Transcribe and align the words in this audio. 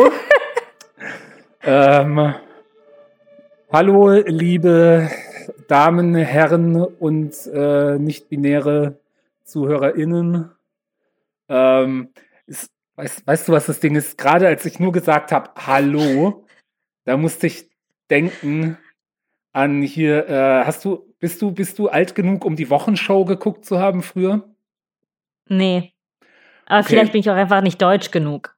Hallo. 0.00 0.12
ähm, 1.62 2.34
hallo, 3.70 4.10
liebe 4.26 5.10
Damen, 5.68 6.14
Herren 6.14 6.76
und 6.76 7.34
äh, 7.52 7.98
nicht-binäre 7.98 8.98
ZuhörerInnen. 9.44 10.50
Ähm, 11.50 12.08
ist, 12.46 12.70
weißt, 12.96 13.26
weißt 13.26 13.48
du, 13.48 13.52
was 13.52 13.66
das 13.66 13.80
Ding 13.80 13.94
ist? 13.94 14.16
Gerade 14.16 14.46
als 14.46 14.64
ich 14.64 14.80
nur 14.80 14.92
gesagt 14.92 15.32
habe, 15.32 15.50
hallo, 15.56 16.46
da 17.04 17.18
musste 17.18 17.46
ich 17.48 17.68
denken 18.08 18.78
an 19.52 19.82
hier, 19.82 20.28
äh, 20.30 20.64
hast 20.64 20.82
du, 20.86 21.14
bist 21.18 21.42
du, 21.42 21.52
bist 21.52 21.78
du 21.78 21.88
alt 21.88 22.14
genug, 22.14 22.46
um 22.46 22.56
die 22.56 22.70
Wochenshow 22.70 23.26
geguckt 23.26 23.66
zu 23.66 23.78
haben 23.78 24.02
früher? 24.02 24.48
Nee. 25.46 25.92
Aber 26.64 26.80
Okay. 26.80 26.88
vielleicht 26.88 27.12
bin 27.12 27.20
ich 27.20 27.28
auch 27.28 27.34
einfach 27.34 27.60
nicht 27.60 27.82
deutsch 27.82 28.10
genug. 28.10 28.56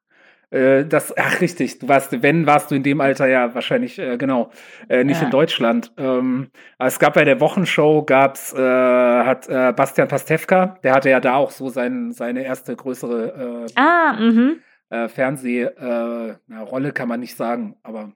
Äh, 0.52 0.84
das, 0.84 1.16
ach 1.16 1.40
richtig, 1.40 1.78
du 1.78 1.88
warst, 1.88 2.22
wenn 2.22 2.46
warst 2.46 2.70
du 2.70 2.74
in 2.74 2.82
dem 2.82 3.00
Alter 3.00 3.26
ja 3.26 3.54
wahrscheinlich, 3.54 3.98
äh, 3.98 4.18
genau, 4.18 4.50
äh, 4.88 5.02
nicht 5.02 5.20
Ja. 5.20 5.24
in 5.24 5.30
Deutschland. 5.30 5.92
Ähm, 5.96 6.50
es 6.78 6.98
gab 6.98 7.14
bei 7.14 7.24
der 7.24 7.40
Wochenshow, 7.40 8.04
gab's, 8.04 8.52
äh, 8.52 8.58
hat 8.58 9.48
äh, 9.48 9.72
Bastian 9.74 10.08
Pastewka, 10.08 10.78
der 10.82 10.92
hatte 10.94 11.08
ja 11.10 11.20
da 11.20 11.36
auch 11.36 11.50
so 11.50 11.68
sein, 11.70 12.12
seine 12.12 12.44
erste 12.44 12.76
größere 12.76 13.66
Ah, 13.76 14.12
mhm. 14.18 14.60
Fernsehrolle, 15.08 16.92
kann 16.92 17.08
man 17.08 17.20
nicht 17.20 17.34
sagen, 17.34 17.76
aber 17.82 18.12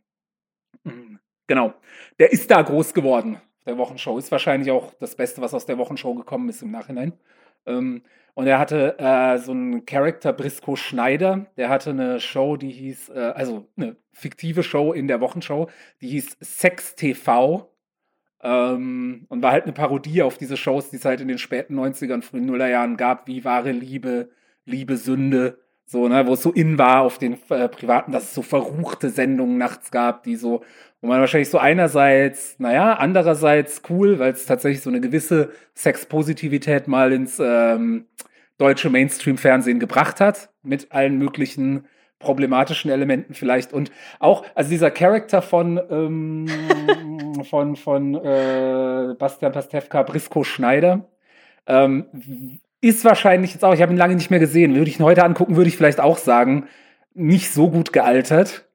mm, 0.84 1.16
genau. 1.46 1.72
Der 2.18 2.30
ist 2.32 2.50
da 2.50 2.60
groß 2.60 2.92
geworden. 2.92 3.40
Der 3.64 3.78
Wochenshow 3.78 4.18
ist 4.18 4.30
wahrscheinlich 4.30 4.70
auch 4.70 4.92
das 5.00 5.16
Beste, 5.16 5.40
was 5.40 5.54
aus 5.54 5.64
der 5.64 5.78
Wochenshow 5.78 6.14
gekommen 6.14 6.50
ist 6.50 6.62
im 6.62 6.70
Nachhinein. 6.70 7.14
Ähm, 7.66 8.02
und 8.34 8.46
er 8.46 8.58
hatte 8.58 8.98
äh, 8.98 9.38
so 9.38 9.52
einen 9.52 9.86
Charakter, 9.86 10.32
Brisco 10.32 10.76
Schneider, 10.76 11.46
der 11.56 11.70
hatte 11.70 11.90
eine 11.90 12.20
Show, 12.20 12.56
die 12.56 12.70
hieß, 12.70 13.08
äh, 13.08 13.32
also 13.34 13.66
eine 13.76 13.96
fiktive 14.12 14.62
Show 14.62 14.92
in 14.92 15.08
der 15.08 15.20
Wochenshow, 15.20 15.70
die 16.00 16.08
hieß 16.08 16.36
Sex 16.40 16.94
TV. 16.96 17.72
Ähm, 18.42 19.24
und 19.28 19.42
war 19.42 19.52
halt 19.52 19.64
eine 19.64 19.72
Parodie 19.72 20.22
auf 20.22 20.36
diese 20.36 20.58
Shows, 20.58 20.90
die 20.90 20.96
es 20.96 21.04
halt 21.06 21.22
in 21.22 21.28
den 21.28 21.38
späten 21.38 21.78
90ern, 21.78 22.22
frühen 22.22 22.44
Nullerjahren 22.44 22.98
gab, 22.98 23.26
wie 23.26 23.44
wahre 23.44 23.72
Liebe, 23.72 24.28
Liebe, 24.66 24.98
Sünde, 24.98 25.58
so, 25.86 26.08
ne, 26.08 26.26
wo 26.26 26.34
es 26.34 26.42
so 26.42 26.52
in 26.52 26.78
war 26.78 27.02
auf 27.02 27.18
den 27.18 27.38
äh, 27.48 27.68
privaten, 27.68 28.12
dass 28.12 28.24
es 28.24 28.34
so 28.34 28.42
verruchte 28.42 29.08
Sendungen 29.08 29.56
nachts 29.56 29.90
gab, 29.90 30.24
die 30.24 30.36
so, 30.36 30.62
wo 31.00 31.08
man 31.08 31.20
wahrscheinlich 31.20 31.50
so 31.50 31.58
einerseits, 31.58 32.58
naja, 32.58 32.94
andererseits 32.94 33.82
cool, 33.90 34.18
weil 34.18 34.32
es 34.32 34.46
tatsächlich 34.46 34.82
so 34.82 34.90
eine 34.90 35.00
gewisse 35.00 35.50
Sexpositivität 35.74 36.88
mal 36.88 37.12
ins 37.12 37.38
ähm, 37.38 38.06
deutsche 38.58 38.90
Mainstream-Fernsehen 38.90 39.78
gebracht 39.78 40.20
hat, 40.20 40.50
mit 40.62 40.92
allen 40.92 41.18
möglichen 41.18 41.86
problematischen 42.18 42.90
Elementen 42.90 43.34
vielleicht 43.34 43.74
und 43.74 43.92
auch, 44.20 44.44
also 44.54 44.70
dieser 44.70 44.90
Charakter 44.90 45.42
von 45.42 45.80
ähm, 45.90 46.46
von 47.44 47.76
von 47.76 48.14
äh, 48.14 49.14
Bastian 49.18 49.52
Pastewka, 49.52 50.02
Brisco 50.02 50.42
Schneider, 50.42 51.06
ähm, 51.66 52.06
ist 52.80 53.04
wahrscheinlich 53.04 53.52
jetzt 53.52 53.64
auch, 53.64 53.74
ich 53.74 53.82
habe 53.82 53.92
ihn 53.92 53.98
lange 53.98 54.14
nicht 54.14 54.30
mehr 54.30 54.40
gesehen, 54.40 54.74
würde 54.74 54.88
ich 54.88 54.98
ihn 54.98 55.04
heute 55.04 55.24
angucken, 55.24 55.56
würde 55.56 55.68
ich 55.68 55.76
vielleicht 55.76 56.00
auch 56.00 56.18
sagen, 56.18 56.68
nicht 57.14 57.50
so 57.52 57.70
gut 57.70 57.92
gealtert. 57.92 58.65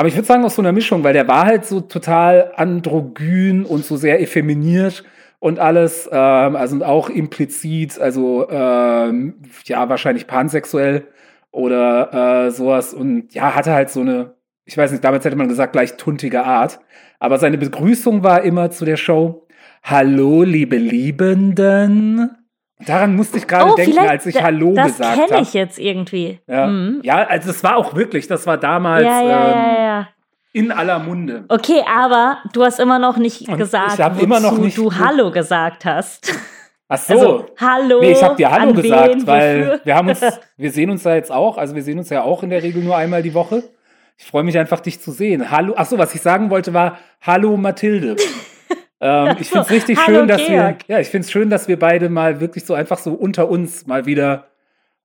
Aber 0.00 0.08
ich 0.08 0.14
würde 0.14 0.26
sagen 0.26 0.46
aus 0.46 0.54
so 0.54 0.62
einer 0.62 0.72
Mischung, 0.72 1.04
weil 1.04 1.12
der 1.12 1.28
war 1.28 1.44
halt 1.44 1.66
so 1.66 1.82
total 1.82 2.52
androgyn 2.56 3.66
und 3.66 3.84
so 3.84 3.98
sehr 3.98 4.22
effeminiert 4.22 5.04
und 5.40 5.58
alles, 5.58 6.08
ähm, 6.10 6.56
also 6.56 6.82
auch 6.82 7.10
implizit, 7.10 8.00
also 8.00 8.48
ähm, 8.48 9.34
ja, 9.64 9.90
wahrscheinlich 9.90 10.26
pansexuell 10.26 11.06
oder 11.50 12.46
äh, 12.46 12.50
sowas 12.50 12.94
und 12.94 13.34
ja, 13.34 13.54
hatte 13.54 13.74
halt 13.74 13.90
so 13.90 14.00
eine, 14.00 14.36
ich 14.64 14.78
weiß 14.78 14.90
nicht, 14.90 15.04
damals 15.04 15.26
hätte 15.26 15.36
man 15.36 15.48
gesagt, 15.48 15.74
gleich 15.74 15.98
tuntige 15.98 16.44
Art. 16.44 16.80
Aber 17.18 17.38
seine 17.38 17.58
Begrüßung 17.58 18.22
war 18.22 18.40
immer 18.40 18.70
zu 18.70 18.86
der 18.86 18.96
Show, 18.96 19.46
Hallo, 19.82 20.44
liebe 20.44 20.76
Liebenden. 20.76 22.39
Daran 22.86 23.14
musste 23.16 23.38
ich 23.38 23.46
gerade 23.46 23.70
Oh, 23.72 23.74
denken, 23.74 23.98
als 23.98 24.24
ich 24.26 24.34
da- 24.34 24.42
Hallo 24.42 24.72
das 24.74 24.86
gesagt 24.96 25.14
kenne 25.14 25.32
habe. 25.32 25.42
ich 25.42 25.52
jetzt 25.54 25.78
irgendwie. 25.78 26.40
Ja. 26.46 26.66
Mhm. 26.66 27.00
ja, 27.02 27.16
also 27.26 27.50
es 27.50 27.62
war 27.62 27.76
auch 27.76 27.94
wirklich, 27.94 28.26
das 28.26 28.46
war 28.46 28.56
damals 28.56 29.04
ja, 29.04 29.20
ja, 29.22 29.98
ähm, 30.00 30.06
in 30.52 30.72
aller 30.72 30.98
Munde. 30.98 31.44
Okay, 31.48 31.82
aber 31.86 32.38
du 32.52 32.64
hast 32.64 32.80
immer 32.80 32.98
noch 32.98 33.16
nicht 33.18 33.48
Und 33.48 33.58
gesagt, 33.58 33.98
ich 34.16 34.22
immer 34.22 34.40
noch 34.40 34.58
nicht 34.58 34.76
du 34.78 34.92
Hallo 34.92 35.30
gesagt 35.30 35.84
hast. 35.84 36.32
Ach 36.88 36.98
so. 36.98 37.12
Also, 37.14 37.46
Hallo. 37.60 38.00
nee, 38.00 38.12
ich 38.12 38.22
habe 38.22 38.34
dir 38.36 38.50
Hallo 38.50 38.72
gesagt, 38.72 39.14
wen, 39.14 39.26
weil 39.26 39.60
wofür? 39.60 39.80
wir 39.84 39.94
haben 39.94 40.08
uns, 40.08 40.20
wir 40.56 40.70
sehen 40.72 40.90
uns 40.90 41.04
ja 41.04 41.14
jetzt 41.14 41.30
auch, 41.30 41.58
also 41.58 41.74
wir 41.74 41.82
sehen 41.82 41.98
uns 41.98 42.08
ja 42.10 42.22
auch 42.22 42.42
in 42.42 42.50
der 42.50 42.62
Regel 42.62 42.82
nur 42.82 42.96
einmal 42.96 43.22
die 43.22 43.34
Woche. 43.34 43.62
Ich 44.16 44.26
freue 44.26 44.42
mich 44.42 44.58
einfach, 44.58 44.80
dich 44.80 45.00
zu 45.00 45.12
sehen. 45.12 45.50
Hallo, 45.50 45.74
ach 45.76 45.86
so, 45.86 45.96
was 45.98 46.14
ich 46.14 46.20
sagen 46.20 46.50
wollte 46.50 46.74
war, 46.74 46.98
Hallo 47.22 47.56
Mathilde. 47.56 48.16
ähm, 49.00 49.36
ich 49.40 49.48
finde 49.48 49.64
es 49.66 49.70
richtig 49.70 49.98
Hallo, 49.98 50.18
schön, 50.18 50.28
dass 50.28 50.40
wir, 50.40 50.46
Georg. 50.56 50.88
ja, 50.88 51.00
ich 51.00 51.08
finde 51.08 51.24
es 51.24 51.30
schön, 51.30 51.50
dass 51.50 51.68
wir 51.68 51.78
beide 51.78 52.08
mal 52.08 52.40
wirklich 52.40 52.64
so 52.64 52.74
einfach 52.74 52.98
so 52.98 53.12
unter 53.12 53.48
uns 53.48 53.86
mal 53.86 54.06
wieder 54.06 54.46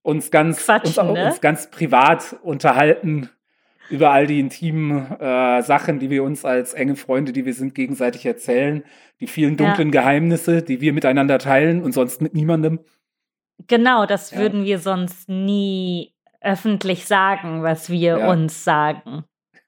uns 0.02 0.30
ganz, 0.32 0.68
uns, 0.70 0.98
ne? 0.98 1.04
uns 1.28 1.42
ganz 1.42 1.72
privat 1.72 2.36
unterhalten 2.44 3.30
über 3.90 4.12
all 4.12 4.28
die 4.28 4.40
intimen 4.40 5.12
äh, 5.20 5.62
Sachen, 5.62 6.00
die 6.00 6.10
wir 6.10 6.24
uns 6.24 6.44
als 6.46 6.74
enge 6.74 6.96
Freunde, 6.96 7.34
die 7.34 7.46
wir 7.46 7.54
sind, 7.54 7.76
gegenseitig 7.76 8.26
erzählen, 8.26 8.84
die 9.20 9.28
vielen 9.28 9.58
Ja. 9.58 9.66
dunklen 9.66 9.92
Geheimnisse, 9.92 10.62
die 10.64 10.82
wir 10.82 10.92
miteinander 10.94 11.38
teilen 11.40 11.84
und 11.84 11.92
sonst 11.94 12.22
mit 12.22 12.34
niemandem. 12.34 12.80
Genau, 13.68 14.06
das 14.06 14.32
Ja. 14.32 14.40
würden 14.40 14.66
wir 14.66 14.80
sonst 14.80 15.30
nie 15.30 16.14
öffentlich 16.42 17.06
sagen, 17.06 17.64
was 17.64 17.90
wir 17.90 18.18
Ja. 18.20 18.30
uns 18.32 18.64
sagen. 18.64 19.24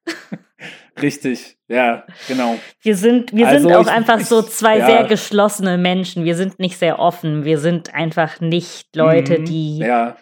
Richtig, 1.02 1.57
ja, 1.68 2.04
genau. 2.28 2.58
Wir 2.82 2.96
sind, 2.96 3.34
wir 3.36 3.48
Also 3.48 3.68
sind 3.68 3.78
auch 3.78 3.82
ich- 3.88 3.92
einfach 3.92 4.20
so 4.22 4.42
zwei 4.42 4.78
ja. 4.80 4.86
sehr 4.86 5.04
geschlossene 5.06 5.78
Menschen. 5.78 6.24
Wir 6.26 6.36
sind 6.36 6.60
nicht 6.60 6.78
sehr 6.78 7.00
offen. 7.00 7.44
Wir 7.46 7.58
sind 7.60 7.94
einfach 7.94 8.40
nicht 8.40 8.96
Leute, 8.96 9.40
Mhm, 9.40 9.46
die 9.46 9.78
Ja, 9.80 10.16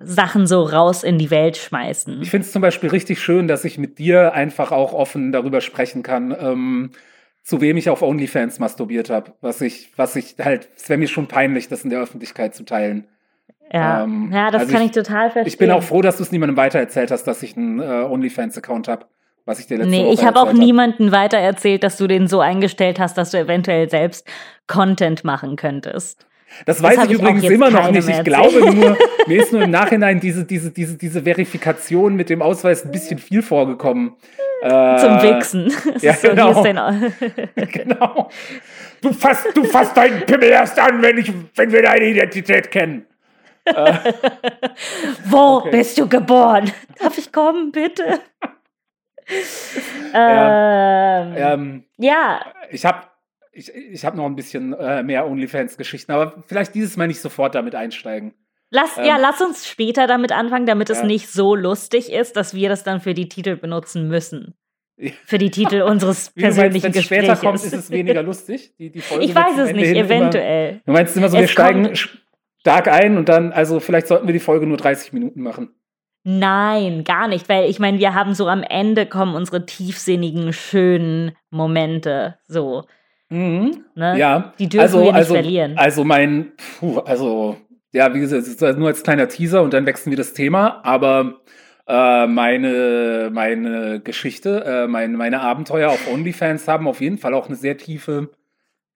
Sachen 0.00 0.46
so 0.46 0.62
raus 0.62 1.02
in 1.02 1.18
die 1.18 1.30
Welt 1.30 1.56
schmeißen. 1.56 2.22
ich 2.22 2.30
finde 2.30 2.46
es 2.46 2.52
zum 2.52 2.62
Beispiel 2.62 2.88
richtig 2.90 3.20
schön, 3.20 3.48
dass 3.48 3.64
ich 3.64 3.78
mit 3.78 3.98
dir 3.98 4.32
einfach 4.32 4.70
auch 4.72 4.92
offen 4.92 5.32
darüber 5.32 5.60
sprechen 5.60 6.02
kann, 6.04 6.34
ähm, 6.40 6.90
zu 7.42 7.60
wem 7.60 7.76
ich 7.78 7.90
auf 7.90 8.02
OnlyFans 8.02 8.58
masturbiert 8.60 9.10
habe. 9.10 9.32
Was 9.40 9.60
ich, 9.60 9.90
was 9.96 10.14
ich 10.16 10.36
halt, 10.38 10.68
es 10.76 10.88
wäre 10.88 10.98
mir 10.98 11.08
schon 11.08 11.26
peinlich, 11.26 11.66
das 11.68 11.82
in 11.82 11.90
der 11.90 12.00
Öffentlichkeit 12.00 12.54
zu 12.54 12.64
teilen. 12.64 13.08
ja. 13.72 14.04
ähm, 14.04 14.30
ja, 14.32 14.50
das 14.50 14.62
also 14.62 14.72
kann 14.72 14.82
ich- 14.82 14.88
ich, 14.90 14.94
total 14.94 15.30
verstehen. 15.30 15.46
Ich 15.46 15.58
bin 15.58 15.70
auch 15.70 15.82
froh, 15.82 16.00
dass 16.00 16.16
du 16.18 16.22
es 16.22 16.30
niemandem 16.32 16.56
weitererzählt 16.56 17.10
hast, 17.10 17.24
dass 17.24 17.42
ich 17.42 17.56
einen 17.56 17.80
äh, 17.80 17.84
OnlyFans-Account 18.08 18.86
habe, 18.88 19.06
was 19.48 19.58
ich 19.60 19.66
dir 19.66 19.78
letzte 19.78 19.90
Nee, 19.90 20.04
Woche 20.04 20.14
ich 20.14 20.24
habe 20.24 20.36
auch 20.38 20.46
erzählt 20.46 20.58
hab. 20.60 20.64
niemanden 20.66 21.12
weitererzählt, 21.12 21.82
dass 21.82 21.96
du 21.96 22.06
den 22.06 22.28
so 22.28 22.40
eingestellt 22.40 23.00
hast, 23.00 23.16
dass 23.18 23.30
du 23.32 23.38
eventuell 23.38 23.88
selbst 23.90 24.26
Content 24.66 25.24
machen 25.24 25.56
könntest. 25.56 26.26
Das 26.64 26.78
Das 26.78 26.82
weiß 26.82 27.04
ich 27.06 27.10
übrigens 27.12 27.44
immer 27.44 27.70
noch 27.70 27.90
nicht. 27.90 28.08
Ich 28.08 28.14
erzählt. 28.14 28.24
glaube 28.26 28.60
nur, 28.74 28.96
mir 29.26 29.42
ist 29.42 29.52
nur 29.52 29.62
im 29.62 29.70
Nachhinein 29.70 30.18
diese, 30.20 30.44
diese, 30.44 30.70
diese, 30.70 30.96
diese 30.96 31.22
Verifikation 31.22 32.14
mit 32.14 32.30
dem 32.30 32.40
Ausweis 32.42 32.84
ein 32.84 32.90
bisschen 32.90 33.18
viel 33.18 33.42
vorgekommen. 33.42 34.14
Äh, 34.62 34.68
Zum 34.98 35.22
Wichsen. 35.22 35.72
Ja, 36.00 36.14
so, 36.14 36.28
genau. 36.28 36.62
Genau. 37.54 38.30
Du 39.02 39.12
fasst, 39.12 39.46
du 39.54 39.62
fasst 39.64 39.96
deinen 39.96 40.20
Pimmel 40.22 40.48
erst 40.48 40.78
an, 40.78 41.00
wenn, 41.02 41.18
ich, 41.18 41.32
wenn 41.54 41.70
wir 41.70 41.82
deine 41.82 42.06
Identität 42.06 42.70
kennen. 42.70 43.06
Wo 45.26 45.58
Okay. 45.58 45.70
bist 45.70 45.98
du 45.98 46.08
geboren? 46.08 46.70
Darf 47.00 47.18
ich 47.18 47.30
kommen, 47.32 47.70
bitte? 47.72 48.20
Ja. 50.12 51.22
ähm, 51.22 51.34
Ähm, 51.36 51.84
ja, 51.98 52.40
ich 52.70 52.84
habe 52.84 53.06
ich, 53.52 53.74
ich 53.74 54.04
hab 54.04 54.14
noch 54.14 54.26
ein 54.26 54.36
bisschen 54.36 54.72
äh, 54.74 55.02
mehr 55.02 55.26
OnlyFans-Geschichten, 55.26 56.12
aber 56.12 56.44
vielleicht 56.46 56.74
dieses 56.74 56.96
Mal 56.96 57.08
nicht 57.08 57.20
sofort 57.20 57.54
damit 57.54 57.74
einsteigen. 57.74 58.34
lass, 58.70 58.96
Ähm, 58.98 59.04
ja, 59.04 59.16
lass 59.16 59.40
uns 59.40 59.66
später 59.66 60.06
damit 60.06 60.30
anfangen, 60.32 60.66
damit 60.66 60.90
es 60.90 60.98
Ja. 61.00 61.06
nicht 61.06 61.28
so 61.30 61.54
lustig 61.54 62.12
ist, 62.12 62.36
dass 62.36 62.54
wir 62.54 62.68
das 62.68 62.84
dann 62.84 63.00
für 63.00 63.14
die 63.14 63.28
Titel 63.28 63.56
benutzen 63.56 64.08
müssen. 64.08 64.54
Für 65.24 65.38
die 65.38 65.50
Titel 65.50 65.82
unseres 65.86 66.32
du 66.34 66.40
meinst, 66.40 66.56
persönlichen 66.56 66.84
wenn 66.84 66.90
es 66.90 66.96
Gesprächs. 66.98 67.24
später 67.26 67.40
kommt, 67.40 67.56
ist 67.64 67.72
es 67.72 67.90
weniger 67.90 68.22
lustig. 68.22 68.74
Die, 68.78 68.90
die 68.90 69.00
Folge 69.00 69.24
ich 69.24 69.34
weiß 69.34 69.52
es 69.58 69.68
Ende 69.70 69.80
nicht, 69.80 69.88
hin 69.88 69.96
immer- 69.96 70.06
eventuell. 70.06 70.80
Du 70.86 70.92
meinst 70.92 71.16
immer 71.16 71.28
so, 71.28 71.36
wir 71.38 71.44
Es 71.44 71.50
steigen 71.50 71.84
kommt- 71.84 72.08
stark 72.60 72.88
ein 72.88 73.16
und 73.16 73.28
dann, 73.28 73.52
also 73.52 73.80
vielleicht 73.80 74.06
sollten 74.08 74.26
wir 74.26 74.32
die 74.32 74.40
Folge 74.40 74.66
nur 74.66 74.76
30 74.76 75.12
Minuten 75.12 75.40
machen. 75.42 75.70
Nein, 76.30 77.04
gar 77.04 77.26
nicht, 77.26 77.48
weil 77.48 77.70
ich 77.70 77.78
meine, 77.78 77.98
wir 77.98 78.12
haben 78.12 78.34
so 78.34 78.48
am 78.48 78.62
Ende 78.62 79.06
kommen 79.06 79.34
unsere 79.34 79.64
tiefsinnigen, 79.64 80.52
schönen 80.52 81.32
Momente. 81.48 82.36
So, 82.46 82.84
Mhm. 83.30 83.84
ne? 83.94 84.18
Ja. 84.18 84.52
Die 84.58 84.68
dürfen 84.68 85.00
wir 85.04 85.12
nicht 85.14 85.26
verlieren. 85.26 85.78
Also 85.78 86.04
mein, 86.04 86.52
puh, 86.78 86.98
also, 86.98 87.56
ja, 87.92 88.12
wie 88.12 88.20
gesagt, 88.20 88.42
es 88.42 88.48
ist 88.48 88.78
nur 88.78 88.88
als 88.88 89.02
kleiner 89.02 89.28
Teaser 89.28 89.62
und 89.62 89.72
dann 89.72 89.86
wechseln 89.86 90.10
wir 90.10 90.18
das 90.18 90.34
Thema, 90.34 90.84
aber 90.84 91.40
äh, 91.86 92.26
meine, 92.26 93.30
meine 93.32 94.00
Geschichte, 94.00 94.64
äh, 94.66 94.86
mein, 94.86 95.14
meine 95.14 95.40
Abenteuer 95.40 95.88
auf 95.88 96.12
OnlyFans 96.12 96.68
haben 96.68 96.88
auf 96.88 97.00
jeden 97.00 97.16
Fall 97.16 97.32
auch 97.32 97.46
eine 97.46 97.56
sehr 97.56 97.78
tiefe, 97.78 98.32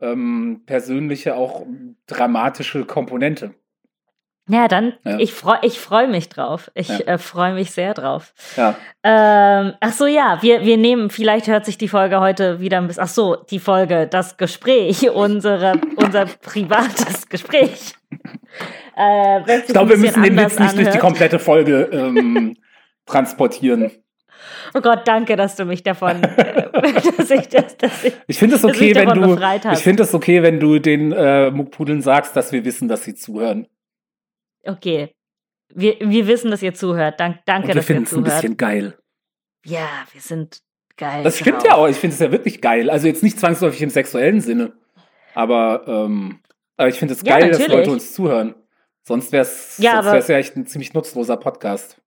ähm, 0.03 0.65
persönliche, 0.67 1.35
auch 1.35 1.65
dramatische 2.07 2.85
Komponente. 2.85 3.55
Ja, 4.49 4.67
dann, 4.67 4.93
Ja. 5.05 5.19
ich 5.19 5.33
freue 5.33 5.59
ich 5.63 5.79
freu 5.79 6.09
mich 6.09 6.29
drauf. 6.29 6.71
Ich 6.75 6.89
Ja. 6.89 6.99
äh, 7.07 7.19
freue 7.19 7.55
mich 7.55 7.71
sehr 7.71 7.95
drauf. 7.95 8.35
Ja. 8.57 8.75
Ähm, 9.05 9.75
ach 9.81 9.93
so, 9.93 10.07
ja, 10.07 10.39
wir, 10.43 10.63
wir 10.65 10.77
nehmen, 10.77 11.11
vielleicht 11.11 11.47
hört 11.47 11.65
sich 11.65 11.79
die 11.79 11.87
Folge 11.89 12.19
heute 12.21 12.59
wieder 12.61 12.79
ein 12.79 12.89
bisschen, 12.89 13.05
ach 13.05 13.09
so, 13.09 13.37
die 13.37 13.61
Folge, 13.61 14.09
das 14.09 14.37
Gespräch, 14.37 15.09
unsere, 15.15 15.75
unser 15.97 16.27
privates 16.27 17.29
Gespräch. 17.29 17.95
Äh, 18.95 19.61
Ich 19.61 19.67
glaube, 19.69 19.91
wir 19.93 19.97
müssen 19.97 20.23
den 20.23 20.37
Witz 20.37 20.59
nicht 20.59 20.77
durch 20.77 20.91
die 20.91 20.99
komplette 20.99 21.39
Folge 21.39 21.89
ähm, 21.93 22.55
transportieren. 23.07 23.91
Oh 24.75 24.81
Gott, 24.83 25.07
danke, 25.07 25.35
dass 25.37 25.57
du 25.57 25.65
mich 25.65 25.83
davon, 25.83 26.23
äh, 26.23 26.71
dass 27.17 27.31
ich 27.31 27.49
das, 27.49 27.77
dass 27.79 28.05
ich, 28.05 28.13
Ich 28.27 28.39
finde 28.39 28.57
es 28.57 28.65
okay, 28.65 28.95
wenn 28.95 29.09
du. 29.09 29.39
Ich 29.73 29.79
finde 29.83 30.03
es 30.03 30.13
okay, 30.15 30.43
wenn 30.43 30.61
du 30.61 30.79
den 30.79 31.13
äh, 31.13 31.51
Muckpudeln 31.51 32.03
sagst, 32.03 32.37
dass 32.37 32.53
wir 32.53 32.65
wissen, 32.67 32.89
dass 32.89 33.05
sie 33.05 33.15
zuhören. 33.15 33.67
Okay. 34.67 35.15
Wir, 35.75 35.97
wir 36.01 36.27
wissen, 36.27 36.51
dass 36.51 36.63
ihr 36.63 36.75
zuhört. 36.75 37.19
Dank, 37.19 37.39
danke, 37.47 37.69
Und 37.69 37.69
wir 37.69 37.75
dass 37.77 37.85
ihr 37.85 37.87
finden 37.95 38.03
es 38.05 38.13
ein 38.13 38.25
zuhört. 38.25 38.41
bisschen 38.43 38.57
geil. 38.57 38.99
Ja, 39.65 39.89
wir 40.13 40.21
sind 40.21 40.59
geil. 40.97 41.23
Das 41.25 41.39
stimmt 41.39 41.59
drauf. 41.59 41.65
ja 41.67 41.75
auch. 41.77 41.89
Ich 41.89 41.97
finde 41.97 42.15
es 42.15 42.21
ja 42.21 42.31
wirklich 42.31 42.61
geil. 42.61 42.91
Also 42.91 43.07
jetzt 43.07 43.23
nicht 43.23 43.39
zwangsläufig 43.41 43.81
im 43.83 43.91
sexuellen 43.91 44.41
Sinne. 44.41 44.73
Aber, 45.35 45.85
ähm, 45.87 46.41
aber 46.77 46.89
ich 46.89 46.99
finde 46.99 47.15
es 47.15 47.23
Ja, 47.23 47.39
geil, 47.39 47.49
dass 47.51 47.59
natürlich. 47.59 47.79
Leute 47.79 47.91
uns 47.93 48.13
zuhören. 48.13 48.55
Sonst 49.05 49.33
wäre 49.33 49.43
es 49.43 49.79
Ja, 49.79 50.01
ja 50.03 50.37
echt 50.37 50.57
ein 50.57 50.67
ziemlich 50.67 50.93
nutzloser 50.95 51.37
Podcast. 51.37 52.01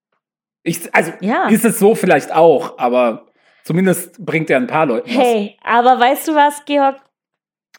Ich, 0.64 0.94
also 0.94 1.12
Ja. 1.22 1.48
ist 1.50 1.66
es 1.66 1.80
so 1.80 1.96
vielleicht 1.96 2.32
auch, 2.32 2.78
aber 2.78 3.28
zumindest 3.64 4.24
bringt 4.24 4.50
er 4.50 4.58
ein 4.58 4.68
paar 4.68 4.86
Leuten 4.86 5.10
was. 5.10 5.16
Hey, 5.18 5.58
aber 5.64 6.00
weißt 6.00 6.28
du 6.28 6.36
was, 6.36 6.64
Georg? 6.66 6.96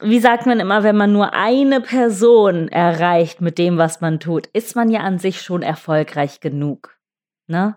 Wie 0.01 0.21
sagt 0.21 0.47
man 0.47 0.61
immer, 0.61 0.83
wenn 0.83 0.97
man 0.97 1.13
nur 1.13 1.33
eine 1.33 1.81
Person 1.81 2.69
erreicht 2.69 3.41
mit 3.41 3.57
dem, 3.59 3.79
was 3.79 4.01
man 4.01 4.21
tut, 4.21 4.47
ist 4.49 4.77
man 4.77 4.91
ja 4.91 5.01
an 5.01 5.19
sich 5.19 5.41
schon 5.41 5.63
erfolgreich 5.63 6.41
genug. 6.41 6.99
Ne? 7.47 7.77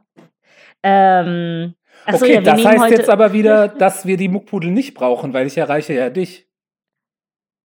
Ähm, 0.83 1.75
achso, 2.06 2.25
okay, 2.25 2.36
ja, 2.36 2.42
das 2.42 2.66
heißt 2.66 2.89
jetzt 2.92 3.10
aber 3.10 3.31
wieder, 3.33 3.68
dass 3.69 4.06
wir 4.06 4.18
die 4.18 4.27
Muckpudel 4.27 4.71
nicht 4.71 4.94
brauchen, 4.95 5.33
weil 5.33 5.48
ich 5.48 5.57
erreiche 5.57 5.94
ja 5.94 6.10
dich. 6.10 6.48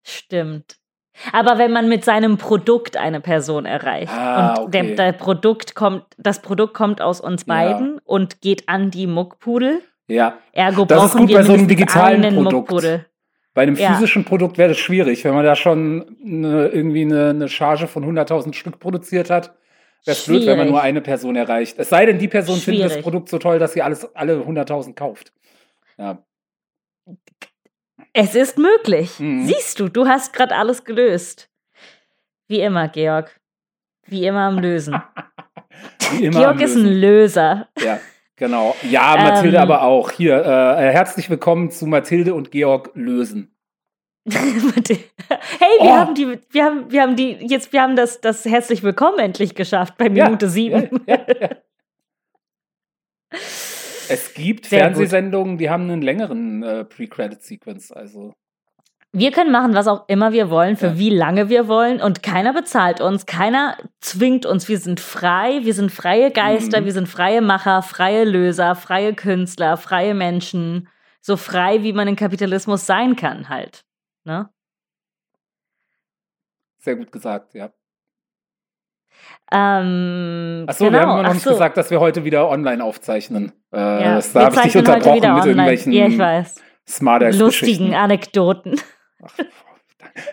Stimmt. 0.07 0.77
Aber 1.31 1.57
wenn 1.57 1.71
man 1.71 1.87
mit 1.87 2.03
seinem 2.03 2.37
Produkt 2.37 2.97
eine 2.97 3.21
Person 3.21 3.65
erreicht 3.65 4.11
Ah, 4.13 4.55
und 4.61 4.73
der, 4.73 4.83
okay. 4.83 4.95
der 4.95 5.11
Produkt 5.13 5.73
kommt, 5.73 6.05
das 6.17 6.41
Produkt 6.41 6.73
kommt 6.73 7.01
aus 7.01 7.21
uns 7.21 7.45
Ja. 7.47 7.53
beiden 7.53 7.99
und 8.03 8.41
geht 8.41 8.67
an 8.67 8.91
die 8.91 9.07
Muckpudel, 9.07 9.81
Ja. 10.07 10.37
ergo 10.51 10.85
Das 10.85 11.05
ist 11.05 11.17
gut 11.17 11.31
bei 11.33 11.43
so 11.43 11.53
einem 11.53 11.67
digitalen 11.67 12.21
Produkt. 12.21 12.53
Muckpudel. 12.53 13.05
Bei 13.55 13.63
einem 13.63 13.75
Ja. 13.75 13.93
physischen 13.93 14.25
Produkt 14.25 14.57
wäre 14.59 14.69
das 14.69 14.77
schwierig. 14.77 15.23
Wenn 15.23 15.33
man 15.33 15.43
da 15.45 15.55
schon 15.55 16.17
eine, 16.23 16.67
irgendwie 16.67 17.01
eine, 17.03 17.29
eine 17.29 17.47
Charge 17.49 17.87
von 17.87 18.03
100.000 18.05 18.53
Stück 18.53 18.79
produziert 18.79 19.29
hat, 19.31 19.55
wäre 20.05 20.15
es 20.17 20.25
blöd, 20.25 20.41
wenn 20.41 20.49
man 20.49 20.67
Schwierig. 20.67 20.71
nur 20.71 20.81
eine 20.81 21.01
Person 21.01 21.35
erreicht. 21.35 21.79
Es 21.79 21.89
sei 21.89 22.05
denn, 22.05 22.19
die 22.19 22.27
Person 22.27 22.57
findet 22.57 22.83
das 22.83 22.91
Schwierig. 22.91 23.03
Produkt 23.03 23.29
so 23.29 23.39
toll, 23.39 23.57
dass 23.57 23.73
sie 23.73 23.81
alles, 23.81 24.13
alle 24.13 24.41
100.000 24.41 24.93
kauft. 24.93 25.33
Ja. 25.97 26.21
Es 28.13 28.35
ist 28.35 28.57
möglich. 28.57 29.19
Mhm. 29.19 29.45
Siehst 29.45 29.79
du, 29.79 29.89
du 29.89 30.05
hast 30.05 30.33
gerade 30.33 30.55
alles 30.55 30.83
gelöst. 30.83 31.49
Wie 32.47 32.59
immer, 32.59 32.89
Georg. 32.89 33.39
Wie 34.05 34.25
immer 34.25 34.41
am 34.41 34.59
Lösen. 34.59 34.95
Immer 36.21 36.39
Georg 36.39 36.55
am 36.57 36.61
ist 36.61 36.75
ein 36.75 36.83
Lösen. 36.85 37.01
Löser. 37.01 37.67
Ja, 37.83 37.99
genau. 38.35 38.75
Ja, 38.89 39.15
Mathilde 39.17 39.57
Ähm. 39.57 39.63
aber 39.63 39.83
auch. 39.83 40.11
Hier, 40.11 40.37
äh, 40.43 40.91
herzlich 40.91 41.29
willkommen 41.29 41.71
zu 41.71 41.85
Mathilde 41.87 42.33
und 42.33 42.51
Georg 42.51 42.91
lösen. 42.93 43.51
hey, 44.31 44.39
wir 44.87 45.79
Oh. 45.79 45.91
haben 45.91 46.15
die, 46.15 46.39
wir 46.49 46.63
haben, 46.65 46.91
wir 46.91 47.01
haben 47.03 47.15
die, 47.15 47.31
jetzt, 47.47 47.71
wir 47.73 47.81
haben 47.81 47.95
das, 47.95 48.21
das 48.21 48.43
herzlich 48.45 48.81
willkommen 48.81 49.19
endlich 49.19 49.53
geschafft 49.53 49.97
bei 49.97 50.07
Ja, 50.07 50.25
Minute 50.25 50.49
sieben. 50.49 50.89
Ja, 51.07 51.19
ja, 51.27 51.35
ja. 51.41 51.49
Es 54.07 54.33
gibt 54.33 54.65
Sehr 54.67 54.79
gut. 54.87 54.95
Fernsehsendungen, 54.97 55.57
die 55.57 55.69
haben 55.69 55.83
einen 55.89 56.01
längeren 56.01 56.63
äh, 56.63 56.85
Pre-Credit-Sequence. 56.85 57.91
Also 57.91 58.33
Wir 59.17 59.31
können 59.31 59.51
machen, 59.51 59.73
was 59.73 59.87
auch 59.87 60.09
immer 60.09 60.33
wir 60.33 60.49
wollen, 60.49 60.75
für 60.75 60.87
Ja. 60.87 60.97
wie 60.97 61.09
lange 61.09 61.47
wir 61.47 61.69
wollen 61.69 62.01
und 62.01 62.21
keiner 62.21 62.51
bezahlt 62.53 62.99
uns, 62.99 63.25
keiner 63.25 63.77
zwingt 64.01 64.45
uns. 64.45 64.67
Wir 64.67 64.77
sind 64.77 64.99
frei, 64.99 65.59
wir 65.63 65.73
sind 65.73 65.89
freie 65.89 66.31
Geister, 66.31 66.81
Mhm. 66.81 66.85
wir 66.85 66.91
sind 66.91 67.07
freie 67.07 67.41
Macher, 67.41 67.81
freie 67.81 68.25
Löser, 68.25 68.75
freie 68.75 69.13
Künstler, 69.15 69.77
freie 69.77 70.13
Menschen. 70.13 70.89
So 71.21 71.37
frei, 71.37 71.81
wie 71.81 71.93
man 71.93 72.07
im 72.09 72.17
Kapitalismus 72.17 72.85
sein 72.85 73.15
kann, 73.15 73.47
halt. 73.49 73.85
Ne? 74.25 74.49
sehr 76.77 76.95
gut 76.97 77.11
gesagt, 77.11 77.55
ja. 77.55 77.71
Ähm, 79.51 80.65
Achso, 80.67 80.85
genau. 80.85 80.97
wir 80.97 81.01
haben 81.01 81.09
immer 81.11 81.23
noch 81.23 81.33
nicht 81.33 81.41
so. 81.43 81.49
gesagt, 81.51 81.77
dass 81.77 81.89
wir 81.89 81.99
heute 81.99 82.25
wieder 82.25 82.47
online 82.47 82.83
aufzeichnen. 82.83 83.53
Äh, 83.73 83.77
Ja. 83.79 84.19
da 84.33 84.45
habe 84.45 84.55
ich 84.55 84.61
dich 84.61 84.77
unterbrochen 84.77 85.15
mit 85.15 85.23
online. 85.23 85.47
irgendwelchen 85.47 85.91
Ja, 85.93 86.05
ich 86.07 86.17
weiß. 86.19 86.61
Lustigen 87.39 87.95
Anekdoten. 87.95 88.79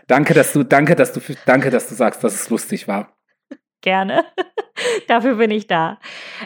Danke, 0.06 0.34
dass 0.34 0.52
du, 0.52 0.62
danke, 0.62 0.94
dass 0.94 1.12
du, 1.12 1.20
danke, 1.46 1.70
dass 1.70 1.88
du 1.88 1.94
sagst, 1.94 2.22
dass 2.22 2.34
es 2.34 2.50
lustig 2.50 2.88
war. 2.88 3.12
Gerne. 3.80 4.24
Dafür 5.08 5.36
bin 5.36 5.50
ich 5.50 5.66
da. 5.66 5.98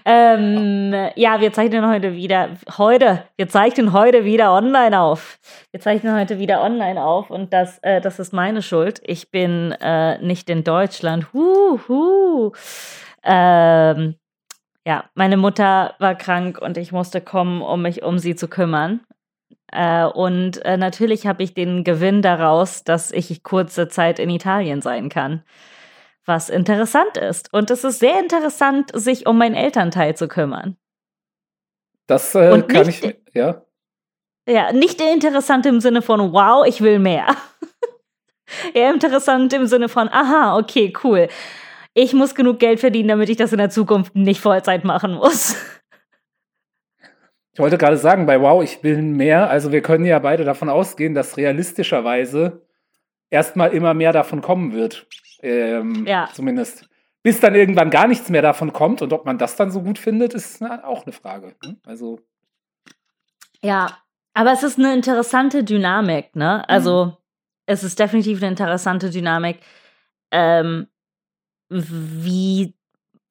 Ähm, 0.04 0.92
ja, 1.14 1.40
wir 1.40 1.52
zeichnen 1.52 1.86
heute 1.86 2.14
wieder, 2.14 2.50
heute, 2.78 3.24
wir 3.36 3.48
zeichnen 3.48 3.92
heute 3.92 4.24
wieder 4.24 4.52
online 4.52 4.98
auf. 4.98 5.38
Wir 5.70 5.80
zeichnen 5.80 6.18
heute 6.18 6.38
wieder 6.38 6.62
online 6.62 7.02
auf 7.02 7.30
und 7.30 7.52
das, 7.52 7.78
äh, 7.82 8.00
das 8.00 8.18
ist 8.18 8.32
meine 8.32 8.62
Schuld. 8.62 9.00
Ich 9.04 9.30
bin 9.30 9.72
äh, 9.72 10.18
nicht 10.18 10.48
in 10.48 10.64
Deutschland. 10.64 11.32
Huh, 11.34 11.78
huh. 11.88 12.52
Ähm, 13.22 14.16
ja, 14.86 15.04
meine 15.14 15.36
Mutter 15.36 15.94
war 15.98 16.14
krank 16.14 16.58
und 16.58 16.78
ich 16.78 16.92
musste 16.92 17.20
kommen, 17.20 17.60
um 17.60 17.82
mich 17.82 18.02
um 18.02 18.18
sie 18.18 18.34
zu 18.34 18.48
kümmern. 18.48 19.00
Äh, 19.72 20.04
und 20.04 20.64
äh, 20.64 20.76
natürlich 20.76 21.26
habe 21.26 21.42
ich 21.42 21.54
den 21.54 21.84
Gewinn 21.84 22.22
daraus, 22.22 22.84
dass 22.84 23.10
ich 23.10 23.42
kurze 23.42 23.88
Zeit 23.88 24.18
in 24.18 24.30
Italien 24.30 24.80
sein 24.82 25.08
kann 25.08 25.42
was 26.26 26.50
interessant 26.50 27.16
ist. 27.16 27.52
Und 27.52 27.70
es 27.70 27.84
ist 27.84 28.00
sehr 28.00 28.20
interessant, 28.20 28.90
sich 28.92 29.26
um 29.26 29.38
meinen 29.38 29.54
Elternteil 29.54 30.16
zu 30.16 30.28
kümmern. 30.28 30.76
Das 32.06 32.34
äh, 32.34 32.62
kann 32.62 32.86
nicht- 32.86 33.04
ich, 33.04 33.16
ja. 33.32 33.62
Ja, 34.48 34.72
nicht 34.72 35.00
interessant 35.00 35.66
im 35.66 35.80
Sinne 35.80 36.02
von, 36.02 36.32
wow, 36.32 36.64
ich 36.66 36.80
will 36.80 37.00
mehr. 37.00 37.26
Eher 38.74 38.94
interessant 38.94 39.52
im 39.52 39.66
Sinne 39.66 39.88
von, 39.88 40.08
aha, 40.08 40.56
okay, 40.56 40.92
cool. 41.02 41.28
Ich 41.94 42.12
muss 42.12 42.34
genug 42.36 42.60
Geld 42.60 42.78
verdienen, 42.78 43.08
damit 43.08 43.28
ich 43.28 43.36
das 43.36 43.52
in 43.52 43.58
der 43.58 43.70
Zukunft 43.70 44.14
nicht 44.14 44.40
Vollzeit 44.40 44.84
machen 44.84 45.14
muss. 45.14 45.56
Ich 47.56 47.60
wollte 47.60 47.78
gerade 47.78 47.96
sagen, 47.96 48.26
bei 48.26 48.38
Wow, 48.38 48.62
ich 48.62 48.84
will 48.84 49.00
mehr. 49.00 49.48
Also 49.48 49.72
wir 49.72 49.80
können 49.80 50.04
ja 50.04 50.18
beide 50.18 50.44
davon 50.44 50.68
ausgehen, 50.68 51.14
dass 51.14 51.38
realistischerweise 51.38 52.66
erstmal 53.30 53.72
immer 53.72 53.94
mehr 53.94 54.12
davon 54.12 54.42
kommen 54.42 54.74
wird. 54.74 55.06
Ähm, 55.40 56.04
Ja. 56.06 56.28
Zumindest. 56.34 56.86
Bis 57.22 57.40
dann 57.40 57.54
irgendwann 57.54 57.88
gar 57.88 58.08
nichts 58.08 58.28
mehr 58.28 58.42
davon 58.42 58.74
kommt 58.74 59.00
und 59.00 59.10
ob 59.14 59.24
man 59.24 59.38
das 59.38 59.56
dann 59.56 59.70
so 59.70 59.80
gut 59.80 59.98
findet, 59.98 60.34
ist 60.34 60.62
auch 60.62 61.06
eine 61.06 61.12
Frage. 61.12 61.54
ne? 61.64 61.78
Also, 61.86 62.20
Ja, 63.62 64.02
aber 64.34 64.52
es 64.52 64.62
ist 64.62 64.78
eine 64.78 64.92
interessante 64.92 65.64
Dynamik, 65.64 66.36
ne? 66.36 66.68
Also, 66.68 67.16
es 67.64 67.82
ist 67.82 67.98
definitiv 67.98 68.42
eine 68.42 68.50
interessante 68.50 69.08
Dynamik, 69.08 69.60
ähm, 70.30 70.88
wie, 71.70 72.75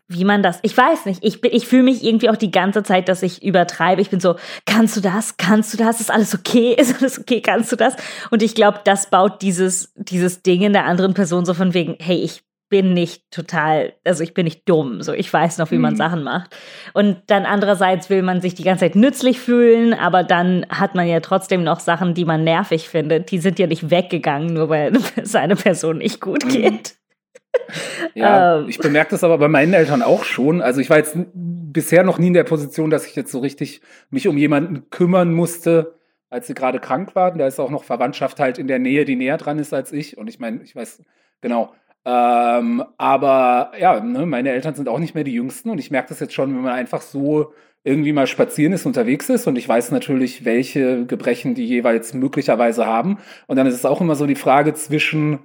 wie 0.07 0.23
man 0.25 0.43
das, 0.43 0.59
ich 0.61 0.77
weiß 0.77 1.05
nicht, 1.07 1.23
ich, 1.23 1.43
ich 1.43 1.65
fühle 1.67 1.83
mich 1.83 2.03
irgendwie 2.03 2.29
auch 2.29 2.35
die 2.35 2.51
ganze 2.51 2.83
Zeit, 2.83 3.09
dass 3.09 3.23
ich 3.23 3.43
übertreibe. 3.43 4.01
Ich 4.01 4.09
bin 4.11 4.19
so, 4.19 4.35
kannst 4.65 4.95
du 4.95 5.01
das? 5.01 5.37
Kannst 5.37 5.73
du 5.73 5.77
das? 5.77 5.99
Ist 5.99 6.11
alles 6.11 6.35
okay? 6.35 6.73
Ist 6.77 7.01
alles 7.01 7.19
okay? 7.19 7.41
Kannst 7.41 7.71
du 7.71 7.75
das? 7.75 7.95
Und 8.29 8.43
ich 8.43 8.53
glaube, 8.55 8.81
das 8.83 9.09
baut 9.09 9.41
dieses, 9.41 9.91
dieses 9.95 10.43
Ding 10.43 10.61
in 10.61 10.73
der 10.73 10.85
anderen 10.85 11.13
Person 11.15 11.45
so 11.45 11.53
von 11.53 11.73
wegen, 11.73 11.95
hey, 11.99 12.17
ich 12.17 12.43
bin 12.69 12.93
nicht 12.93 13.23
total, 13.31 13.93
also 14.03 14.23
ich 14.23 14.33
bin 14.33 14.45
nicht 14.45 14.67
dumm, 14.67 15.01
so 15.03 15.13
ich 15.13 15.31
weiß 15.31 15.59
noch, 15.59 15.69
wie 15.69 15.77
man 15.77 15.93
Mhm. 15.93 15.97
Sachen 15.97 16.23
macht. 16.23 16.55
Und 16.93 17.17
dann 17.27 17.45
andererseits 17.45 18.09
will 18.09 18.23
man 18.23 18.41
sich 18.41 18.55
die 18.55 18.63
ganze 18.63 18.85
Zeit 18.85 18.95
nützlich 18.95 19.39
fühlen, 19.39 19.93
aber 19.93 20.23
dann 20.23 20.65
hat 20.69 20.95
man 20.95 21.07
ja 21.07 21.19
trotzdem 21.19 21.63
noch 21.63 21.79
Sachen, 21.79 22.15
die 22.15 22.25
man 22.25 22.43
nervig 22.43 22.89
findet. 22.89 23.29
Die 23.31 23.37
sind 23.37 23.59
ja 23.59 23.67
nicht 23.67 23.91
weggegangen, 23.91 24.53
nur 24.53 24.69
weil 24.69 24.93
es 25.15 25.35
einer 25.35 25.55
Person 25.55 25.99
nicht 25.99 26.19
gut 26.21 26.43
Mhm. 26.45 26.49
geht. 26.49 26.95
ja, 28.13 28.59
Ähm. 28.59 28.69
ich 28.69 28.79
bemerke 28.79 29.11
das 29.11 29.23
aber 29.23 29.37
bei 29.37 29.47
meinen 29.47 29.73
Eltern 29.73 30.01
auch 30.01 30.23
schon. 30.23 30.61
Also 30.61 30.81
ich 30.81 30.89
war 30.89 30.97
jetzt 30.97 31.17
bisher 31.33 32.03
noch 32.03 32.17
nie 32.17 32.27
in 32.27 32.33
der 32.33 32.43
Position, 32.43 32.89
dass 32.89 33.05
ich 33.05 33.15
jetzt 33.15 33.31
so 33.31 33.39
richtig 33.39 33.81
mich 34.09 34.27
um 34.27 34.37
jemanden 34.37 34.89
kümmern 34.89 35.33
musste, 35.33 35.95
als 36.29 36.47
sie 36.47 36.53
gerade 36.53 36.79
krank 36.79 37.15
waren. 37.15 37.37
Da 37.37 37.47
ist 37.47 37.59
auch 37.59 37.69
noch 37.69 37.83
Verwandtschaft 37.83 38.39
halt 38.39 38.57
in 38.57 38.67
der 38.67 38.79
Nähe, 38.79 39.05
die 39.05 39.15
näher 39.15 39.37
dran 39.37 39.59
ist 39.59 39.73
als 39.73 39.91
ich. 39.91 40.17
Und 40.17 40.27
ich 40.27 40.39
meine, 40.39 40.61
ich 40.63 40.75
weiß, 40.75 41.03
genau. 41.41 41.73
Ähm, 42.05 42.83
aber 42.97 43.71
ja, 43.79 43.99
ne, 43.99 44.25
meine 44.25 44.51
Eltern 44.51 44.75
sind 44.75 44.87
auch 44.89 44.99
nicht 44.99 45.15
mehr 45.15 45.23
die 45.23 45.33
Jüngsten 45.33 45.71
und 45.71 45.79
ich 45.79 45.89
merke 45.89 46.09
das 46.09 46.19
jetzt 46.19 46.33
schon, 46.33 46.55
wenn 46.55 46.61
man 46.61 46.73
einfach 46.73 47.01
so 47.01 47.51
irgendwie 47.83 48.13
mal 48.13 48.27
spazieren 48.27 48.73
ist, 48.73 48.85
unterwegs 48.85 49.29
ist 49.29 49.47
und 49.47 49.57
ich 49.57 49.67
weiß 49.67 49.91
natürlich, 49.91 50.45
welche 50.45 51.05
Gebrechen 51.05 51.55
die 51.55 51.65
jeweils 51.65 52.13
möglicherweise 52.13 52.85
haben. 52.85 53.19
Und 53.47 53.57
dann 53.57 53.67
ist 53.67 53.75
es 53.75 53.85
auch 53.85 54.01
immer 54.01 54.15
so 54.15 54.25
die 54.27 54.35
Frage 54.35 54.73
zwischen, 54.73 55.39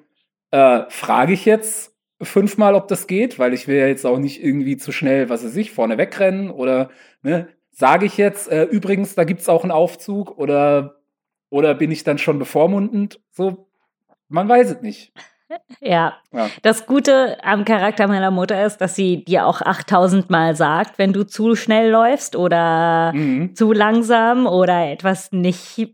äh, 0.50 0.83
frage 0.88 1.33
ich 1.33 1.45
jetzt 1.45 1.95
fünfmal, 2.23 2.75
ob 2.75 2.88
das 2.88 3.07
geht, 3.07 3.38
weil 3.38 3.54
ich 3.54 3.66
will 3.66 3.76
ja 3.76 3.87
jetzt 3.87 4.04
auch 4.04 4.19
nicht 4.19 4.42
irgendwie 4.42 4.76
zu 4.76 4.92
schnell, 4.92 5.28
was 5.28 5.45
weiß 5.45 5.57
ich, 5.57 5.71
vorne 5.73 5.99
wegrennen 5.99 6.50
oder 6.50 6.90
ne, 7.23 7.49
sage 7.71 8.07
ich 8.07 8.19
jetzt, 8.19 8.50
äh, 8.50 8.64
übrigens, 8.64 9.14
da 9.14 9.25
gibt's 9.25 9.49
auch 9.49 9.62
einen 9.62 9.73
Aufzug 9.73 10.37
oder, 10.38 11.00
oder 11.49 11.75
bin 11.75 11.90
ich 11.90 12.04
dann 12.04 12.19
schon 12.19 12.38
bevormundend? 12.38 13.21
So, 13.30 13.69
man 14.28 14.49
weiß 14.49 14.71
es 14.71 14.83
nicht. 14.83 15.12
Ja. 15.80 16.14
ja. 16.33 16.50
Das 16.62 16.87
Gute 16.87 17.37
am 17.42 17.64
Charakter 17.64 18.07
meiner 18.07 18.30
Mutter 18.30 18.64
ist, 18.64 18.78
dass 18.78 18.95
sie 18.95 19.25
dir 19.25 19.47
auch 19.47 19.61
8000 19.61 20.30
Mal 20.30 20.54
sagt, 20.54 20.99
wenn 20.99 21.12
du 21.12 21.25
zu 21.25 21.57
schnell 21.57 21.90
läufst 21.90 22.37
oder 22.37 23.12
mhm. 23.12 23.54
zu 23.54 23.73
langsam 23.73 24.47
oder 24.47 24.90
etwas 24.90 25.33
nicht 25.33 25.90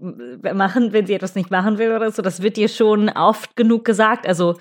machen, 0.54 0.92
wenn 0.92 1.06
sie 1.06 1.14
etwas 1.14 1.34
nicht 1.34 1.50
machen 1.50 1.78
will 1.78 1.92
oder 1.92 2.10
so. 2.10 2.22
Das 2.22 2.42
wird 2.42 2.56
dir 2.56 2.68
schon 2.68 3.08
oft 3.08 3.56
genug 3.56 3.84
gesagt. 3.84 4.26
Also 4.26 4.56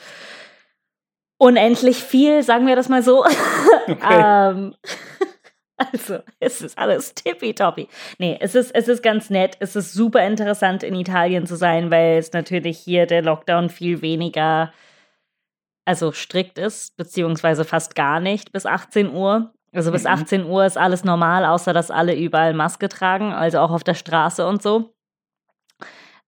unendlich 1.37 1.97
viel, 1.97 2.43
sagen 2.43 2.67
wir 2.67 2.75
das 2.75 2.89
mal 2.89 3.03
so. 3.03 3.25
Okay. 3.87 4.19
ähm, 4.19 4.73
also, 5.77 6.19
es 6.39 6.61
ist 6.61 6.77
alles 6.77 7.13
tippitoppi. 7.13 7.87
Nee, 8.17 8.37
es 8.39 8.55
ist, 8.55 8.73
es 8.73 8.87
ist 8.87 9.03
ganz 9.03 9.29
nett. 9.29 9.57
Es 9.59 9.75
ist 9.75 9.93
super 9.93 10.25
interessant, 10.25 10.83
in 10.83 10.95
Italien 10.95 11.45
zu 11.45 11.55
sein, 11.55 11.91
weil 11.91 12.17
es 12.17 12.33
natürlich 12.33 12.79
hier 12.79 13.05
der 13.05 13.21
Lockdown 13.21 13.69
viel 13.69 14.01
weniger, 14.01 14.71
also 15.85 16.11
strikt 16.11 16.57
ist, 16.57 16.95
beziehungsweise 16.97 17.65
fast 17.65 17.95
gar 17.95 18.19
nicht 18.19 18.51
bis 18.51 18.65
18 18.65 19.11
Uhr. 19.13 19.53
Also 19.73 19.91
bis 19.91 20.05
18 20.05 20.43
mhm. 20.43 20.49
Uhr 20.49 20.65
ist 20.65 20.77
alles 20.77 21.03
normal, 21.03 21.43
außer 21.45 21.73
dass 21.73 21.91
alle 21.91 22.15
überall 22.15 22.53
Maske 22.53 22.87
tragen, 22.87 23.33
also 23.33 23.59
auch 23.59 23.71
auf 23.71 23.83
der 23.83 23.93
Straße 23.93 24.47
und 24.47 24.63
so. 24.63 24.94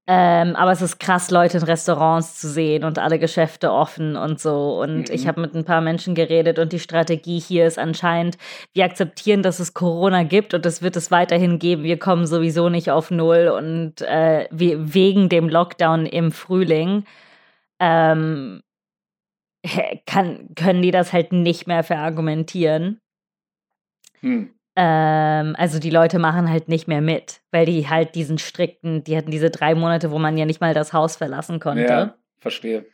Ähm, 0.09 0.55
aber 0.55 0.71
es 0.71 0.81
ist 0.81 0.99
krass, 0.99 1.31
Leute 1.31 1.57
in 1.57 1.63
Restaurants 1.63 2.39
zu 2.39 2.47
sehen 2.47 2.85
und 2.85 2.97
alle 2.97 3.19
Geschäfte 3.19 3.73
offen 3.73 4.15
und 4.15 4.39
so. 4.39 4.81
Und 4.81 5.09
mhm. 5.09 5.13
ich 5.13 5.27
habe 5.27 5.41
mit 5.41 5.53
ein 5.53 5.65
paar 5.65 5.81
Menschen 5.81 6.15
geredet 6.15 6.59
und 6.59 6.71
die 6.71 6.79
Strategie 6.79 7.39
hier 7.39 7.67
ist 7.67 7.77
anscheinend, 7.77 8.37
wir 8.73 8.85
akzeptieren, 8.85 9.43
dass 9.43 9.59
es 9.59 9.73
Corona 9.73 10.23
gibt 10.23 10.53
und 10.53 10.65
es 10.65 10.81
wird 10.81 10.95
es 10.95 11.11
weiterhin 11.11 11.59
geben. 11.59 11.83
Wir 11.83 11.99
kommen 11.99 12.25
sowieso 12.25 12.69
nicht 12.69 12.89
auf 12.89 13.11
Null 13.11 13.49
und 13.49 14.01
äh, 14.01 14.47
wir, 14.49 14.93
wegen 14.93 15.27
dem 15.27 15.49
Lockdown 15.49 16.05
im 16.05 16.31
Frühling 16.31 17.03
ähm, 17.81 18.61
kann, 20.05 20.55
können 20.55 20.81
die 20.81 20.91
das 20.91 21.11
halt 21.11 21.33
nicht 21.33 21.67
mehr 21.67 21.83
verargumentieren. 21.83 23.01
Hm. 24.21 24.56
Ähm, 24.79 25.55
also 25.57 25.79
die 25.79 25.89
Leute 25.89 26.19
machen 26.19 26.51
halt 26.51 26.69
nicht 26.69 26.87
mehr 26.87 27.01
mit, 27.01 27.41
weil 27.49 27.65
die 27.65 27.89
halt 27.89 28.13
diesen 28.13 28.37
strikten, 28.37 29.03
die 29.03 29.17
hatten 29.17 29.31
diese 29.31 29.49
drei 29.49 29.73
Monate, 29.73 30.11
wo 30.11 30.19
man 30.19 30.37
ja 30.37 30.45
nicht 30.45 30.61
mal 30.61 30.75
das 30.75 30.93
Haus 30.93 31.15
verlassen 31.15 31.59
konnte. 31.59 31.81
Ja, 31.81 32.13
verstehe. 32.39 32.85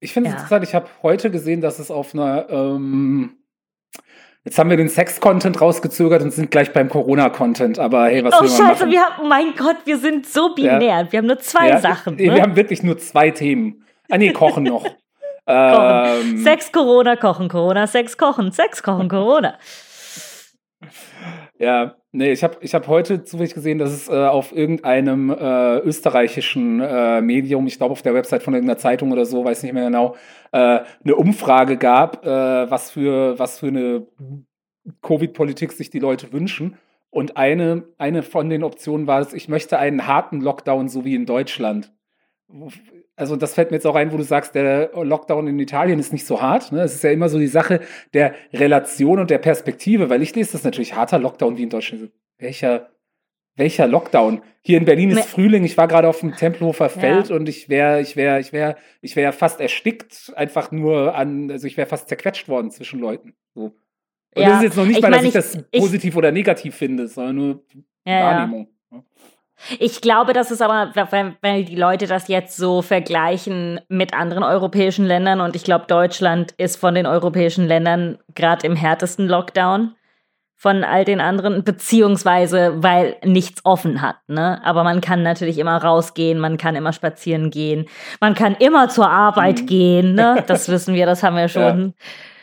Ich 0.00 0.12
finde 0.12 0.30
es 0.30 0.34
ja. 0.34 0.38
interessant, 0.40 0.64
ich 0.64 0.74
habe 0.74 0.88
heute 1.04 1.30
gesehen, 1.30 1.60
dass 1.60 1.78
es 1.78 1.92
auf 1.92 2.14
einer, 2.14 2.50
ähm, 2.50 3.36
jetzt 4.42 4.58
haben 4.58 4.70
wir 4.70 4.76
den 4.76 4.88
Sex-Content 4.88 5.60
rausgezögert 5.60 6.20
und 6.20 6.32
sind 6.32 6.50
gleich 6.50 6.72
beim 6.72 6.88
Corona-Content, 6.88 7.78
aber 7.78 8.06
hey, 8.06 8.24
was 8.24 8.34
oh, 8.34 8.42
will 8.42 8.50
man 8.50 8.70
Scheiße, 8.70 8.90
wir 8.90 9.02
haben, 9.02 9.28
mein 9.28 9.54
Gott, 9.54 9.76
wir 9.84 9.98
sind 9.98 10.26
so 10.26 10.52
binär. 10.56 10.80
Ja. 10.80 11.12
Wir 11.12 11.18
haben 11.20 11.26
nur 11.26 11.38
zwei 11.38 11.68
ja, 11.68 11.78
Sachen. 11.78 12.16
Ne? 12.16 12.34
Wir 12.34 12.42
haben 12.42 12.56
wirklich 12.56 12.82
nur 12.82 12.98
zwei 12.98 13.30
Themen. 13.30 13.84
Ah 14.10 14.18
nee, 14.18 14.32
kochen 14.32 14.64
noch. 14.64 14.84
ähm, 15.46 16.38
Sex, 16.42 16.72
Corona, 16.72 17.14
Kochen, 17.14 17.48
Corona, 17.48 17.86
Sex, 17.86 18.18
Kochen, 18.18 18.50
Sex, 18.50 18.82
Kochen, 18.82 19.08
Corona. 19.08 19.56
Ja, 21.58 21.96
nee, 22.10 22.32
ich 22.32 22.42
habe 22.42 22.56
ich 22.60 22.74
hab 22.74 22.88
heute 22.88 23.24
zufällig 23.24 23.54
gesehen, 23.54 23.78
dass 23.78 23.92
es 23.92 24.08
äh, 24.08 24.12
auf 24.12 24.52
irgendeinem 24.52 25.30
äh, 25.30 25.78
österreichischen 25.78 26.80
äh, 26.80 27.20
Medium, 27.20 27.66
ich 27.66 27.78
glaube 27.78 27.92
auf 27.92 28.02
der 28.02 28.14
Website 28.14 28.42
von 28.42 28.54
irgendeiner 28.54 28.78
Zeitung 28.78 29.12
oder 29.12 29.24
so, 29.24 29.44
weiß 29.44 29.62
nicht 29.62 29.72
mehr 29.72 29.84
genau, 29.84 30.16
äh, 30.52 30.80
eine 31.04 31.16
Umfrage 31.16 31.76
gab, 31.76 32.24
äh, 32.26 32.70
was, 32.70 32.90
für, 32.90 33.38
was 33.38 33.60
für 33.60 33.68
eine 33.68 34.06
Covid-Politik 35.02 35.72
sich 35.72 35.90
die 35.90 36.00
Leute 36.00 36.32
wünschen. 36.32 36.76
Und 37.10 37.36
eine, 37.36 37.84
eine 37.98 38.22
von 38.22 38.48
den 38.48 38.64
Optionen 38.64 39.06
war 39.06 39.20
es, 39.20 39.34
ich 39.34 39.48
möchte 39.48 39.78
einen 39.78 40.06
harten 40.06 40.40
Lockdown, 40.40 40.88
so 40.88 41.04
wie 41.04 41.14
in 41.14 41.26
Deutschland 41.26 41.92
also 43.16 43.36
das 43.36 43.54
fällt 43.54 43.70
mir 43.70 43.76
jetzt 43.76 43.86
auch 43.86 43.94
ein, 43.94 44.12
wo 44.12 44.16
du 44.16 44.22
sagst, 44.22 44.54
der 44.54 44.90
Lockdown 44.94 45.46
in 45.46 45.58
Italien 45.58 45.98
ist 45.98 46.12
nicht 46.12 46.26
so 46.26 46.40
hart. 46.40 46.72
Ne? 46.72 46.82
Es 46.82 46.94
ist 46.94 47.04
ja 47.04 47.10
immer 47.10 47.28
so 47.28 47.38
die 47.38 47.46
Sache 47.46 47.80
der 48.14 48.34
Relation 48.52 49.18
und 49.18 49.30
der 49.30 49.38
Perspektive, 49.38 50.10
weil 50.10 50.22
ich 50.22 50.34
lese 50.34 50.52
das 50.52 50.64
natürlich 50.64 50.94
harter 50.94 51.18
Lockdown 51.18 51.56
wie 51.56 51.64
in 51.64 51.70
Deutschland. 51.70 52.10
Welcher, 52.38 52.90
welcher 53.56 53.86
Lockdown? 53.86 54.42
Hier 54.60 54.78
in 54.78 54.84
Berlin 54.84 55.10
ist 55.10 55.24
Frühling, 55.24 55.64
ich 55.64 55.76
war 55.76 55.88
gerade 55.88 56.08
auf 56.08 56.20
dem 56.20 56.34
Tempelhofer 56.36 56.88
Feld 56.88 57.30
ja. 57.30 57.36
und 57.36 57.48
ich 57.48 57.68
wäre, 57.68 58.00
ich 58.00 58.16
wäre, 58.16 58.38
ich 58.38 58.52
wäre, 58.52 58.76
ich 59.00 59.16
wäre 59.16 59.32
fast 59.32 59.60
erstickt, 59.60 60.32
einfach 60.36 60.70
nur 60.70 61.14
an, 61.14 61.50
also 61.50 61.66
ich 61.66 61.76
wäre 61.76 61.88
fast 61.88 62.08
zerquetscht 62.08 62.48
worden 62.48 62.70
zwischen 62.70 63.00
Leuten. 63.00 63.34
So. 63.54 63.72
Und 64.34 64.42
ja. 64.42 64.48
das 64.48 64.58
ist 64.58 64.64
jetzt 64.64 64.76
noch 64.76 64.86
nicht 64.86 64.96
ich 64.98 65.02
mal, 65.02 65.10
dass 65.10 65.22
ich, 65.22 65.28
ich 65.28 65.34
das 65.34 65.64
positiv 65.72 66.14
ich, 66.14 66.16
oder 66.16 66.32
negativ 66.32 66.76
finde, 66.76 67.08
sondern 67.08 67.36
nur 67.36 67.64
ja, 68.06 68.22
Wahrnehmung. 68.22 68.68
Ich 69.78 70.00
glaube, 70.00 70.32
das 70.32 70.50
ist 70.50 70.60
aber, 70.60 70.92
weil 71.40 71.64
die 71.64 71.76
Leute 71.76 72.06
das 72.06 72.28
jetzt 72.28 72.56
so 72.56 72.82
vergleichen 72.82 73.80
mit 73.88 74.14
anderen 74.14 74.42
europäischen 74.42 75.06
Ländern 75.06 75.40
und 75.40 75.54
ich 75.56 75.64
glaube, 75.64 75.86
Deutschland 75.86 76.52
ist 76.58 76.76
von 76.76 76.94
den 76.94 77.06
europäischen 77.06 77.66
Ländern 77.66 78.18
gerade 78.34 78.66
im 78.66 78.76
härtesten 78.76 79.28
Lockdown 79.28 79.94
von 80.62 80.84
all 80.84 81.04
den 81.04 81.20
anderen, 81.20 81.64
beziehungsweise 81.64 82.84
weil 82.84 83.16
nichts 83.24 83.64
offen 83.64 84.00
hat, 84.00 84.18
ne? 84.28 84.64
Aber 84.64 84.84
man 84.84 85.00
kann 85.00 85.24
natürlich 85.24 85.58
immer 85.58 85.82
rausgehen, 85.82 86.38
man 86.38 86.56
kann 86.56 86.76
immer 86.76 86.92
spazieren 86.92 87.50
gehen, 87.50 87.88
man 88.20 88.34
kann 88.34 88.54
immer 88.54 88.88
zur 88.88 89.10
Arbeit 89.10 89.62
mhm. 89.62 89.66
gehen, 89.66 90.14
ne? 90.14 90.44
Das 90.46 90.68
wissen 90.68 90.94
wir, 90.94 91.04
das 91.04 91.24
haben 91.24 91.34
wir 91.34 91.48
schon 91.48 91.94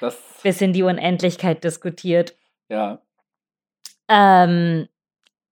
ja, 0.01 0.11
bis 0.43 0.59
in 0.59 0.73
die 0.73 0.83
Unendlichkeit 0.83 1.63
diskutiert. 1.63 2.35
Ja. 2.67 2.99
Ähm, 4.09 4.89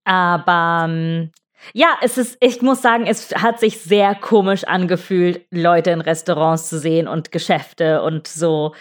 aber 0.04 0.88
ähm, 0.90 1.32
ja, 1.74 1.98
es 2.02 2.18
ist, 2.18 2.38
ich 2.40 2.62
muss 2.62 2.82
sagen, 2.82 3.06
es 3.06 3.34
hat 3.36 3.60
sich 3.60 3.80
sehr 3.80 4.16
komisch 4.16 4.64
angefühlt, 4.64 5.46
Leute 5.52 5.92
in 5.92 6.02
Restaurants 6.02 6.70
zu 6.70 6.80
sehen 6.80 7.08
und 7.08 7.32
Geschäfte 7.32 8.02
und 8.02 8.28
so. 8.28 8.74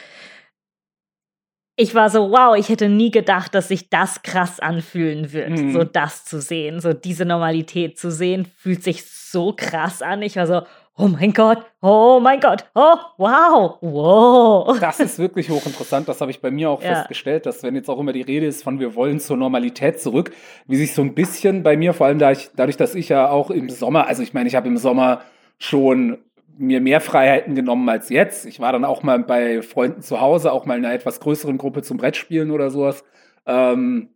Ich 1.78 1.94
war 1.94 2.08
so, 2.08 2.30
wow, 2.30 2.56
ich 2.56 2.68
hätte 2.68 2.88
nie 2.88 3.10
gedacht, 3.10 3.54
dass 3.54 3.68
sich 3.68 3.90
das 3.90 4.22
krass 4.22 4.60
anfühlen 4.60 5.32
wird, 5.32 5.50
mhm. 5.50 5.72
so 5.72 5.84
das 5.84 6.24
zu 6.24 6.40
sehen, 6.40 6.80
so 6.80 6.94
diese 6.94 7.26
Normalität 7.26 7.98
zu 7.98 8.10
sehen, 8.10 8.46
fühlt 8.56 8.82
sich 8.82 9.04
so 9.04 9.52
krass 9.54 10.00
an. 10.00 10.22
Ich 10.22 10.36
war 10.36 10.46
so, 10.46 10.62
oh 10.98 11.08
mein 11.08 11.32
Gott, 11.32 11.64
oh 11.82 12.20
mein 12.22 12.40
Gott, 12.40 12.64
oh 12.74 12.96
wow, 13.18 13.78
wow. 13.80 14.78
Das 14.80 14.98
ist 15.00 15.18
wirklich 15.18 15.50
hochinteressant. 15.50 16.08
Das 16.08 16.20
habe 16.20 16.30
ich 16.30 16.40
bei 16.40 16.50
mir 16.50 16.70
auch 16.70 16.82
ja. 16.82 16.94
festgestellt, 16.94 17.46
dass 17.46 17.62
wenn 17.62 17.74
jetzt 17.74 17.90
auch 17.90 17.98
immer 17.98 18.12
die 18.12 18.22
Rede 18.22 18.46
ist 18.46 18.62
von 18.62 18.80
wir 18.80 18.94
wollen 18.94 19.20
zur 19.20 19.36
Normalität 19.36 20.00
zurück, 20.00 20.32
wie 20.66 20.76
sich 20.76 20.94
so 20.94 21.02
ein 21.02 21.14
bisschen 21.14 21.62
bei 21.62 21.76
mir, 21.76 21.92
vor 21.92 22.06
allem 22.06 22.18
da 22.18 22.32
ich, 22.32 22.50
dadurch, 22.56 22.76
dass 22.76 22.94
ich 22.94 23.08
ja 23.08 23.28
auch 23.28 23.50
im 23.50 23.68
Sommer, 23.68 24.06
also 24.06 24.22
ich 24.22 24.32
meine, 24.32 24.48
ich 24.48 24.56
habe 24.56 24.68
im 24.68 24.78
Sommer 24.78 25.20
schon 25.58 26.18
mir 26.58 26.80
mehr 26.80 27.02
Freiheiten 27.02 27.54
genommen 27.54 27.86
als 27.88 28.08
jetzt. 28.08 28.46
Ich 28.46 28.60
war 28.60 28.72
dann 28.72 28.86
auch 28.86 29.02
mal 29.02 29.18
bei 29.18 29.60
Freunden 29.60 30.00
zu 30.00 30.22
Hause, 30.22 30.52
auch 30.52 30.64
mal 30.64 30.78
in 30.78 30.84
einer 30.86 30.94
etwas 30.94 31.20
größeren 31.20 31.58
Gruppe 31.58 31.82
zum 31.82 31.98
Brettspielen 31.98 32.50
oder 32.50 32.70
sowas. 32.70 33.04
Ähm, 33.44 34.08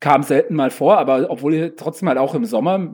kam 0.00 0.22
selten 0.22 0.54
mal 0.54 0.70
vor, 0.70 0.98
aber 0.98 1.30
obwohl 1.30 1.74
trotzdem 1.76 2.08
halt 2.08 2.18
auch 2.18 2.34
im 2.34 2.46
Sommer 2.46 2.90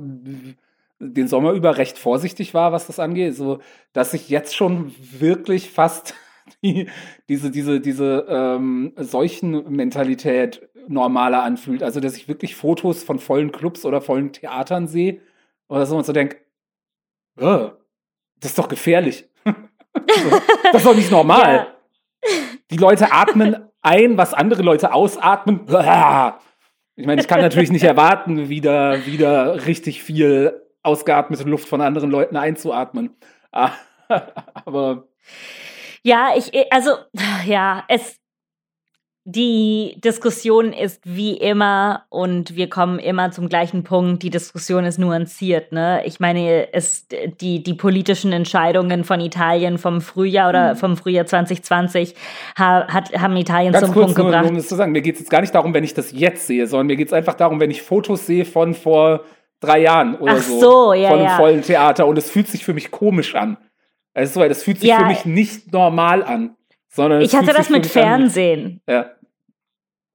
den 1.00 1.28
Sommer 1.28 1.52
über 1.52 1.76
recht 1.76 1.98
vorsichtig 1.98 2.54
war, 2.54 2.72
was 2.72 2.86
das 2.86 2.98
angeht, 2.98 3.36
so 3.36 3.60
dass 3.92 4.14
ich 4.14 4.28
jetzt 4.28 4.56
schon 4.56 4.94
wirklich 4.98 5.70
fast 5.70 6.14
die, 6.62 6.88
diese, 7.28 7.50
diese, 7.50 7.80
diese 7.80 8.26
ähm, 8.28 8.92
Seuchenmentalität 8.96 10.68
normaler 10.88 11.42
anfühlt. 11.42 11.82
Also, 11.82 12.00
dass 12.00 12.16
ich 12.16 12.28
wirklich 12.28 12.56
Fotos 12.56 13.02
von 13.02 13.18
vollen 13.18 13.52
Clubs 13.52 13.84
oder 13.84 14.00
vollen 14.00 14.32
Theatern 14.32 14.86
sehe 14.88 15.20
oder 15.68 15.86
so 15.86 15.96
und 15.96 16.06
so 16.06 16.12
denke, 16.12 16.38
oh, 17.38 17.70
das 18.40 18.52
ist 18.52 18.58
doch 18.58 18.68
gefährlich. 18.68 19.28
das 19.44 20.74
ist 20.74 20.86
doch 20.86 20.96
nicht 20.96 21.10
normal. 21.10 21.54
Ja. 22.24 22.30
Die 22.70 22.76
Leute 22.76 23.12
atmen 23.12 23.68
ein, 23.82 24.16
was 24.16 24.34
andere 24.34 24.62
Leute 24.62 24.92
ausatmen. 24.92 25.66
Ich 27.00 27.06
meine, 27.06 27.20
ich 27.20 27.28
kann 27.28 27.40
natürlich 27.40 27.70
nicht 27.70 27.84
erwarten, 27.84 28.48
wieder, 28.48 29.06
wieder 29.06 29.66
richtig 29.66 30.02
viel 30.02 30.67
ausgeatmete 30.88 31.44
Luft 31.44 31.68
von 31.68 31.80
anderen 31.80 32.10
Leuten 32.10 32.36
einzuatmen. 32.36 33.16
Aber. 33.52 35.04
Ja, 36.02 36.30
ich, 36.36 36.52
also, 36.72 36.92
ja, 37.44 37.84
es, 37.88 38.18
die 39.30 40.00
Diskussion 40.02 40.72
ist 40.72 41.02
wie 41.04 41.36
immer 41.36 42.04
und 42.08 42.56
wir 42.56 42.70
kommen 42.70 42.98
immer 42.98 43.30
zum 43.30 43.50
gleichen 43.50 43.84
Punkt. 43.84 44.22
Die 44.22 44.30
Diskussion 44.30 44.86
ist 44.86 44.98
nuanciert. 44.98 45.70
Ne? 45.70 46.00
Ich 46.06 46.18
meine, 46.18 46.72
es, 46.72 47.08
die, 47.38 47.62
die 47.62 47.74
politischen 47.74 48.32
Entscheidungen 48.32 49.04
von 49.04 49.20
Italien 49.20 49.76
vom 49.76 50.00
Frühjahr 50.00 50.48
oder 50.48 50.72
mhm. 50.72 50.78
vom 50.78 50.96
Frühjahr 50.96 51.26
2020 51.26 52.14
ha, 52.58 52.88
hat, 52.88 53.12
haben 53.20 53.36
Italien 53.36 53.74
Ganz 53.74 53.84
zum 53.84 53.92
kurz, 53.92 54.06
Punkt 54.06 54.18
nur, 54.18 54.26
gebracht. 54.28 54.48
Um 54.48 54.56
es 54.56 54.66
zu 54.66 54.76
sagen, 54.76 54.92
mir 54.92 55.02
geht 55.02 55.16
es 55.16 55.20
jetzt 55.20 55.30
gar 55.30 55.42
nicht 55.42 55.54
darum, 55.54 55.74
wenn 55.74 55.84
ich 55.84 55.92
das 55.92 56.10
jetzt 56.12 56.46
sehe, 56.46 56.66
sondern 56.66 56.86
mir 56.86 56.96
geht 56.96 57.08
es 57.08 57.12
einfach 57.12 57.34
darum, 57.34 57.60
wenn 57.60 57.70
ich 57.70 57.82
Fotos 57.82 58.24
sehe 58.24 58.46
von 58.46 58.72
vor 58.72 59.24
drei 59.60 59.80
Jahren 59.80 60.14
oder 60.16 60.34
Ach 60.38 60.42
so, 60.42 60.60
so 60.60 60.92
ja, 60.94 61.08
von 61.08 61.18
einem 61.18 61.28
ja. 61.28 61.36
vollen 61.36 61.62
Theater 61.62 62.06
und 62.06 62.16
es 62.18 62.30
fühlt 62.30 62.48
sich 62.48 62.64
für 62.64 62.74
mich 62.74 62.90
komisch 62.90 63.34
an. 63.34 63.56
Also, 64.14 64.46
das 64.48 64.62
fühlt 64.62 64.80
sich 64.80 64.88
Ja. 64.88 64.98
für 65.00 65.04
mich 65.06 65.24
nicht 65.24 65.72
normal 65.72 66.22
an. 66.24 66.56
Sondern 66.88 67.20
Ich 67.20 67.34
hatte 67.36 67.52
das 67.52 67.68
mit 67.70 67.84
an- 67.84 67.90
Fernsehen. 67.90 68.80
Ja. 68.88 69.10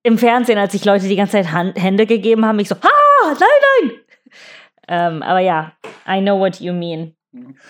Im 0.02 0.18
Fernsehen, 0.18 0.58
als 0.58 0.74
sich 0.74 0.84
Leute 0.84 1.08
die 1.08 1.16
ganze 1.16 1.34
Zeit 1.34 1.52
Hand, 1.52 1.82
Hände 1.82 2.06
gegeben 2.06 2.46
haben, 2.46 2.60
ich 2.60 2.68
so, 2.68 2.76
ah, 2.76 3.34
nein, 3.40 3.90
nein. 3.90 3.92
Ähm, 4.90 5.22
aber 5.24 5.40
ja, 5.40 5.72
I 6.08 6.20
know 6.20 6.40
what 6.40 6.60
you 6.60 6.74
mean. 6.74 7.16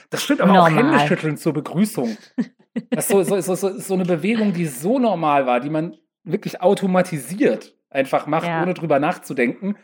Das 0.10 0.24
stimmt, 0.24 0.42
aber 0.42 0.52
auch 0.64 0.70
Normal. 0.70 0.94
Händeschütteln 0.94 1.38
zur 1.38 1.54
Begrüßung. 1.54 2.18
Das 2.90 3.06
ist 3.06 3.10
so, 3.12 3.22
so, 3.24 3.40
so, 3.42 3.54
so, 3.56 3.78
so 3.80 3.94
eine 3.94 4.04
Bewegung, 4.06 4.52
die 4.54 4.66
so 4.66 4.98
normal 4.98 5.46
war, 5.46 5.60
die 5.60 5.70
man 5.70 5.96
wirklich 6.24 6.62
automatisiert 6.62 7.76
einfach 7.92 8.26
macht, 8.26 8.48
Ja. 8.48 8.64
ohne 8.64 8.74
drüber 8.74 8.98
nachzudenken. 9.00 9.76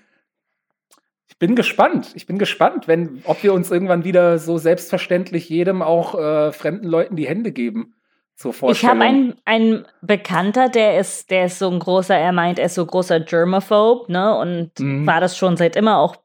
Ich 1.41 1.48
bin 1.48 1.55
gespannt. 1.55 2.12
Ich 2.15 2.27
bin 2.27 2.38
gespannt, 2.38 2.89
wenn, 2.89 3.22
ob 3.24 3.43
wir 3.43 3.53
uns 3.53 3.72
irgendwann 3.72 4.03
wieder 4.03 4.39
so 4.39 4.58
selbstverständlich 4.58 5.48
jedem 5.48 5.81
auch 5.81 6.13
äh, 6.19 6.51
fremden 6.51 6.86
Leuten 6.86 7.15
die 7.15 7.27
Hände 7.29 7.53
geben 7.53 7.93
zur 8.36 8.51
Ich 8.51 8.58
Vorstellung. 8.58 8.96
habe 8.98 9.05
einen, 9.05 9.36
einen 9.46 9.86
Bekannter, 10.01 10.67
der 10.67 11.00
ist, 11.00 11.31
der 11.31 11.46
ist 11.46 11.58
so 11.60 11.69
ein 11.69 11.79
großer, 11.79 12.13
er 12.13 12.34
meint, 12.34 12.60
er 12.60 12.65
ist 12.65 12.75
so 12.75 12.86
großer 12.86 13.22
Germaphobe, 13.22 14.12
ne? 14.12 14.38
Und 14.38 14.77
Mhm. 14.81 15.08
war 15.08 15.22
das 15.22 15.38
schon 15.38 15.55
seit 15.55 15.77
immer 15.77 16.00
auch 16.00 16.17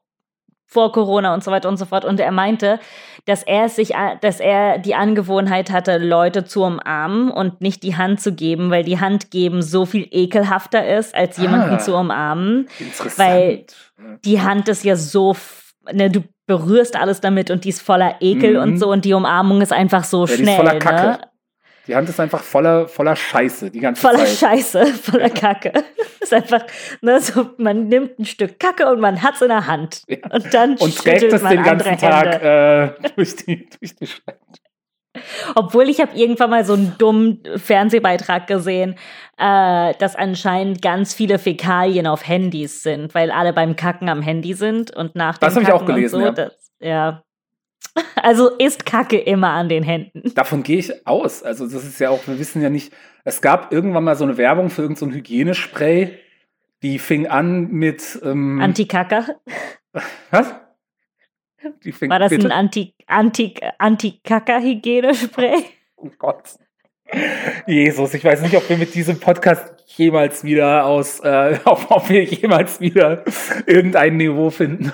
vor 0.75 0.91
Corona 0.91 1.33
und 1.33 1.41
so 1.43 1.51
weiter 1.51 1.69
und 1.69 1.77
so 1.77 1.85
fort. 1.85 2.03
Und 2.03 2.19
er 2.19 2.31
meinte, 2.31 2.79
dass 3.25 3.43
er 3.43 3.69
sich, 3.69 3.93
dass 4.21 4.39
er 4.41 4.77
die 4.77 4.93
Angewohnheit 4.93 5.71
hatte, 5.71 5.97
Leute 5.97 6.43
zu 6.43 6.63
umarmen 6.63 7.31
und 7.31 7.61
nicht 7.61 7.81
die 7.81 7.95
Hand 7.95 8.19
zu 8.19 8.33
geben, 8.33 8.71
weil 8.71 8.83
die 8.83 8.99
Hand 8.99 9.31
geben 9.31 9.61
so 9.61 9.85
viel 9.85 10.05
ekelhafter 10.11 10.85
ist, 10.97 11.15
als 11.15 11.37
jemanden 11.37 11.75
Ah. 11.75 11.79
zu 11.79 11.95
umarmen. 11.95 12.67
Interessant. 12.79 13.17
weil-. 13.17 13.65
Die 14.25 14.41
Hand 14.41 14.67
ist 14.67 14.83
ja 14.83 14.95
so, 14.97 15.35
ne, 15.93 16.09
du 16.11 16.23
berührst 16.45 16.95
alles 16.99 17.21
damit 17.21 17.49
und 17.49 17.63
die 17.63 17.69
ist 17.69 17.81
voller 17.81 18.15
Ekel 18.19 18.55
Mhm. 18.55 18.61
und 18.61 18.77
so 18.77 18.91
und 18.91 19.05
die 19.05 19.13
Umarmung 19.13 19.61
ist 19.61 19.71
einfach 19.73 20.03
so 20.03 20.25
Ja, 20.25 20.25
die 20.27 20.33
ist 20.33 20.39
schnell. 20.41 20.57
voller 20.57 20.79
Kacke. 20.79 21.07
Ne? 21.07 21.19
Die 21.87 21.95
Hand 21.95 22.09
ist 22.09 22.19
einfach 22.19 22.41
voller, 22.41 22.87
voller 22.87 23.15
Scheiße 23.15 23.69
die 23.69 23.79
ganze 23.79 24.01
voller 24.01 24.25
Zeit. 24.25 24.29
Scheiße, 24.29 24.85
voller 25.03 25.29
Kacke. 25.29 25.71
ist 26.19 26.33
einfach, 26.33 26.63
ne, 27.01 27.19
so, 27.21 27.49
man 27.57 27.87
nimmt 27.87 28.19
ein 28.19 28.25
Stück 28.25 28.59
Kacke 28.59 28.91
und 28.91 28.99
man 28.99 29.21
hat 29.21 29.35
es 29.35 29.41
in 29.41 29.49
der 29.49 29.67
Hand. 29.67 30.01
Ja. 30.07 30.17
Und 30.31 30.53
dann 30.53 30.77
Und 30.77 30.97
trägt 30.97 31.23
es 31.23 31.43
den 31.43 31.63
ganzen 31.63 31.97
Tag 31.97 32.43
äh, 32.43 32.93
durch, 33.15 33.35
die, 33.35 33.69
durch 33.79 33.95
die 33.95 34.07
Stadt. 34.07 34.39
Obwohl 35.55 35.89
ich 35.89 36.01
habe 36.01 36.15
irgendwann 36.15 36.49
mal 36.49 36.65
so 36.65 36.73
einen 36.73 36.95
dummen 36.97 37.41
Fernsehbeitrag 37.55 38.47
gesehen, 38.47 38.95
äh, 39.37 39.93
dass 39.97 40.15
anscheinend 40.15 40.81
ganz 40.81 41.13
viele 41.13 41.39
Fäkalien 41.39 42.07
auf 42.07 42.27
Handys 42.27 42.83
sind, 42.83 43.15
weil 43.15 43.31
alle 43.31 43.53
beim 43.53 43.75
Kacken 43.75 44.09
am 44.09 44.21
Handy 44.21 44.53
sind 44.53 44.91
und 44.95 45.15
nach 45.15 45.37
dem 45.37 45.47
Das 45.47 45.55
hab 45.55 45.63
ich 45.63 45.71
auch 45.71 45.85
gelesen, 45.85 46.19
so, 46.19 46.25
ja. 46.25 46.31
Das, 46.31 46.53
ja. 46.79 47.24
Also 48.15 48.49
ist 48.49 48.85
Kacke 48.85 49.17
immer 49.17 49.51
an 49.51 49.69
den 49.69 49.83
Händen. 49.83 50.33
Davon 50.33 50.63
gehe 50.63 50.79
ich 50.79 51.07
aus. 51.07 51.43
Also 51.43 51.65
das 51.67 51.85
ist 51.85 51.99
ja 51.99 52.09
auch, 52.09 52.27
wir 52.27 52.37
wissen 52.39 52.61
ja 52.61 52.69
nicht, 52.69 52.91
es 53.23 53.41
gab 53.41 53.71
irgendwann 53.71 54.03
mal 54.03 54.15
so 54.15 54.23
eine 54.23 54.37
Werbung 54.37 54.69
für 54.69 54.81
irgendein 54.81 55.11
so 55.11 55.15
Hygienespray, 55.15 56.17
die 56.83 56.99
fing 56.99 57.27
an 57.27 57.71
mit 57.71 58.19
ähm, 58.23 58.59
Antikacker. 58.61 59.39
was? 60.31 60.55
Fing 61.81 62.09
War 62.09 62.19
das 62.19 62.29
bitte? 62.29 62.47
ein 62.47 62.51
Anti, 62.51 62.93
Anti, 63.07 63.55
Antikacker-Hygienespray? 63.77 65.63
Oh 65.95 66.09
Gott. 66.17 66.57
Jesus, 67.67 68.13
ich 68.13 68.23
weiß 68.23 68.41
nicht, 68.41 68.55
ob 68.55 68.67
wir 68.69 68.77
mit 68.77 68.93
diesem 68.93 69.19
Podcast 69.19 69.73
jemals 69.87 70.43
wieder 70.43 70.85
aus, 70.85 71.19
äh, 71.21 71.59
ob, 71.65 71.85
ob 71.89 72.09
wir 72.09 72.23
jemals 72.23 72.79
wieder 72.79 73.23
irgendein 73.65 74.17
Niveau 74.17 74.49
finden. 74.49 74.91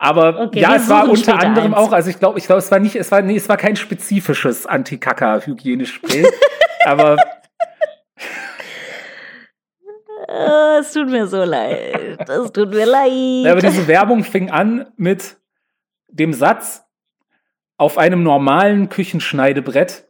Aber 0.00 0.40
Okay, 0.42 0.60
ja, 0.60 0.76
es 0.76 0.88
war 0.88 1.08
unter 1.08 1.38
anderem 1.40 1.74
eins. 1.74 1.76
auch, 1.88 1.92
also 1.92 2.08
ich 2.08 2.18
glaube, 2.20 2.38
ich 2.38 2.46
glaube, 2.46 2.60
es 2.60 2.70
war 2.70 2.78
nicht, 2.78 2.94
es 2.94 3.10
war, 3.10 3.20
nee, 3.20 3.36
es 3.36 3.48
war 3.48 3.56
kein 3.56 3.74
spezifisches 3.74 4.64
Antikacker-Hygienespray. 4.66 6.24
aber 6.86 7.16
Äh, 10.28 10.78
es 10.80 10.92
tut 10.92 11.08
mir 11.08 11.26
so 11.26 11.42
leid. 11.42 12.18
Es 12.28 12.52
tut 12.52 12.70
mir 12.70 12.86
leid. 12.86 13.10
Ja, 13.44 13.52
aber 13.52 13.60
diese 13.62 13.86
Werbung 13.88 14.24
fing 14.24 14.50
an 14.50 14.86
mit 14.96 15.36
dem 16.08 16.32
Satz, 16.32 16.84
auf 17.76 17.96
einem 17.98 18.22
normalen 18.22 18.88
Küchenschneidebrett 18.88 20.06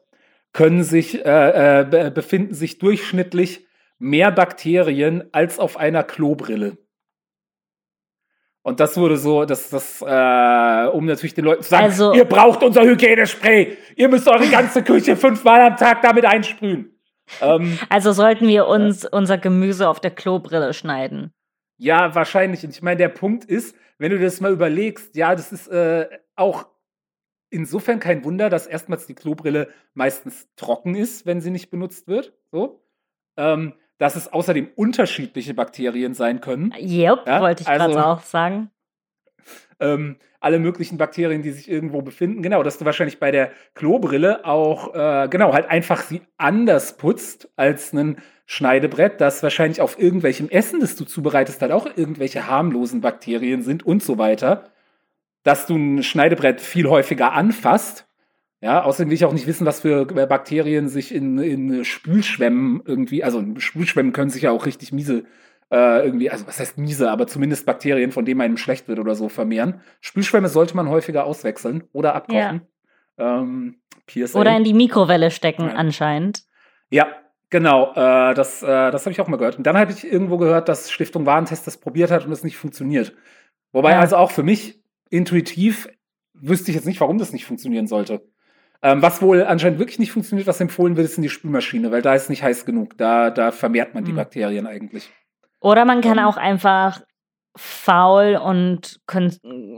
können 0.52 0.82
sich, 0.82 1.24
äh, 1.24 1.80
äh, 1.80 1.84
be- 1.84 2.10
befinden 2.10 2.54
sich 2.54 2.78
durchschnittlich 2.78 3.66
mehr 3.98 4.30
Bakterien 4.32 5.28
als 5.32 5.58
auf 5.58 5.76
einer 5.76 6.02
Klobrille. 6.02 6.78
Und 8.68 8.80
das 8.80 8.98
wurde 8.98 9.16
so, 9.16 9.46
dass 9.46 9.70
das, 9.70 10.02
äh, 10.02 10.86
um 10.92 11.06
natürlich 11.06 11.32
den 11.32 11.46
Leuten 11.46 11.62
zu 11.62 11.70
sagen, 11.70 11.84
Also- 11.84 12.12
ihr 12.12 12.26
braucht 12.26 12.62
unser 12.62 12.82
Hygienespray, 12.82 13.78
ihr 13.96 14.08
müsst 14.10 14.28
eure 14.28 14.46
ganze 14.48 14.82
Küche 14.84 15.16
fünfmal 15.16 15.62
am 15.62 15.76
Tag 15.78 16.02
damit 16.02 16.26
einsprühen. 16.26 16.92
Ähm, 17.40 17.78
Also 17.88 18.12
sollten 18.12 18.46
wir 18.46 18.66
uns 18.66 19.06
unser 19.06 19.38
Gemüse 19.38 19.88
auf 19.88 20.00
der 20.00 20.10
Klobrille 20.10 20.74
schneiden. 20.74 21.32
Ja, 21.78 22.14
wahrscheinlich. 22.14 22.62
Und 22.62 22.70
ich 22.70 22.82
meine, 22.82 22.98
der 22.98 23.08
Punkt 23.08 23.46
ist, 23.46 23.74
wenn 23.96 24.10
du 24.10 24.18
das 24.18 24.42
mal 24.42 24.52
überlegst, 24.52 25.16
ja, 25.16 25.34
das 25.34 25.50
ist 25.50 25.68
äh, 25.68 26.06
auch 26.36 26.66
insofern 27.48 28.00
kein 28.00 28.22
Wunder, 28.22 28.50
dass 28.50 28.66
erstmals 28.66 29.06
die 29.06 29.14
Klobrille 29.14 29.68
meistens 29.94 30.46
trocken 30.56 30.94
ist, 30.94 31.24
wenn 31.24 31.40
sie 31.40 31.50
nicht 31.50 31.70
benutzt 31.70 32.06
wird. 32.06 32.34
So. 32.52 32.82
Ähm, 33.38 33.72
dass 33.98 34.16
es 34.16 34.32
außerdem 34.32 34.68
unterschiedliche 34.76 35.54
Bakterien 35.54 36.14
sein 36.14 36.40
können. 36.40 36.72
Yep, 36.78 37.26
Ja, 37.26 37.40
wollte 37.40 37.62
ich 37.62 37.68
also- 37.68 37.86
gerade 37.86 38.06
auch 38.06 38.22
sagen. 38.22 38.70
Ähm, 39.80 40.16
alle 40.40 40.58
möglichen 40.58 40.98
Bakterien, 40.98 41.42
die 41.42 41.50
sich 41.50 41.68
irgendwo 41.70 42.02
befinden. 42.02 42.42
Genau, 42.42 42.62
dass 42.62 42.78
du 42.78 42.84
wahrscheinlich 42.84 43.18
bei 43.18 43.30
der 43.30 43.50
Klobrille 43.74 44.44
auch, 44.44 44.94
äh, 44.94 45.28
genau, 45.28 45.52
halt 45.52 45.66
einfach 45.68 46.02
sie 46.02 46.22
anders 46.36 46.96
putzt 46.96 47.48
als 47.56 47.92
ein 47.92 48.16
Schneidebrett, 48.46 49.20
das 49.20 49.42
wahrscheinlich 49.42 49.80
auf 49.80 49.98
irgendwelchem 49.98 50.48
Essen, 50.48 50.80
das 50.80 50.96
du 50.96 51.04
zubereitest, 51.04 51.60
halt 51.60 51.72
auch 51.72 51.86
irgendwelche 51.96 52.46
harmlosen 52.46 53.00
Bakterien 53.00 53.62
sind 53.62 53.84
und 53.84 54.02
so 54.02 54.18
weiter. 54.18 54.64
Dass 55.42 55.66
du 55.66 55.76
ein 55.76 56.02
Schneidebrett 56.02 56.60
viel 56.60 56.88
häufiger 56.88 57.32
anfasst. 57.32 58.07
Ja, 58.60 58.82
außerdem 58.82 59.08
will 59.10 59.14
ich 59.14 59.24
auch 59.24 59.32
nicht 59.32 59.46
wissen, 59.46 59.66
was 59.66 59.80
für 59.80 60.04
Bakterien 60.04 60.88
sich 60.88 61.14
in, 61.14 61.38
in 61.38 61.84
Spülschwämmen 61.84 62.82
irgendwie, 62.84 63.22
also 63.22 63.44
Spülschwämmen 63.58 64.12
können 64.12 64.30
sich 64.30 64.42
ja 64.42 64.50
auch 64.50 64.66
richtig 64.66 64.92
miese 64.92 65.24
äh, 65.70 66.04
irgendwie, 66.04 66.30
also 66.30 66.46
was 66.46 66.58
heißt 66.58 66.76
miese, 66.78 67.10
aber 67.10 67.26
zumindest 67.28 67.66
Bakterien, 67.66 68.10
von 68.10 68.24
denen 68.24 68.40
einem 68.40 68.56
schlecht 68.56 68.88
wird 68.88 68.98
oder 68.98 69.14
so, 69.14 69.28
vermehren. 69.28 69.80
Spülschwämme 70.00 70.48
sollte 70.48 70.74
man 70.74 70.88
häufiger 70.88 71.24
auswechseln 71.24 71.84
oder 71.92 72.14
abkochen. 72.16 72.62
Ähm, 73.16 73.76
PSA. 74.06 74.40
Oder 74.40 74.56
in 74.56 74.64
die 74.64 74.74
Mikrowelle 74.74 75.30
stecken, 75.30 75.66
Ja. 75.66 75.74
anscheinend. 75.74 76.42
ja, 76.90 77.06
genau. 77.50 77.92
Äh, 77.92 78.34
das 78.34 78.62
äh, 78.62 78.66
das 78.90 79.04
habe 79.04 79.12
ich 79.12 79.20
auch 79.20 79.28
mal 79.28 79.36
gehört. 79.36 79.56
Und 79.58 79.66
dann 79.66 79.76
habe 79.76 79.92
ich 79.92 80.04
irgendwo 80.10 80.38
gehört, 80.38 80.68
dass 80.68 80.90
Stiftung 80.90 81.26
Warentest 81.26 81.66
das 81.66 81.76
probiert 81.76 82.10
hat 82.10 82.24
und 82.26 82.32
es 82.32 82.42
nicht 82.44 82.56
funktioniert. 82.56 83.14
Wobei 83.72 83.92
Ja. 83.92 84.00
also 84.00 84.16
auch 84.16 84.30
für 84.30 84.42
mich 84.42 84.80
intuitiv 85.10 85.88
wüsste 86.32 86.70
ich 86.70 86.76
jetzt 86.76 86.86
nicht, 86.86 87.00
warum 87.00 87.18
das 87.18 87.32
nicht 87.32 87.44
funktionieren 87.44 87.86
sollte. 87.86 88.22
Ähm, 88.82 89.02
was 89.02 89.20
wohl 89.22 89.42
anscheinend 89.42 89.78
wirklich 89.80 89.98
nicht 89.98 90.12
funktioniert, 90.12 90.46
was 90.46 90.60
empfohlen 90.60 90.96
wird, 90.96 91.06
ist 91.06 91.16
in 91.16 91.22
die 91.22 91.28
Spülmaschine, 91.28 91.90
weil 91.90 92.02
da 92.02 92.14
ist 92.14 92.30
nicht 92.30 92.42
heiß 92.44 92.64
genug. 92.64 92.96
Da, 92.96 93.30
da 93.30 93.50
vermehrt 93.50 93.94
man 93.94 94.04
die 94.04 94.10
Hm. 94.12 94.16
Bakterien 94.16 94.66
eigentlich. 94.66 95.10
Oder 95.60 95.84
man 95.84 96.00
kann 96.00 96.18
Ähm. 96.18 96.24
auch 96.24 96.36
einfach 96.36 97.00
faul 97.56 98.36
und 98.36 99.00
kon 99.06 99.32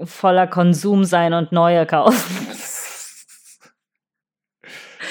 voller 0.05 0.47
Konsum 0.47 1.05
sein 1.05 1.33
und 1.33 1.53
neue 1.53 1.87
kaufen. 1.87 2.47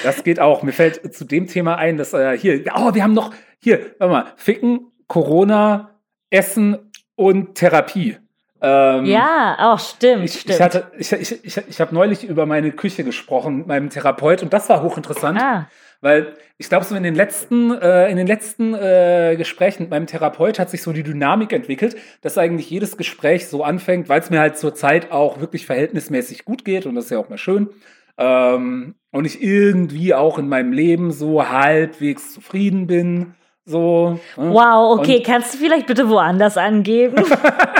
Das 0.02 0.24
geht 0.24 0.40
auch. 0.40 0.62
Mir 0.62 0.72
fällt 0.72 1.14
zu 1.14 1.24
dem 1.26 1.46
Thema 1.46 1.76
ein, 1.76 1.98
dass 1.98 2.14
äh, 2.14 2.38
hier, 2.38 2.64
oh, 2.74 2.94
wir 2.94 3.02
haben 3.02 3.12
noch 3.12 3.34
hier, 3.58 3.94
warte 3.98 4.12
mal, 4.12 4.32
Ficken, 4.36 4.90
Corona, 5.08 6.00
Essen 6.30 6.90
und 7.16 7.54
Therapie. 7.56 8.16
Ähm, 8.62 9.06
ja, 9.06 9.56
auch 9.58 9.78
stimmt, 9.78 10.24
Ich, 10.24 10.40
stimmt. 10.40 10.54
ich, 10.56 10.60
hatte, 10.60 10.90
ich, 10.98 11.12
ich, 11.12 11.44
ich, 11.44 11.56
ich 11.68 11.80
habe 11.80 11.94
neulich 11.94 12.24
über 12.24 12.44
meine 12.46 12.72
Küche 12.72 13.04
gesprochen 13.04 13.58
mit 13.58 13.66
meinem 13.66 13.90
Therapeut 13.90 14.42
und 14.42 14.52
das 14.52 14.68
war 14.68 14.82
hochinteressant, 14.82 15.40
ah, 15.40 15.68
weil 16.02 16.34
ich 16.58 16.68
glaube, 16.68 16.84
so 16.84 16.94
in 16.94 17.02
den 17.02 17.14
letzten, 17.14 17.72
äh, 17.72 18.10
in 18.10 18.18
den 18.18 18.26
letzten 18.26 18.74
äh, 18.74 19.34
Gesprächen 19.38 19.84
mit 19.84 19.90
meinem 19.90 20.06
Therapeut 20.06 20.58
hat 20.58 20.68
sich 20.68 20.82
so 20.82 20.92
die 20.92 21.02
Dynamik 21.02 21.52
entwickelt, 21.54 21.96
dass 22.20 22.36
eigentlich 22.36 22.68
jedes 22.68 22.98
Gespräch 22.98 23.48
so 23.48 23.64
anfängt, 23.64 24.10
weil 24.10 24.20
es 24.20 24.28
mir 24.28 24.40
halt 24.40 24.58
zur 24.58 24.74
Zeit 24.74 25.10
auch 25.10 25.40
wirklich 25.40 25.64
verhältnismäßig 25.64 26.44
gut 26.44 26.64
geht 26.66 26.84
und 26.84 26.94
das 26.96 27.04
ist 27.06 27.10
ja 27.12 27.18
auch 27.18 27.30
mal 27.30 27.38
schön. 27.38 27.70
Ähm, 28.18 28.94
und 29.10 29.24
ich 29.24 29.42
irgendwie 29.42 30.12
auch 30.14 30.38
in 30.38 30.48
meinem 30.50 30.72
Leben 30.72 31.12
so 31.12 31.48
halbwegs 31.48 32.34
zufrieden 32.34 32.86
bin. 32.86 33.34
So. 33.64 34.18
ne? 34.36 34.50
wow, 34.52 34.98
okay, 34.98 35.16
Und- 35.18 35.26
kannst 35.26 35.54
du 35.54 35.58
vielleicht 35.58 35.86
bitte 35.86 36.08
woanders 36.10 36.58
angeben? 36.58 37.16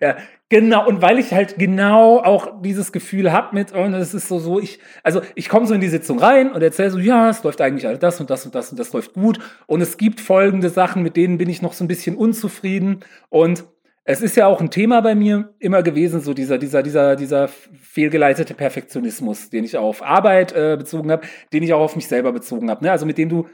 Ja, 0.00 0.16
genau. 0.48 0.86
Und 0.86 1.02
weil 1.02 1.18
ich 1.18 1.32
halt 1.32 1.58
genau 1.58 2.18
auch 2.18 2.62
dieses 2.62 2.92
Gefühl 2.92 3.32
habe 3.32 3.54
mit, 3.54 3.72
und 3.72 3.94
es 3.94 4.14
ist 4.14 4.28
so, 4.28 4.38
so, 4.38 4.60
ich, 4.60 4.78
also 5.02 5.20
ich 5.34 5.48
komme 5.48 5.66
so 5.66 5.74
in 5.74 5.80
die 5.80 5.88
Sitzung 5.88 6.18
rein 6.18 6.52
und 6.52 6.62
erzähle 6.62 6.90
so, 6.90 6.98
ja, 6.98 7.30
es 7.30 7.42
läuft 7.42 7.60
eigentlich 7.60 7.86
alles 7.86 7.98
das 7.98 8.20
und 8.20 8.30
das 8.30 8.44
und 8.44 8.54
das 8.54 8.70
und 8.70 8.78
das 8.78 8.92
läuft 8.92 9.14
gut. 9.14 9.38
Und 9.66 9.80
es 9.80 9.96
gibt 9.96 10.20
folgende 10.20 10.70
Sachen, 10.70 11.02
mit 11.02 11.16
denen 11.16 11.38
bin 11.38 11.48
ich 11.48 11.62
noch 11.62 11.72
so 11.72 11.84
ein 11.84 11.88
bisschen 11.88 12.16
unzufrieden. 12.16 13.00
Und 13.28 13.64
es 14.04 14.22
ist 14.22 14.36
ja 14.36 14.46
auch 14.46 14.60
ein 14.60 14.70
Thema 14.70 15.00
bei 15.00 15.16
mir 15.16 15.54
immer 15.58 15.82
gewesen, 15.82 16.20
so 16.20 16.32
dieser, 16.32 16.58
dieser, 16.58 16.82
dieser, 16.82 17.16
dieser 17.16 17.48
fehlgeleitete 17.48 18.54
Perfektionismus, 18.54 19.50
den 19.50 19.64
ich 19.64 19.76
auf 19.76 20.02
Arbeit 20.02 20.52
äh, 20.52 20.76
bezogen 20.78 21.10
habe, 21.10 21.26
den 21.52 21.64
ich 21.64 21.72
auch 21.72 21.80
auf 21.80 21.96
mich 21.96 22.06
selber 22.06 22.32
bezogen 22.32 22.70
habe. 22.70 22.84
Ne? 22.84 22.92
Also 22.92 23.04
mit 23.04 23.18
dem 23.18 23.28
du 23.28 23.48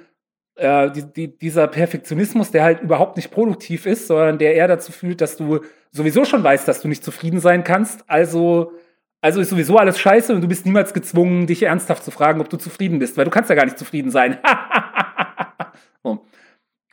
äh, 0.57 0.91
die, 0.91 1.13
die, 1.13 1.39
dieser 1.39 1.67
Perfektionismus, 1.69 2.51
der 2.51 2.65
halt 2.65 2.81
überhaupt 2.83 3.17
nicht 3.17 3.31
produktiv 3.31 3.87
ist, 3.87 4.07
sondern 4.07 4.39
der 4.39 4.55
eher 4.55 4.69
dazu 4.69 4.93
führt, 4.93 5.23
dass 5.23 5.39
du 5.39 5.61
sowieso 5.93 6.25
schon 6.25 6.43
weißt, 6.43 6.67
dass 6.67 6.81
du 6.81 6.89
nicht 6.89 7.05
zufrieden 7.05 7.39
sein 7.39 7.63
kannst. 7.63 8.05
Also, 8.09 8.73
also 9.21 9.41
ist 9.41 9.51
sowieso 9.51 9.77
alles 9.77 9.99
scheiße 9.99 10.35
und 10.35 10.41
du 10.41 10.49
bist 10.49 10.67
niemals 10.67 10.93
gezwungen, 10.95 11.47
dich 11.47 11.63
ernsthaft 11.63 12.03
zu 12.03 12.11
fragen, 12.11 12.41
ob 12.41 12.49
du 12.49 12.57
zufrieden 12.57 12.99
bist, 12.99 13.17
weil 13.17 13.25
du 13.25 13.31
kannst 13.31 13.51
ja 13.51 13.57
gar 13.57 13.65
nicht 13.65 13.79
zufrieden 13.79 14.11
sein. 14.11 14.39
so. 16.03 16.27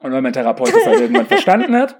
Und 0.01 0.11
weil 0.11 0.21
mein 0.21 0.33
Therapeut 0.33 0.73
das 0.73 0.85
halt 0.85 0.99
irgendwann 1.01 1.25
verstanden 1.25 1.75
hat, 1.75 1.99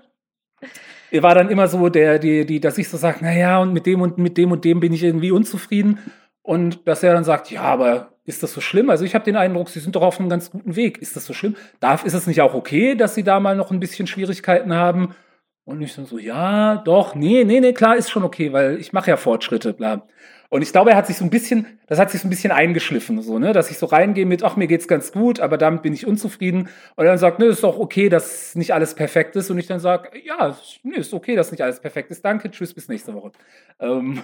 war 1.12 1.34
dann 1.34 1.50
immer 1.50 1.68
so 1.68 1.90
der, 1.90 2.20
die, 2.20 2.46
die, 2.46 2.60
dass 2.60 2.78
ich 2.78 2.88
so 2.88 2.98
sage, 2.98 3.24
naja, 3.24 3.60
und 3.60 3.74
mit 3.74 3.86
dem 3.86 4.02
und 4.02 4.18
mit 4.18 4.38
dem 4.38 4.52
und 4.52 4.64
dem 4.64 4.80
bin 4.80 4.94
ich 4.94 5.04
irgendwie 5.04 5.32
unzufrieden. 5.32 6.00
Und 6.42 6.88
dass 6.88 7.04
er 7.04 7.14
dann 7.14 7.24
sagt, 7.24 7.52
ja, 7.52 7.64
aber 7.64 8.14
ist 8.26 8.44
das 8.44 8.54
so 8.54 8.62
schlimm? 8.62 8.90
Also 8.90 9.06
ich 9.06 9.16
habe 9.16 9.26
den 9.26 9.36
Eindruck, 9.36 9.70
Sie 9.70 9.80
sind 9.80 9.96
doch 9.96 10.02
auf 10.02 10.20
einem 10.20 10.30
ganz 10.30 10.52
guten 10.52 10.76
Weg. 10.76 11.00
Ist 11.00 11.16
das 11.16 11.26
so 11.26 11.34
schlimm? 11.34 11.56
Darf, 11.80 12.06
ist 12.06 12.14
es 12.14 12.28
nicht 12.28 12.42
auch 12.42 12.54
okay, 12.54 12.96
dass 12.96 13.16
Sie 13.16 13.24
da 13.24 13.40
mal 13.40 13.56
noch 13.56 13.72
ein 13.72 13.80
bisschen 13.80 14.08
Schwierigkeiten 14.08 14.74
haben? 14.74 15.16
Und 15.70 15.84
ich 15.84 15.94
so, 15.94 16.18
ja, 16.18 16.78
doch, 16.78 17.14
nee, 17.14 17.44
nee, 17.44 17.60
nee, 17.60 17.74
klar, 17.74 17.96
ist 17.96 18.10
schon 18.10 18.24
okay, 18.24 18.52
weil 18.52 18.80
ich 18.80 18.92
mache 18.92 19.12
ja 19.12 19.18
Fortschritte, 19.18 19.72
bla. 19.72 20.08
Und 20.50 20.64
ich 20.64 20.72
glaube, 20.72 20.90
er 20.90 20.98
hat 20.98 21.06
sich 21.06 21.18
so 21.18 21.24
ein 21.24 21.30
bisschen, 21.30 21.78
das 21.86 22.00
hat 22.00 22.10
sich 22.10 22.22
so 22.22 22.28
ein 22.28 22.32
bisschen 22.32 22.52
eingeschliffen, 22.52 23.22
so, 23.22 23.38
ne, 23.38 23.54
dass 23.54 23.70
ich 23.70 23.78
so 23.78 23.86
reingehe 23.86 24.26
mit, 24.26 24.42
ach, 24.42 24.56
mir 24.56 24.66
geht's 24.66 24.88
ganz 24.88 25.12
gut, 25.12 25.40
aber 25.40 25.60
damit 25.60 25.84
bin 25.84 25.94
ich 25.94 26.08
unzufrieden. 26.08 26.70
Und 26.96 27.06
er 27.06 27.12
dann 27.12 27.20
sagt, 27.20 27.38
ne, 27.38 27.46
ist 27.46 27.64
doch 27.64 27.78
okay, 27.78 28.10
dass 28.10 28.56
nicht 28.56 28.74
alles 28.74 28.96
perfekt 28.96 29.36
ist. 29.36 29.52
Und 29.52 29.60
ich 29.60 29.68
dann 29.68 29.80
sage, 29.80 30.10
ja, 30.26 30.58
nee, 30.82 30.96
ist 30.96 31.14
okay, 31.14 31.36
dass 31.36 31.52
nicht 31.52 31.62
alles 31.62 31.80
perfekt 31.80 32.10
ist. 32.10 32.26
Danke, 32.26 32.50
tschüss, 32.50 32.74
bis 32.74 32.88
nächste 32.88 33.14
Woche. 33.14 33.32
Ähm, 33.80 34.24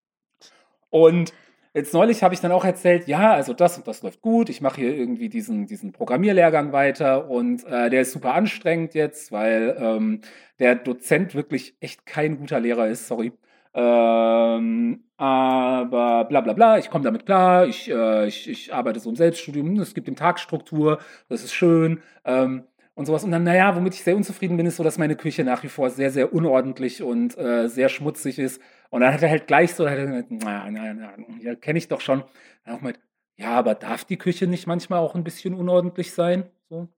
und 0.90 1.32
jetzt 1.74 1.94
neulich 1.94 2.22
habe 2.22 2.34
ich 2.34 2.40
dann 2.40 2.52
auch 2.52 2.64
erzählt, 2.64 3.06
ja, 3.06 3.32
also 3.32 3.52
das 3.52 3.76
und 3.78 3.86
das 3.86 4.02
läuft 4.02 4.20
gut. 4.22 4.48
Ich 4.48 4.60
mache 4.60 4.80
hier 4.80 4.96
irgendwie 4.96 5.28
diesen, 5.28 5.66
diesen 5.66 5.92
Programmierlehrgang 5.92 6.72
weiter 6.72 7.28
und 7.30 7.64
äh, 7.66 7.90
der 7.90 8.02
ist 8.02 8.12
super 8.12 8.34
anstrengend 8.34 8.94
jetzt, 8.94 9.32
weil 9.32 9.76
ähm, 9.78 10.20
der 10.58 10.74
Dozent 10.76 11.34
wirklich 11.34 11.76
echt 11.80 12.06
kein 12.06 12.38
guter 12.38 12.60
Lehrer 12.60 12.88
ist, 12.88 13.06
sorry. 13.06 13.32
Ähm, 13.72 15.04
aber 15.16 16.24
bla 16.24 16.40
bla 16.40 16.52
bla, 16.54 16.78
ich 16.78 16.90
komme 16.90 17.04
damit 17.04 17.24
klar, 17.26 17.66
ich, 17.66 17.88
äh, 17.90 18.26
ich, 18.26 18.48
ich 18.48 18.74
arbeite 18.74 18.98
so 18.98 19.10
im 19.10 19.16
Selbststudium, 19.16 19.78
es 19.78 19.94
gibt 19.94 20.08
dem 20.08 20.16
Tagstruktur, 20.16 20.98
das 21.28 21.44
ist 21.44 21.52
schön 21.54 22.02
ähm, 22.24 22.64
und 22.94 23.06
sowas. 23.06 23.22
Und 23.22 23.30
dann, 23.30 23.44
naja, 23.44 23.76
womit 23.76 23.94
ich 23.94 24.02
sehr 24.02 24.16
unzufrieden 24.16 24.56
bin, 24.56 24.66
ist 24.66 24.76
so, 24.76 24.82
dass 24.82 24.98
meine 24.98 25.14
Küche 25.16 25.44
nach 25.44 25.62
wie 25.62 25.68
vor 25.68 25.90
sehr, 25.90 26.10
sehr 26.10 26.32
unordentlich 26.34 27.02
und 27.02 27.38
äh, 27.38 27.68
sehr 27.68 27.88
schmutzig 27.88 28.38
ist. 28.40 28.60
Und 28.90 29.00
dann 29.02 29.14
hat 29.14 29.22
er 29.22 29.30
halt 29.30 29.46
gleich 29.46 29.74
so, 29.74 29.84
naja, 29.84 30.24
naja, 30.28 30.70
naja, 30.70 31.12
ja, 31.40 31.54
kenne 31.54 31.78
ich 31.78 31.88
doch 31.88 32.00
schon. 32.00 32.24
Dann 32.64 32.74
auch 32.74 32.80
mit, 32.80 32.98
ja, 33.36 33.50
aber 33.50 33.74
darf 33.74 34.04
die 34.04 34.18
Küche 34.18 34.46
nicht 34.46 34.66
manchmal 34.66 34.98
auch 34.98 35.14
ein 35.14 35.24
bisschen 35.24 35.54
unordentlich 35.54 36.12
sein? 36.12 36.44
So? 36.68 36.88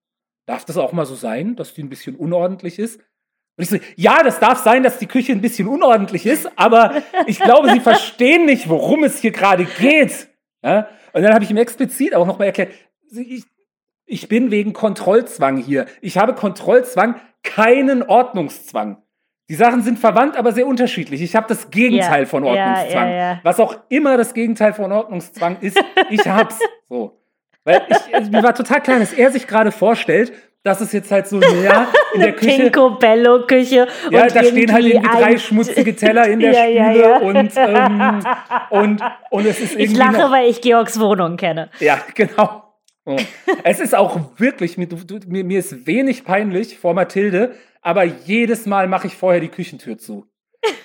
Darf 0.47 0.65
das 0.65 0.77
auch 0.79 0.93
mal 0.93 1.07
so 1.07 1.15
sein, 1.15 1.55
dass 1.55 1.75
die 1.75 1.83
ein 1.83 1.91
bisschen 1.91 2.17
unordentlich 2.17 2.79
ist? 2.79 3.01
Und 3.57 3.65
ich 3.65 3.69
so, 3.69 3.77
ja, 3.97 4.23
das 4.23 4.41
darf 4.41 4.59
sein, 4.59 4.83
dass 4.83 4.99
die 4.99 5.07
Küche 5.07 5.33
ein 5.33 5.43
bisschen 5.43 5.69
unordentlich 5.69 6.25
ist, 6.25 6.51
aber 6.57 7.03
ich 7.27 7.39
glaube, 7.39 7.71
Sie 7.71 7.81
verstehen 7.81 8.47
nicht, 8.47 8.69
worum 8.69 9.05
es 9.05 9.21
hier 9.21 9.31
gerade 9.31 9.67
geht. 9.67 10.29
Ja? 10.65 10.89
Und 11.13 11.23
dann 11.23 11.35
habe 11.35 11.45
ich 11.45 11.51
ihm 11.51 11.59
explizit 11.59 12.15
auch 12.15 12.27
nochmal 12.27 12.47
erklärt, 12.49 12.73
ich, 13.11 13.45
ich 14.07 14.29
bin 14.29 14.51
wegen 14.51 14.73
Kontrollzwang 14.73 15.59
hier. 15.59 15.87
Ich 16.01 16.17
habe 16.17 16.35
Kontrollzwang, 16.35 17.21
keinen 17.43 18.03
Ordnungszwang. 18.03 19.03
Die 19.49 19.55
Sachen 19.55 19.83
sind 19.83 19.99
verwandt, 19.99 20.37
aber 20.37 20.53
sehr 20.53 20.67
unterschiedlich. 20.67 21.21
Ich 21.21 21.37
habe 21.37 21.47
das 21.49 21.71
Gegenteil 21.71 22.21
ja, 22.21 22.27
von 22.27 22.45
Ordnungszwang. 22.45 23.09
Ja, 23.09 23.17
ja, 23.17 23.41
Was 23.43 23.61
auch 23.61 23.77
immer 23.89 24.17
das 24.17 24.35
Gegenteil 24.35 24.73
von 24.73 24.93
Ordnungszwang 24.93 25.59
ist, 25.61 25.83
ich 26.11 26.27
hab's. 26.27 26.59
So. 26.89 27.19
Weil 27.65 27.81
ich, 27.89 28.31
mir 28.31 28.43
war 28.43 28.55
total 28.55 28.83
klar, 28.83 28.99
dass 28.99 29.15
er 29.15 29.31
sich 29.31 29.47
gerade 29.47 29.73
vorstellt, 29.73 30.31
das 30.65 30.81
ist 30.81 30.93
jetzt 30.93 31.11
halt 31.11 31.27
so, 31.27 31.41
ja, 31.41 31.89
in 32.15 32.21
der 32.21 32.33
Küche. 32.35 32.63
Pinkobello-Küche. 32.63 33.89
Ja, 34.11 34.27
da 34.29 34.45
stehen 34.45 34.73
halt 34.73 34.85
irgendwie 34.85 35.09
drei 35.09 35.39
schmutzige 35.39 35.97
Teller 35.97 36.27
in 36.29 36.39
der 36.41 36.55
Spüle. 36.55 37.21
Und, 37.21 37.53
ähm, 37.57 38.25
und, 38.71 39.03
und 39.31 39.47
es 39.47 39.59
ist 39.59 39.73
irgendwie. 39.73 39.85
Ich 39.85 39.97
lache, 39.97 40.19
noch, 40.19 40.31
weil 40.31 40.49
ich 40.49 40.61
Georgs 40.61 41.01
Wohnung 41.01 41.37
kenne. 41.37 41.69
Ja, 41.81 41.99
genau. 42.15 42.62
Es 43.65 43.81
ist 43.81 43.95
auch 43.95 44.39
wirklich, 44.39 44.79
mir, 44.79 44.89
mir, 45.27 45.45
mir 45.45 45.59
ist 45.59 45.87
wenig 45.87 46.25
peinlich 46.25 46.79
vor 46.79 46.95
Mathilde, 46.95 47.55
aber 47.81 48.05
jedes 48.05 48.67
Mal 48.67 48.87
mache 48.89 49.09
ich 49.09 49.17
vorher 49.17 49.41
die 49.41 49.49
Küchentür 49.49 49.99
zu 49.99 50.27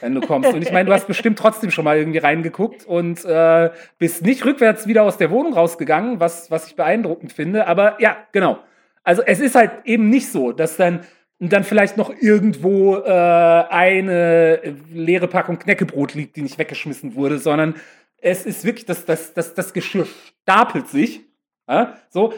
wenn 0.01 0.15
du 0.15 0.21
kommst. 0.21 0.53
Und 0.53 0.61
ich 0.61 0.71
meine, 0.71 0.85
du 0.85 0.93
hast 0.93 1.07
bestimmt 1.07 1.37
trotzdem 1.39 1.71
schon 1.71 1.85
mal 1.85 1.97
irgendwie 1.97 2.17
reingeguckt 2.17 2.85
und 2.85 3.23
äh, 3.25 3.69
bist 3.97 4.23
nicht 4.23 4.45
rückwärts 4.45 4.87
wieder 4.87 5.03
aus 5.03 5.17
der 5.17 5.31
Wohnung 5.31 5.53
rausgegangen, 5.53 6.19
was, 6.19 6.51
was 6.51 6.67
ich 6.67 6.75
beeindruckend 6.75 7.31
finde. 7.31 7.67
Aber 7.67 8.01
ja, 8.01 8.17
genau. 8.31 8.59
Also 9.03 9.21
es 9.21 9.39
ist 9.39 9.55
halt 9.55 9.71
eben 9.85 10.09
nicht 10.09 10.31
so, 10.31 10.51
dass 10.51 10.77
dann 10.77 11.01
dann 11.39 11.63
vielleicht 11.63 11.97
noch 11.97 12.11
irgendwo 12.19 12.95
äh, 12.95 13.11
eine 13.11 14.75
leere 14.91 15.27
Packung 15.27 15.59
Knäckebrot 15.59 16.15
liegt, 16.15 16.35
die 16.35 16.41
nicht 16.41 16.57
weggeschmissen 16.57 17.13
wurde, 17.13 17.37
sondern 17.37 17.75
es 18.19 18.43
ist 18.47 18.65
wirklich, 18.65 18.87
das, 18.87 19.05
das, 19.05 19.35
das, 19.35 19.53
das 19.53 19.71
Geschirr 19.71 20.07
stapelt 20.41 20.87
sich. 20.87 21.26
Ja? 21.67 21.97
So. 22.09 22.33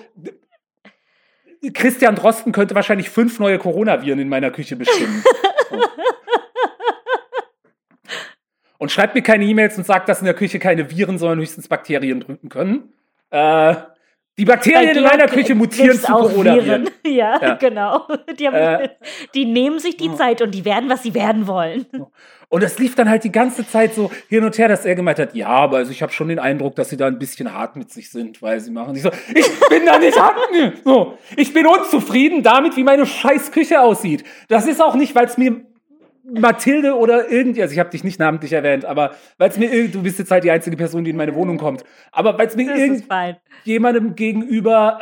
Christian 1.74 2.16
Drosten 2.16 2.52
könnte 2.52 2.76
wahrscheinlich 2.76 3.10
fünf 3.10 3.40
neue 3.40 3.60
Coronaviren 3.60 4.20
in 4.20 4.30
meiner 4.30 4.52
Küche 4.52 4.76
bestimmen. 4.76 5.24
Und 8.78 8.92
schreibt 8.94 9.14
mir 9.14 9.22
keine 9.22 9.44
E-Mails 9.44 9.78
und 9.78 9.86
sagt, 9.86 10.08
dass 10.08 10.20
in 10.20 10.26
der 10.26 10.34
Küche 10.34 10.58
keine 10.58 10.90
Viren, 10.90 11.18
sondern 11.18 11.40
höchstens 11.40 11.68
Bakterien 11.68 12.22
drücken 12.22 12.48
können. 12.48 12.94
Äh, 13.30 13.76
die 14.40 14.46
Bakterien 14.46 14.96
in 14.96 15.04
meiner 15.04 15.28
Küche 15.28 15.54
mutieren 15.54 16.00
zu 16.00 16.12
Corona-Viren. 16.12 16.90
Ja, 17.06 17.40
ja, 17.42 17.54
genau. 17.56 18.08
Die, 18.40 18.48
haben, 18.48 18.56
äh, 18.56 18.90
die, 19.34 19.46
nehmen 19.46 19.80
sich 19.80 19.98
die 19.98 20.14
Zeit 20.16 20.42
und 20.42 20.52
die 20.52 20.64
werden, 20.64 20.90
was 20.90 21.04
sie 21.04 21.14
werden 21.14 21.48
wollen. 21.48 21.86
Und 22.48 22.64
es 22.64 22.80
lief 22.80 22.96
dann 22.96 23.10
halt 23.10 23.24
die 23.24 23.32
ganze 23.32 23.68
Zeit 23.68 23.94
so 23.94 24.10
hin 24.30 24.44
und 24.44 24.58
her, 24.58 24.70
dass 24.70 24.86
er 24.86 24.96
gemeint 24.96 25.20
hat, 25.20 25.36
ja, 25.36 25.48
aber 25.48 25.78
also 25.78 25.92
ich 25.92 26.02
habe 26.02 26.12
schon 26.12 26.30
den 26.30 26.40
Eindruck, 26.40 26.76
dass 26.76 26.90
sie 26.90 26.98
da 26.98 27.08
ein 27.08 27.20
bisschen 27.20 27.54
hart 27.54 27.76
mit 27.76 27.92
sich 27.92 28.10
sind, 28.10 28.42
weil 28.42 28.60
sie 28.60 28.72
machen. 28.72 28.96
Ich 28.96 29.02
so, 29.02 29.12
ich 29.34 29.46
bin 29.70 29.86
da 29.86 30.00
nicht 30.00 30.20
hart. 30.20 30.36
So, 30.86 31.18
ich 31.36 31.54
bin 31.54 31.68
unzufrieden 31.68 32.42
damit, 32.42 32.78
wie 32.78 32.84
meine 32.84 33.06
scheiß 33.06 33.52
Küche 33.52 33.82
aussieht. 33.82 34.24
Das 34.48 34.68
ist 34.68 34.82
auch 34.82 34.96
nicht, 34.96 35.16
weil 35.16 35.26
es 35.26 35.38
mir 35.38 35.66
Mathilde 36.34 36.96
oder 36.96 37.30
irgendwie, 37.30 37.62
also 37.62 37.74
ich 37.74 37.80
habe 37.80 37.90
dich 37.90 38.04
nicht 38.04 38.20
namentlich 38.20 38.54
erwähnt, 38.54 38.86
aber 38.86 39.12
weil 39.38 39.50
es 39.50 39.58
mir 39.58 39.88
du 39.88 40.04
bist 40.04 40.20
jetzt 40.20 40.32
halt 40.32 40.44
die 40.44 40.52
einzige 40.52 40.78
Person, 40.78 41.04
die 41.04 41.12
in 41.12 41.18
meine 41.18 41.36
Wohnung 41.36 41.58
kommt, 41.58 41.84
aber 42.12 42.38
weil 42.38 42.48
es 42.48 42.56
mir 42.56 42.76
irgendjemandem 42.76 44.16
gegenüber 44.16 45.00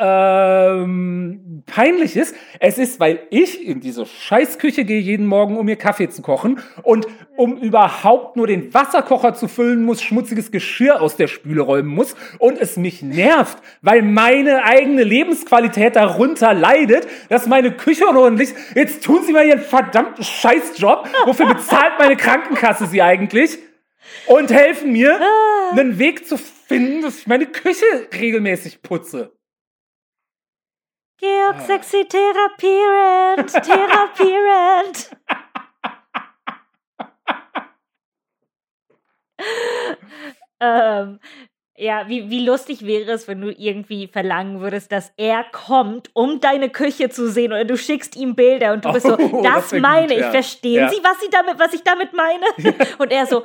ähm, 0.82 1.64
peinlich 1.66 2.16
ist, 2.16 2.36
es 2.60 2.78
ist, 2.78 3.00
weil 3.00 3.20
ich 3.30 3.66
in 3.66 3.80
diese 3.80 4.06
Scheißküche 4.06 4.86
gehe 4.86 5.00
jeden 5.00 5.26
Morgen, 5.26 5.58
um 5.58 5.66
mir 5.66 5.76
Kaffee 5.76 6.10
zu 6.10 6.22
kochen 6.22 6.60
und 6.84 7.08
um 7.36 7.58
überhaupt 7.58 8.36
nur 8.36 8.48
den 8.48 8.74
Wasserkocher 8.74 9.34
zu 9.34 9.48
füllen 9.48 9.84
muss, 9.84 10.02
schmutziges 10.02 10.52
Geschirr 10.52 11.02
aus 11.02 11.16
der 11.16 11.28
Spüle 11.28 11.62
räumen 11.62 11.90
muss 11.90 12.16
und 12.40 12.60
es 12.60 12.78
mich 12.78 13.02
nervt, 13.02 13.58
weil 13.82 14.02
meine 14.02 14.64
eigene 14.64 15.04
Lebensqualität 15.04 15.96
darunter 15.96 16.54
leidet, 16.54 17.08
dass 17.30 17.48
meine 17.48 17.72
Küche 17.72 18.06
unordentlich, 18.08 18.50
jetzt 18.76 19.04
tun 19.04 19.24
sie 19.26 19.34
mal 19.34 19.46
ihren 19.46 19.60
verdammten 19.60 20.24
Scheißjob 20.24 21.08
Wofür 21.26 21.54
bezahlt 21.54 22.00
meine 22.00 22.16
Krankenkasse 22.16 22.88
sie 22.88 23.02
eigentlich? 23.02 23.58
Und 24.28 24.52
helfen 24.52 24.92
mir, 24.92 25.20
ah. 25.20 25.72
einen 25.72 26.00
Weg 26.00 26.28
zu 26.28 26.38
finden, 26.38 27.02
dass 27.02 27.20
ich 27.20 27.28
meine 27.28 27.46
Küche 27.46 28.08
regelmäßig 28.14 28.82
putze. 28.82 29.38
Georg, 31.20 31.56
ah. 31.56 31.62
sexy 31.62 32.06
Therapierend, 32.06 33.52
Therapierend. 33.52 35.10
ähm, 40.60 41.20
ja, 41.80 42.08
wie, 42.08 42.32
wie 42.32 42.44
lustig 42.44 42.86
wäre 42.86 43.12
es, 43.12 43.28
wenn 43.28 43.40
du 43.40 43.52
irgendwie 43.52 44.08
verlangen 44.08 44.62
würdest, 44.62 44.92
dass 44.92 45.14
er 45.16 45.46
kommt, 45.52 46.10
um 46.14 46.40
deine 46.40 46.72
Küche 46.72 47.10
zu 47.10 47.30
sehen 47.30 47.52
oder 47.54 47.66
du 47.66 47.78
schickst 47.78 48.16
ihm 48.16 48.34
Bilder 48.34 48.74
und 48.74 48.84
du 48.84 48.92
bist 48.92 49.06
so, 49.06 49.16
oh, 49.16 49.42
das, 49.44 49.70
das 49.70 49.80
meine 49.80 50.08
gut, 50.08 50.16
ich, 50.16 50.22
ja. 50.22 50.32
verstehen 50.32 50.82
ja. 50.82 50.90
Sie, 50.90 51.04
was, 51.04 51.20
Sie 51.20 51.30
damit, 51.30 51.60
was 51.60 51.74
ich 51.74 51.84
damit 51.84 52.14
meine? 52.14 52.46
Ja. 52.58 52.74
Und 52.98 53.12
er 53.12 53.28
so, 53.28 53.44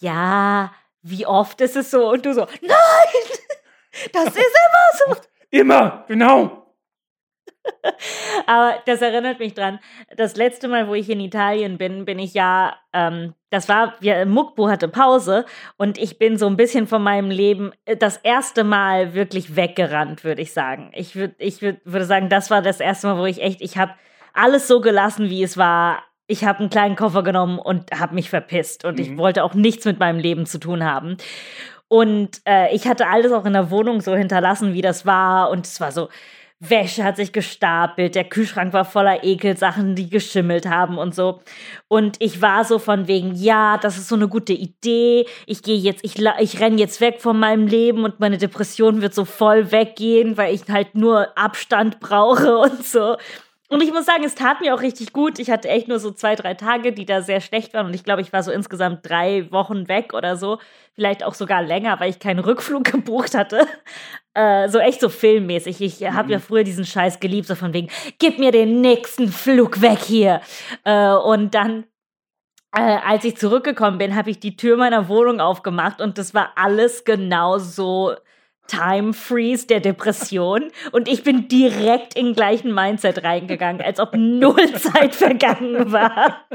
ja, 0.00 0.70
wie 1.00 1.24
oft 1.24 1.60
ist 1.62 1.76
es 1.76 1.90
so? 1.90 2.10
Und 2.10 2.26
du 2.26 2.34
so, 2.34 2.46
nein, 2.60 3.38
das 4.12 4.26
ist 4.26 4.36
immer 4.36 5.14
so. 5.14 5.20
Immer, 5.50 6.04
genau. 6.08 6.61
Aber 8.46 8.74
das 8.86 9.02
erinnert 9.02 9.38
mich 9.38 9.54
dran. 9.54 9.78
Das 10.16 10.36
letzte 10.36 10.68
Mal, 10.68 10.88
wo 10.88 10.94
ich 10.94 11.08
in 11.10 11.20
Italien 11.20 11.78
bin, 11.78 12.04
bin 12.04 12.18
ich 12.18 12.34
ja, 12.34 12.76
ähm, 12.92 13.34
das 13.50 13.68
war, 13.68 13.94
wir, 14.00 14.24
Mukbu 14.26 14.68
hatte 14.68 14.88
Pause 14.88 15.44
und 15.76 15.98
ich 15.98 16.18
bin 16.18 16.36
so 16.36 16.46
ein 16.46 16.56
bisschen 16.56 16.86
von 16.86 17.02
meinem 17.02 17.30
Leben 17.30 17.72
äh, 17.84 17.96
das 17.96 18.18
erste 18.18 18.64
Mal 18.64 19.14
wirklich 19.14 19.56
weggerannt, 19.56 20.24
würde 20.24 20.42
ich 20.42 20.52
sagen. 20.52 20.90
Ich, 20.94 21.16
würd, 21.16 21.34
ich 21.38 21.62
würd, 21.62 21.80
würde 21.84 22.04
sagen, 22.04 22.28
das 22.28 22.50
war 22.50 22.62
das 22.62 22.80
erste 22.80 23.08
Mal, 23.08 23.18
wo 23.18 23.26
ich 23.26 23.42
echt, 23.42 23.60
ich 23.60 23.76
habe 23.78 23.92
alles 24.34 24.68
so 24.68 24.80
gelassen, 24.80 25.28
wie 25.28 25.42
es 25.42 25.56
war. 25.56 26.02
ich 26.26 26.44
habe 26.44 26.60
einen 26.60 26.70
kleinen 26.70 26.96
Koffer 26.96 27.22
genommen 27.22 27.58
und 27.58 27.90
habe 27.98 28.14
mich 28.14 28.30
verpisst 28.30 28.84
und 28.84 28.98
mhm. 28.98 29.04
ich 29.04 29.16
wollte 29.18 29.44
auch 29.44 29.54
nichts 29.54 29.84
mit 29.84 29.98
meinem 29.98 30.18
Leben 30.18 30.46
zu 30.46 30.58
tun 30.58 30.84
haben. 30.84 31.16
Und 31.92 32.40
äh, 32.46 32.74
ich 32.74 32.88
hatte 32.88 33.06
alles 33.06 33.32
auch 33.32 33.44
in 33.44 33.52
der 33.52 33.70
Wohnung 33.70 34.00
so 34.00 34.14
hinterlassen, 34.16 34.72
wie 34.72 34.80
das 34.80 35.04
war. 35.04 35.50
Und 35.50 35.66
es 35.66 35.78
war 35.78 35.92
so, 35.92 36.08
Wäsche 36.64 37.02
hat 37.02 37.16
sich 37.16 37.32
gestapelt, 37.32 38.14
der 38.14 38.22
Kühlschrank 38.22 38.72
war 38.72 38.84
voller 38.84 39.24
Ekelsachen, 39.24 39.96
die 39.96 40.08
geschimmelt 40.08 40.68
haben 40.68 40.96
und 40.96 41.12
so. 41.12 41.40
Und 41.88 42.16
ich 42.20 42.40
war 42.40 42.64
so 42.64 42.78
von 42.78 43.08
wegen, 43.08 43.34
ja, 43.34 43.78
das 43.78 43.98
ist 43.98 44.06
so 44.06 44.14
eine 44.14 44.28
gute 44.28 44.52
Idee. 44.52 45.26
Ich 45.46 45.64
gehe 45.64 45.76
jetzt, 45.76 46.04
ich, 46.04 46.24
ich 46.38 46.60
renne 46.60 46.78
jetzt 46.78 47.00
weg 47.00 47.20
von 47.20 47.36
meinem 47.36 47.66
Leben 47.66 48.04
und 48.04 48.20
meine 48.20 48.38
Depression 48.38 49.02
wird 49.02 49.12
so 49.12 49.24
voll 49.24 49.72
weggehen, 49.72 50.36
weil 50.36 50.54
ich 50.54 50.62
halt 50.68 50.94
nur 50.94 51.36
Abstand 51.36 51.98
brauche 51.98 52.56
und 52.58 52.84
so. 52.86 53.16
Und 53.72 53.82
ich 53.82 53.90
muss 53.90 54.04
sagen, 54.04 54.22
es 54.22 54.34
tat 54.34 54.60
mir 54.60 54.74
auch 54.74 54.82
richtig 54.82 55.14
gut. 55.14 55.38
Ich 55.38 55.50
hatte 55.50 55.66
echt 55.70 55.88
nur 55.88 55.98
so 55.98 56.10
zwei, 56.10 56.34
drei 56.34 56.52
Tage, 56.52 56.92
die 56.92 57.06
da 57.06 57.22
sehr 57.22 57.40
schlecht 57.40 57.72
waren. 57.72 57.86
Und 57.86 57.94
ich 57.94 58.04
glaube, 58.04 58.20
ich 58.20 58.30
war 58.30 58.42
so 58.42 58.52
insgesamt 58.52 59.08
drei 59.08 59.50
Wochen 59.50 59.88
weg 59.88 60.12
oder 60.12 60.36
so. 60.36 60.58
Vielleicht 60.94 61.24
auch 61.24 61.32
sogar 61.32 61.62
länger, 61.62 61.98
weil 61.98 62.10
ich 62.10 62.18
keinen 62.18 62.40
Rückflug 62.40 62.84
gebucht 62.92 63.34
hatte. 63.34 63.66
Äh, 64.34 64.68
so 64.68 64.78
echt 64.78 65.00
so 65.00 65.08
filmmäßig. 65.08 65.80
Ich 65.80 66.06
habe 66.06 66.32
ja 66.32 66.36
mhm. 66.36 66.42
früher 66.42 66.64
diesen 66.64 66.84
Scheiß 66.84 67.18
geliebt, 67.18 67.46
so 67.46 67.54
von 67.54 67.72
wegen, 67.72 67.88
gib 68.18 68.38
mir 68.38 68.52
den 68.52 68.82
nächsten 68.82 69.32
Flug 69.32 69.80
weg 69.80 70.00
hier. 70.00 70.42
Äh, 70.84 71.14
und 71.14 71.54
dann 71.54 71.84
äh, 72.76 72.98
als 73.06 73.24
ich 73.24 73.38
zurückgekommen 73.38 73.96
bin, 73.96 74.14
habe 74.14 74.28
ich 74.28 74.38
die 74.38 74.56
Tür 74.56 74.76
meiner 74.76 75.08
Wohnung 75.08 75.40
aufgemacht 75.40 76.02
und 76.02 76.18
das 76.18 76.34
war 76.34 76.52
alles 76.56 77.04
genau 77.04 77.56
so 77.56 78.14
Time 78.66 79.12
Freeze 79.12 79.66
der 79.66 79.80
Depression 79.80 80.70
und 80.92 81.08
ich 81.08 81.22
bin 81.22 81.48
direkt 81.48 82.16
in 82.16 82.34
gleichen 82.34 82.74
Mindset 82.74 83.22
reingegangen, 83.24 83.82
als 83.82 84.00
ob 84.00 84.14
null 84.16 84.72
Zeit 84.74 85.14
vergangen 85.14 85.92
war. 85.92 86.46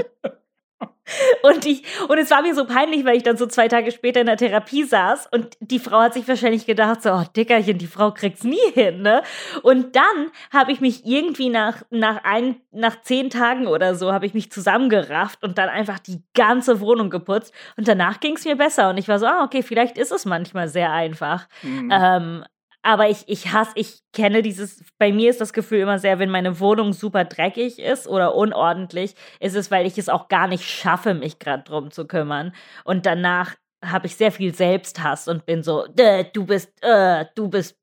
Und 1.41 1.65
ich, 1.65 1.83
und 2.09 2.17
es 2.17 2.29
war 2.31 2.41
mir 2.41 2.53
so 2.53 2.65
peinlich, 2.65 3.05
weil 3.05 3.15
ich 3.15 3.23
dann 3.23 3.37
so 3.37 3.45
zwei 3.45 3.67
Tage 3.67 3.91
später 3.91 4.19
in 4.19 4.27
der 4.27 4.37
Therapie 4.37 4.83
saß 4.83 5.27
und 5.31 5.57
die 5.59 5.79
Frau 5.79 6.01
hat 6.01 6.13
sich 6.13 6.27
wahrscheinlich 6.27 6.65
gedacht, 6.65 7.01
so, 7.01 7.11
oh 7.11 7.23
Dickerchen, 7.35 7.77
die 7.77 7.87
Frau 7.87 8.11
kriegt's 8.11 8.43
nie 8.43 8.71
hin, 8.73 9.01
ne? 9.01 9.23
Und 9.63 9.95
dann 9.95 10.31
habe 10.51 10.71
ich 10.71 10.81
mich 10.81 11.05
irgendwie 11.05 11.49
nach, 11.49 11.83
nach 11.89 12.23
ein, 12.23 12.57
nach 12.71 13.01
zehn 13.01 13.29
Tagen 13.29 13.67
oder 13.67 13.95
so, 13.95 14.11
habe 14.11 14.25
ich 14.25 14.33
mich 14.33 14.51
zusammengerafft 14.51 15.43
und 15.43 15.57
dann 15.57 15.69
einfach 15.69 15.99
die 15.99 16.21
ganze 16.33 16.81
Wohnung 16.81 17.09
geputzt 17.09 17.53
und 17.77 17.87
danach 17.87 18.19
ging's 18.19 18.43
mir 18.43 18.57
besser 18.57 18.89
und 18.89 18.97
ich 18.97 19.07
war 19.07 19.19
so, 19.19 19.27
ah, 19.27 19.43
okay, 19.43 19.63
vielleicht 19.63 19.97
ist 19.97 20.11
es 20.11 20.25
manchmal 20.25 20.67
sehr 20.67 20.91
einfach. 20.91 21.47
Mhm. 21.63 21.89
Ähm, 21.91 22.43
aber 22.87 23.09
ich, 23.09 23.25
ich 23.27 23.51
hasse, 23.51 23.73
ich 23.75 23.99
kenne 24.13 24.41
dieses, 24.41 24.81
bei 24.97 25.11
mir 25.11 25.29
ist 25.29 25.41
das 25.41 25.51
Gefühl 25.51 25.79
immer 25.79 25.99
sehr, 25.99 26.19
wenn 26.19 26.29
meine 26.29 26.61
Wohnung 26.61 26.93
super 26.93 27.25
dreckig 27.25 27.79
ist 27.79 28.07
oder 28.07 28.33
unordentlich, 28.33 29.13
ist 29.41 29.57
es, 29.57 29.69
weil 29.69 29.85
ich 29.85 29.97
es 29.97 30.07
auch 30.07 30.29
gar 30.29 30.47
nicht 30.47 30.63
schaffe, 30.63 31.13
mich 31.13 31.37
gerade 31.37 31.63
drum 31.63 31.91
zu 31.91 32.07
kümmern. 32.07 32.53
Und 32.85 33.05
danach 33.05 33.55
habe 33.83 34.07
ich 34.07 34.15
sehr 34.15 34.31
viel 34.31 34.55
Selbsthass 34.55 35.27
und 35.27 35.45
bin 35.45 35.63
so, 35.63 35.85
du 36.31 36.45
bist, 36.45 36.71
äh, 36.81 37.25
du 37.35 37.49
bist, 37.49 37.75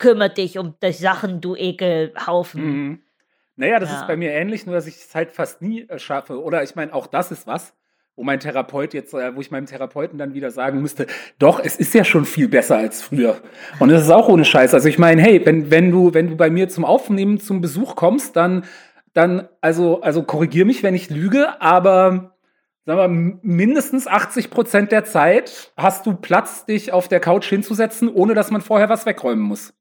kümmere 0.00 0.30
dich 0.30 0.58
um 0.58 0.74
die 0.82 0.92
Sachen, 0.92 1.40
du 1.40 1.54
Ekelhaufen. 1.54 2.64
Mhm. 2.64 3.02
Naja, 3.54 3.78
das 3.78 3.90
ja. 3.90 4.00
ist 4.00 4.08
bei 4.08 4.16
mir 4.16 4.32
ähnlich, 4.32 4.66
nur 4.66 4.74
dass 4.74 4.88
ich 4.88 4.96
es 4.96 5.14
halt 5.14 5.30
fast 5.30 5.62
nie 5.62 5.82
äh, 5.82 6.00
schaffe. 6.00 6.42
Oder 6.42 6.64
ich 6.64 6.74
meine, 6.74 6.92
auch 6.92 7.06
das 7.06 7.30
ist 7.30 7.46
was 7.46 7.72
wo 8.16 8.22
mein 8.22 8.38
Therapeut 8.40 8.94
jetzt, 8.94 9.12
äh, 9.14 9.34
wo 9.34 9.40
ich 9.40 9.50
meinem 9.50 9.66
Therapeuten 9.66 10.18
dann 10.18 10.34
wieder 10.34 10.50
sagen 10.50 10.80
müsste, 10.80 11.06
doch, 11.38 11.60
es 11.62 11.76
ist 11.76 11.94
ja 11.94 12.04
schon 12.04 12.24
viel 12.24 12.48
besser 12.48 12.76
als 12.76 13.02
früher. 13.02 13.40
Und 13.80 13.90
das 13.90 14.02
ist 14.02 14.10
auch 14.10 14.28
ohne 14.28 14.44
Scheiß. 14.44 14.72
Also 14.72 14.88
ich 14.88 14.98
meine, 14.98 15.20
hey, 15.20 15.44
wenn, 15.44 15.70
wenn 15.70 15.90
du, 15.90 16.14
wenn 16.14 16.28
du 16.28 16.36
bei 16.36 16.50
mir 16.50 16.68
zum 16.68 16.84
Aufnehmen, 16.84 17.40
zum 17.40 17.60
Besuch 17.60 17.96
kommst, 17.96 18.36
dann, 18.36 18.64
dann, 19.12 19.48
also, 19.60 20.00
also 20.00 20.22
korrigier 20.22 20.64
mich, 20.64 20.82
wenn 20.82 20.94
ich 20.94 21.10
lüge, 21.10 21.60
aber 21.60 22.36
sagen 22.86 22.98
wir, 22.98 23.38
mindestens 23.42 24.06
80 24.06 24.50
Prozent 24.50 24.92
der 24.92 25.04
Zeit 25.04 25.72
hast 25.76 26.06
du 26.06 26.14
Platz, 26.14 26.66
dich 26.66 26.92
auf 26.92 27.08
der 27.08 27.20
Couch 27.20 27.48
hinzusetzen, 27.48 28.08
ohne 28.08 28.34
dass 28.34 28.50
man 28.50 28.60
vorher 28.60 28.88
was 28.88 29.06
wegräumen 29.06 29.44
muss. 29.44 29.74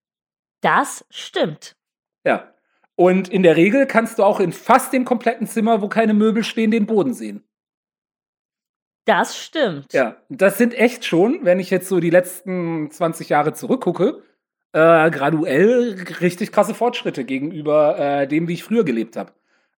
Das 0.62 1.06
stimmt. 1.10 1.76
Ja. 2.26 2.50
Und 2.96 3.28
in 3.28 3.44
der 3.44 3.58
Regel 3.58 3.86
kannst 3.86 4.20
du 4.20 4.24
auch 4.24 4.40
in 4.40 4.54
fast 4.54 4.94
dem 4.94 5.04
kompletten 5.04 5.48
Zimmer, 5.48 5.82
wo 5.82 5.88
keine 5.88 6.14
Möbel 6.14 6.44
stehen, 6.44 6.72
den 6.72 6.86
Boden 6.86 7.14
sehen. 7.14 7.44
Das 9.06 9.38
stimmt. 9.38 9.92
Ja, 9.94 10.16
das 10.30 10.58
sind 10.58 10.74
echt 10.74 11.06
schon, 11.06 11.40
wenn 11.44 11.60
ich 11.60 11.70
jetzt 11.70 11.90
so 11.90 12.00
die 12.00 12.10
letzten 12.10 12.90
20 12.90 13.30
Jahre 13.30 13.54
zurückgucke, 13.54 14.24
äh, 14.72 15.12
graduell 15.12 15.96
richtig 16.22 16.52
krasse 16.52 16.74
Fortschritte 16.74 17.26
gegenüber 17.26 18.00
äh, 18.00 18.28
dem, 18.28 18.48
wie 18.48 18.54
ich 18.54 18.64
früher 18.64 18.84
gelebt 18.84 19.18
habe. 19.18 19.34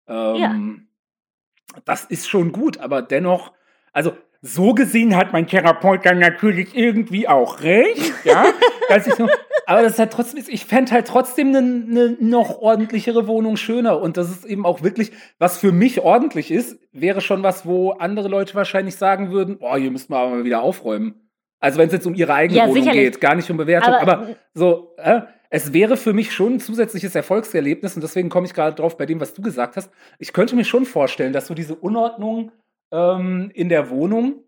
Ähm, 0.08 0.36
ja. 0.36 1.80
Das 1.84 2.06
ist 2.06 2.30
schon 2.30 2.52
gut, 2.52 2.78
aber 2.78 3.02
dennoch, 3.02 3.52
also 3.92 4.16
so 4.42 4.74
gesehen 4.74 5.16
hat 5.16 5.34
mein 5.34 5.48
Therapeut 5.48 6.06
dann 6.06 6.20
natürlich 6.20 6.76
irgendwie 6.76 7.28
auch 7.28 7.62
recht, 7.62 8.14
ja. 8.24 8.46
dass 8.90 9.08
ich 9.08 9.16
so, 9.16 9.28
aber 9.68 9.82
das 9.82 9.94
ist 9.94 10.00
halt 10.00 10.12
trotzdem, 10.12 10.44
ich 10.48 10.66
fände 10.66 10.92
halt 10.92 11.08
trotzdem 11.08 11.50
eine 11.50 11.62
ne 11.62 12.18
noch 12.20 12.60
ordentlichere 12.60 13.28
Wohnung 13.28 13.58
schöner. 13.58 14.00
Und 14.02 14.18
das 14.18 14.30
ist 14.30 14.46
eben 14.46 14.66
auch 14.66 14.84
wirklich, 14.84 15.12
was 15.40 15.58
für 15.58 15.72
mich 15.72 16.02
ordentlich 16.02 16.52
ist, 16.52 16.80
wäre 16.92 17.22
schon 17.22 17.44
was, 17.44 17.66
wo 17.66 17.92
andere 17.92 18.28
Leute 18.28 18.56
wahrscheinlich 18.56 18.96
sagen 18.96 19.32
würden, 19.32 19.58
boah, 19.58 19.78
hier 19.78 19.92
müssten 19.92 20.14
wir 20.14 20.18
aber 20.18 20.32
mal 20.32 20.44
wieder 20.44 20.62
aufräumen. 20.62 21.30
Also 21.60 21.80
wenn 21.80 21.88
es 21.88 21.94
jetzt 21.94 22.06
um 22.06 22.14
ihre 22.14 22.34
eigene 22.34 22.60
ja, 22.60 22.64
Wohnung 22.66 22.84
sicherlich. 22.84 23.14
geht, 23.14 23.22
gar 23.22 23.36
nicht 23.36 23.50
um 23.50 23.58
Bewertung. 23.58 23.94
Aber, 23.94 24.18
aber 24.20 24.36
so, 24.54 24.94
äh, 24.98 25.22
es 25.50 25.74
wäre 25.74 25.98
für 25.98 26.14
mich 26.14 26.34
schon 26.34 26.56
ein 26.56 26.60
zusätzliches 26.60 27.16
Erfolgserlebnis 27.16 27.96
und 27.96 28.02
deswegen 28.02 28.30
komme 28.30 28.46
ich 28.46 28.54
gerade 28.54 28.76
drauf 28.76 28.98
bei 28.98 29.06
dem, 29.06 29.20
was 29.20 29.34
du 29.34 29.42
gesagt 29.42 29.78
hast. 29.78 29.90
Ich 30.20 30.34
könnte 30.34 30.56
mir 30.56 30.66
schon 30.66 30.86
vorstellen, 30.86 31.34
dass 31.34 31.48
so 31.48 31.54
diese 31.54 31.76
Unordnung 31.76 32.52
ähm, 32.92 33.52
in 33.54 33.70
der 33.70 33.90
Wohnung, 33.90 34.44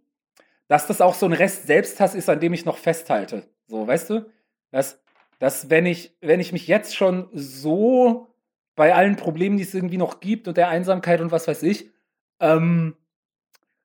dass 0.67 0.88
das 0.88 1.01
auch 1.01 1.13
so 1.13 1.25
ein 1.25 1.34
Rest 1.34 1.65
Selbsthass 1.65 2.13
ist, 2.13 2.30
an 2.30 2.39
dem 2.39 2.53
ich 2.53 2.65
noch 2.65 2.77
festhalte. 2.77 3.43
So, 3.67 3.88
weißt 3.88 4.10
du? 4.10 4.25
Dass, 4.71 5.01
dass 5.39 5.69
wenn 5.69 5.86
ich, 5.86 6.15
wenn 6.21 6.39
ich 6.39 6.52
mich 6.52 6.67
jetzt 6.67 6.95
schon 6.95 7.30
so 7.34 8.28
bei 8.76 8.93
allen 8.93 9.15
Problemen, 9.15 9.58
die 9.58 9.63
es 9.63 9.73
irgendwie 9.73 9.97
noch 9.97 10.19
gibt 10.19 10.47
und 10.47 10.58
der 10.58 10.69
Einsamkeit 10.69 11.21
und 11.21 11.32
was 11.32 11.47
weiß 11.47 11.63
ich, 11.63 11.91
ähm, 12.39 12.95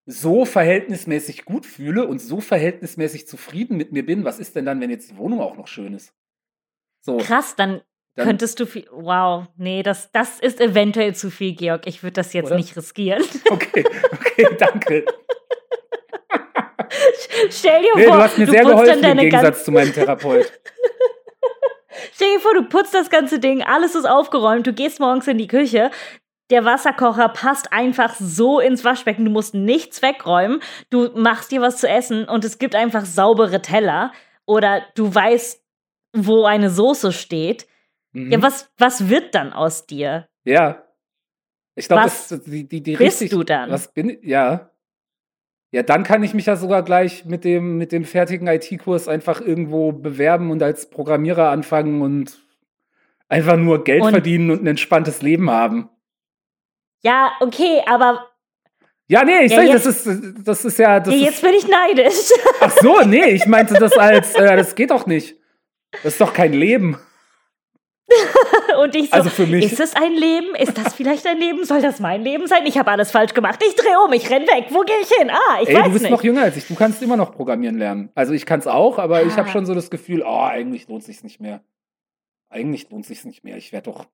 so 0.05 0.45
verhältnismäßig 0.45 1.45
gut 1.45 1.65
fühle 1.65 2.07
und 2.07 2.21
so 2.21 2.41
verhältnismäßig 2.41 3.27
zufrieden 3.27 3.77
mit 3.77 3.93
mir 3.93 4.05
bin, 4.05 4.25
was 4.25 4.38
ist 4.38 4.57
denn 4.57 4.65
dann, 4.65 4.81
wenn 4.81 4.91
jetzt 4.91 5.11
die 5.11 5.17
Wohnung 5.17 5.41
auch 5.41 5.57
noch 5.57 5.69
schön 5.69 5.95
ist? 5.95 6.12
So. 7.01 7.19
Krass, 7.19 7.55
dann, 7.57 7.83
dann 8.15 8.27
könntest 8.27 8.59
du 8.61 8.67
viel. 8.67 8.87
Wow, 8.91 9.47
nee, 9.57 9.83
das, 9.83 10.11
das 10.12 10.41
ist 10.41 10.61
eventuell 10.61 11.15
zu 11.15 11.31
viel, 11.31 11.55
Georg. 11.55 11.87
Ich 11.87 12.03
würde 12.03 12.15
das 12.15 12.33
jetzt 12.33 12.47
oder? 12.47 12.57
nicht 12.57 12.77
riskieren. 12.77 13.23
Okay, 13.51 13.85
okay, 14.12 14.47
danke. 14.59 15.05
Stell 17.51 17.83
dir 17.83 17.93
nee, 17.97 18.05
vor, 18.05 18.17
du 18.17 18.23
hast 18.23 18.38
mir 18.38 18.47
sehr 18.47 18.65
geholfen 18.65 19.05
im 19.05 19.19
Gegensatz 19.19 19.65
zu 19.65 19.73
meinem 19.73 19.93
Therapeut. 19.93 20.53
Stell 22.12 22.35
dir 22.35 22.40
vor, 22.40 22.55
du 22.55 22.62
putzt 22.64 22.94
das 22.94 23.11
ganze 23.11 23.38
Ding, 23.38 23.62
alles 23.62 23.94
ist 23.94 24.05
aufgeräumt, 24.05 24.66
du 24.66 24.72
gehst 24.72 25.01
morgens 25.01 25.27
in 25.27 25.38
die 25.38 25.46
Küche, 25.46 25.90
der 26.51 26.66
Wasserkocher 26.66 27.31
passt 27.31 27.72
einfach 27.72 28.14
so 28.16 28.61
ins 28.61 28.85
Waschbecken, 28.85 29.25
du 29.25 29.31
musst 29.31 29.55
nichts 29.55 30.03
wegräumen, 30.03 30.61
du 30.90 31.09
machst 31.14 31.51
dir 31.51 31.62
was 31.62 31.79
zu 31.79 31.88
essen 31.88 32.29
und 32.29 32.44
es 32.44 32.59
gibt 32.59 32.75
einfach 32.75 33.07
saubere 33.07 33.62
Teller 33.62 34.12
oder 34.44 34.83
du 34.94 35.14
weißt, 35.14 35.64
wo 36.14 36.44
eine 36.44 36.68
Soße 36.68 37.12
steht. 37.12 37.66
Mhm. 38.12 38.33
Ja, 38.33 38.42
was, 38.42 38.70
was 38.77 39.09
wird 39.09 39.35
dann 39.35 39.55
aus 39.55 39.87
dir? 39.87 40.29
Ja. 40.44 40.85
Ich 41.75 41.88
glaube, 41.88 42.11
die, 42.44 42.68
die, 42.68 42.83
die 42.83 42.96
bist 42.96 43.22
richtig, 43.22 43.31
du 43.31 43.44
dann? 43.44 43.70
Was 43.70 43.90
bin 43.90 44.18
ja. 44.20 44.72
Ja, 45.73 45.83
dann 45.83 46.05
kann 46.05 46.23
ich 46.23 46.35
mich 46.35 46.45
ja 46.45 46.57
sogar 46.57 46.83
gleich 46.83 47.25
mit 47.25 47.45
dem, 47.45 47.79
mit 47.79 47.93
dem 47.93 48.05
fertigen 48.05 48.47
IT-Kurs 48.47 49.09
einfach 49.09 49.41
irgendwo 49.41 49.91
bewerben 49.91 50.51
und 50.51 50.63
als 50.63 50.91
Programmierer 50.91 51.49
anfangen 51.49 52.03
und 52.03 52.43
einfach 53.31 53.57
nur 53.57 53.83
Geld 53.83 54.03
und 54.03 54.11
verdienen 54.11 54.51
und 54.51 54.63
ein 54.63 54.67
entspanntes 54.67 55.23
Leben 55.23 55.51
haben. 55.51 55.89
Ja, 57.03 57.33
okay, 57.41 57.81
aber. 57.87 58.29
Ja, 59.09 59.25
nee, 59.25 59.45
ich 59.45 59.53
ja, 59.53 59.63
sag, 59.63 59.73
das 59.73 59.87
ist, 59.87 60.47
das 60.47 60.65
ist 60.67 60.79
ja. 60.79 61.01
Das 61.01 61.15
ja, 61.15 61.21
jetzt 61.21 61.37
ist, 61.37 61.43
bin 61.43 61.55
ich 61.55 61.67
neidisch. 61.67 62.31
Ach 62.61 62.71
so, 62.71 63.01
nee, 63.07 63.31
ich 63.31 63.47
meinte 63.47 63.73
das 63.75 63.93
als, 63.97 64.35
äh, 64.35 64.57
das 64.57 64.75
geht 64.75 64.91
doch 64.91 65.07
nicht. 65.07 65.37
Das 66.03 66.13
ist 66.13 66.21
doch 66.21 66.35
kein 66.35 66.53
Leben. 66.53 66.99
und 68.81 68.94
ich 68.94 69.11
so, 69.11 69.16
also 69.16 69.31
für 69.31 69.46
mich, 69.46 69.64
ist 69.64 69.81
es 69.81 69.94
ein 69.94 70.12
Leben? 70.12 70.55
Ist 70.55 70.77
das 70.77 70.94
vielleicht 70.94 71.27
ein 71.27 71.38
Leben? 71.38 71.64
Soll 71.64 71.83
das 71.83 72.01
mein 72.01 72.22
Leben 72.22 72.46
sein? 72.46 72.66
Ich 72.66 72.79
habe 72.79 72.90
alles 72.90 73.11
falsch 73.11 73.35
gemacht. 73.35 73.61
Ich 73.66 73.75
drehe 73.75 73.98
um, 74.05 74.12
ich 74.12 74.29
renn 74.31 74.42
weg. 74.42 74.66
Wo 74.70 74.81
gehe 74.81 74.96
ich 75.01 75.09
hin? 75.09 75.31
Ah, 75.31 75.61
ich 75.62 75.68
Ey, 75.68 75.77
weiß 75.77 75.85
du 75.85 75.90
bist 75.90 76.03
nicht. 76.03 76.11
noch 76.11 76.22
jünger 76.22 76.42
als 76.42 76.57
ich. 76.57 76.66
Du 76.66 76.75
kannst 76.75 77.03
immer 77.03 77.16
noch 77.16 77.33
programmieren 77.33 77.79
lernen. 77.79 78.11
Also 78.14 78.33
ich 78.33 78.46
kann 78.46 78.61
es 78.61 78.66
auch, 78.66 78.98
aber 78.98 79.16
ah. 79.16 79.22
ich 79.22 79.37
habe 79.37 79.48
schon 79.48 79.66
so 79.66 79.75
das 79.75 79.90
Gefühl, 79.90 80.22
oh, 80.22 80.42
eigentlich 80.42 80.88
lohnt 80.88 81.05
sich 81.05 81.22
nicht 81.22 81.40
mehr. 81.40 81.62
Eigentlich 82.48 82.90
lohnt 82.90 83.07
sich 83.07 83.25
nicht 83.25 83.44
mehr. 83.44 83.57
Ich 83.57 83.72
werde 83.72 83.90
doch. 83.90 84.07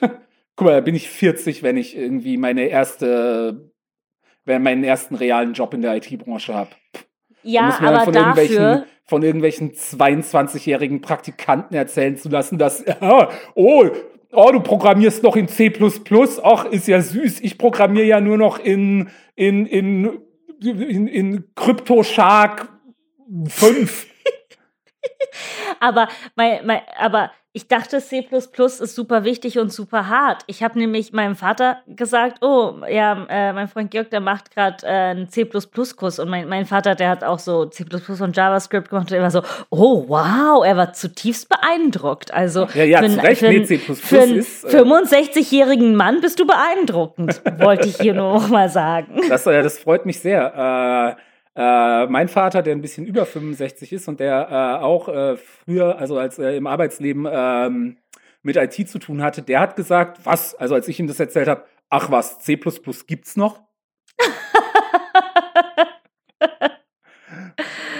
Guck 0.56 0.66
mal, 0.66 0.74
da 0.74 0.80
bin 0.80 0.94
ich 0.94 1.08
40, 1.08 1.62
wenn 1.62 1.76
ich 1.76 1.96
irgendwie 1.96 2.36
meine 2.36 2.66
erste, 2.66 3.72
wenn 4.44 4.62
meinen 4.62 4.84
ersten 4.84 5.16
realen 5.16 5.52
Job 5.52 5.74
in 5.74 5.82
der 5.82 5.96
IT-Branche 5.96 6.54
habe. 6.54 6.70
Ja, 7.44 7.78
aber 7.80 8.10
dafür 8.10 8.86
von 9.06 9.22
irgendwelchen 9.22 9.72
22-jährigen 9.72 11.00
Praktikanten 11.00 11.76
erzählen 11.76 12.16
zu 12.16 12.28
lassen, 12.28 12.58
dass, 12.58 12.84
oh, 13.00 13.86
oh, 14.32 14.50
du 14.52 14.60
programmierst 14.60 15.22
noch 15.22 15.36
in 15.36 15.48
C++, 15.48 15.72
ach, 16.42 16.64
ist 16.66 16.88
ja 16.88 17.00
süß, 17.00 17.40
ich 17.40 17.58
programmiere 17.58 18.06
ja 18.06 18.20
nur 18.20 18.38
noch 18.38 18.58
in, 18.58 19.10
in, 19.34 19.66
in, 19.66 20.18
in, 20.60 21.06
in 21.06 21.44
CryptoShark 21.54 22.68
5. 23.48 24.06
aber, 25.80 26.08
mein, 26.36 26.66
mein, 26.66 26.80
aber 26.98 27.30
ich 27.56 27.68
dachte, 27.68 28.00
C 28.00 28.26
ist 28.32 28.96
super 28.96 29.22
wichtig 29.22 29.60
und 29.60 29.72
super 29.72 30.08
hart. 30.08 30.42
Ich 30.48 30.64
habe 30.64 30.76
nämlich 30.76 31.12
meinem 31.12 31.36
Vater 31.36 31.78
gesagt, 31.86 32.42
oh, 32.42 32.80
ja, 32.90 33.26
äh, 33.28 33.52
mein 33.52 33.68
Freund 33.68 33.92
Georg, 33.92 34.10
der 34.10 34.18
macht 34.18 34.50
gerade 34.50 34.84
äh, 34.84 34.88
einen 34.88 35.28
C++-Kurs 35.28 36.18
und 36.18 36.28
mein, 36.28 36.48
mein 36.48 36.66
Vater, 36.66 36.96
der 36.96 37.10
hat 37.10 37.22
auch 37.22 37.38
so 37.38 37.66
C++ 37.66 37.84
und 37.84 38.36
JavaScript 38.36 38.90
gemacht 38.90 39.08
und 39.12 39.16
er 39.16 39.22
war 39.22 39.30
so, 39.30 39.42
oh, 39.70 40.04
wow, 40.08 40.64
er 40.66 40.76
war 40.76 40.94
zutiefst 40.94 41.48
beeindruckt. 41.48 42.34
Also 42.34 42.66
ja, 42.74 42.82
ja, 42.82 42.98
für, 42.98 43.08
zu 43.10 43.22
Recht, 43.22 43.38
für, 43.38 43.48
nee, 43.50 43.64
für 43.64 44.20
einen 44.20 44.38
ist, 44.38 44.64
äh, 44.64 44.80
65-jährigen 44.80 45.94
Mann 45.94 46.20
bist 46.20 46.40
du 46.40 46.48
beeindruckend, 46.48 47.40
wollte 47.60 47.86
ich 47.86 47.98
hier 47.98 48.14
nur 48.14 48.34
noch 48.34 48.48
mal 48.48 48.68
sagen. 48.68 49.20
Das, 49.28 49.46
äh, 49.46 49.62
das 49.62 49.78
freut 49.78 50.06
mich 50.06 50.18
sehr. 50.18 51.16
Äh, 51.16 51.33
äh, 51.56 52.06
mein 52.06 52.28
Vater, 52.28 52.62
der 52.62 52.74
ein 52.74 52.80
bisschen 52.80 53.06
über 53.06 53.26
65 53.26 53.92
ist 53.92 54.08
und 54.08 54.18
der 54.18 54.48
äh, 54.50 54.82
auch 54.82 55.08
äh, 55.08 55.36
früher, 55.36 55.98
also 55.98 56.18
als 56.18 56.36
er 56.38 56.56
im 56.56 56.66
Arbeitsleben 56.66 57.28
ähm, 57.30 57.98
mit 58.42 58.56
IT 58.56 58.88
zu 58.88 58.98
tun 58.98 59.22
hatte, 59.22 59.42
der 59.42 59.60
hat 59.60 59.76
gesagt, 59.76 60.18
was, 60.24 60.56
also 60.56 60.74
als 60.74 60.88
ich 60.88 60.98
ihm 60.98 61.06
das 61.06 61.20
erzählt 61.20 61.46
habe, 61.46 61.62
ach 61.90 62.10
was, 62.10 62.40
C 62.40 62.58
gibt's 63.06 63.36
noch? 63.36 63.60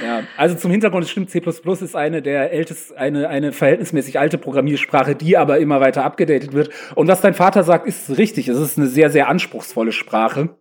ja, 0.03 0.25
also 0.37 0.57
zum 0.57 0.73
Hintergrund, 0.73 1.05
es 1.05 1.13
stimmt, 1.13 1.31
C 1.31 1.39
ist 1.39 1.95
eine 1.95 2.23
der 2.23 2.53
ältesten, 2.53 2.97
eine, 2.97 3.29
eine 3.29 3.53
verhältnismäßig 3.53 4.19
alte 4.19 4.37
Programmiersprache, 4.37 5.15
die 5.15 5.37
aber 5.37 5.61
immer 5.61 5.81
weiter 5.81 6.05
abgedatet 6.05 6.55
wird. 6.55 6.71
Und 6.97 7.07
was 7.07 7.21
dein 7.21 7.35
Vater 7.35 7.63
sagt, 7.63 7.87
ist 7.87 8.19
richtig. 8.19 8.49
Es 8.49 8.59
ist 8.59 8.79
eine 8.79 8.89
sehr, 8.89 9.11
sehr 9.11 9.29
anspruchsvolle 9.29 9.93
Sprache 9.93 10.57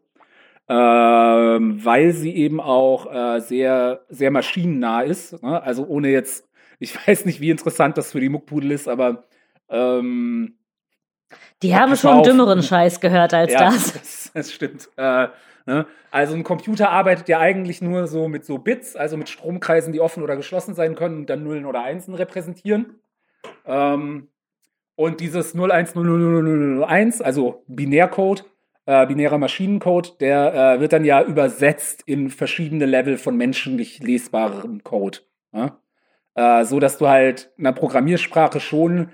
ähm, 0.75 1.85
weil 1.85 2.13
sie 2.13 2.35
eben 2.35 2.59
auch 2.59 3.11
äh, 3.13 3.39
sehr, 3.41 4.01
sehr 4.09 4.31
maschinennah 4.31 5.01
ist. 5.01 5.43
Ne? 5.43 5.61
Also 5.61 5.85
ohne 5.85 6.09
jetzt, 6.09 6.49
ich 6.79 6.95
weiß 7.07 7.25
nicht, 7.25 7.41
wie 7.41 7.51
interessant 7.51 7.97
das 7.97 8.11
für 8.11 8.19
die 8.19 8.29
Muckpudel 8.29 8.71
ist, 8.71 8.87
aber 8.87 9.25
ähm, 9.69 10.57
die 11.61 11.75
haben 11.75 11.95
schon 11.95 12.19
auf. 12.19 12.27
dümmeren 12.27 12.63
Scheiß 12.63 12.99
gehört 12.99 13.33
als 13.33 13.53
ja, 13.53 13.65
das. 13.65 13.93
das. 13.93 14.31
Das 14.33 14.51
stimmt. 14.51 14.89
Äh, 14.97 15.27
ne? 15.67 15.85
Also 16.09 16.33
ein 16.33 16.43
Computer 16.43 16.89
arbeitet 16.89 17.29
ja 17.29 17.39
eigentlich 17.39 17.81
nur 17.81 18.07
so 18.07 18.27
mit 18.27 18.43
so 18.43 18.57
Bits, 18.57 18.95
also 18.95 19.15
mit 19.15 19.29
Stromkreisen, 19.29 19.93
die 19.93 20.01
offen 20.01 20.23
oder 20.23 20.35
geschlossen 20.35 20.73
sein 20.73 20.95
können 20.95 21.19
und 21.19 21.29
dann 21.29 21.43
Nullen 21.43 21.65
oder 21.65 21.83
Einsen 21.83 22.15
repräsentieren. 22.15 22.99
Ähm, 23.65 24.29
und 24.95 25.19
dieses 25.19 25.53
010001, 25.53 27.21
also 27.21 27.63
Binärcode, 27.67 28.45
äh, 28.85 29.05
binärer 29.07 29.37
Maschinencode, 29.37 30.19
der 30.21 30.53
äh, 30.53 30.79
wird 30.79 30.93
dann 30.93 31.05
ja 31.05 31.23
übersetzt 31.23 32.03
in 32.05 32.29
verschiedene 32.29 32.85
Level 32.85 33.17
von 33.17 33.37
menschlich 33.37 33.99
lesbarem 33.99 34.83
Code. 34.83 35.19
Ja? 35.53 35.79
Äh, 36.35 36.65
so 36.65 36.79
dass 36.79 36.97
du 36.97 37.07
halt 37.07 37.51
in 37.57 37.65
einer 37.65 37.75
Programmiersprache 37.75 38.59
schon 38.59 39.09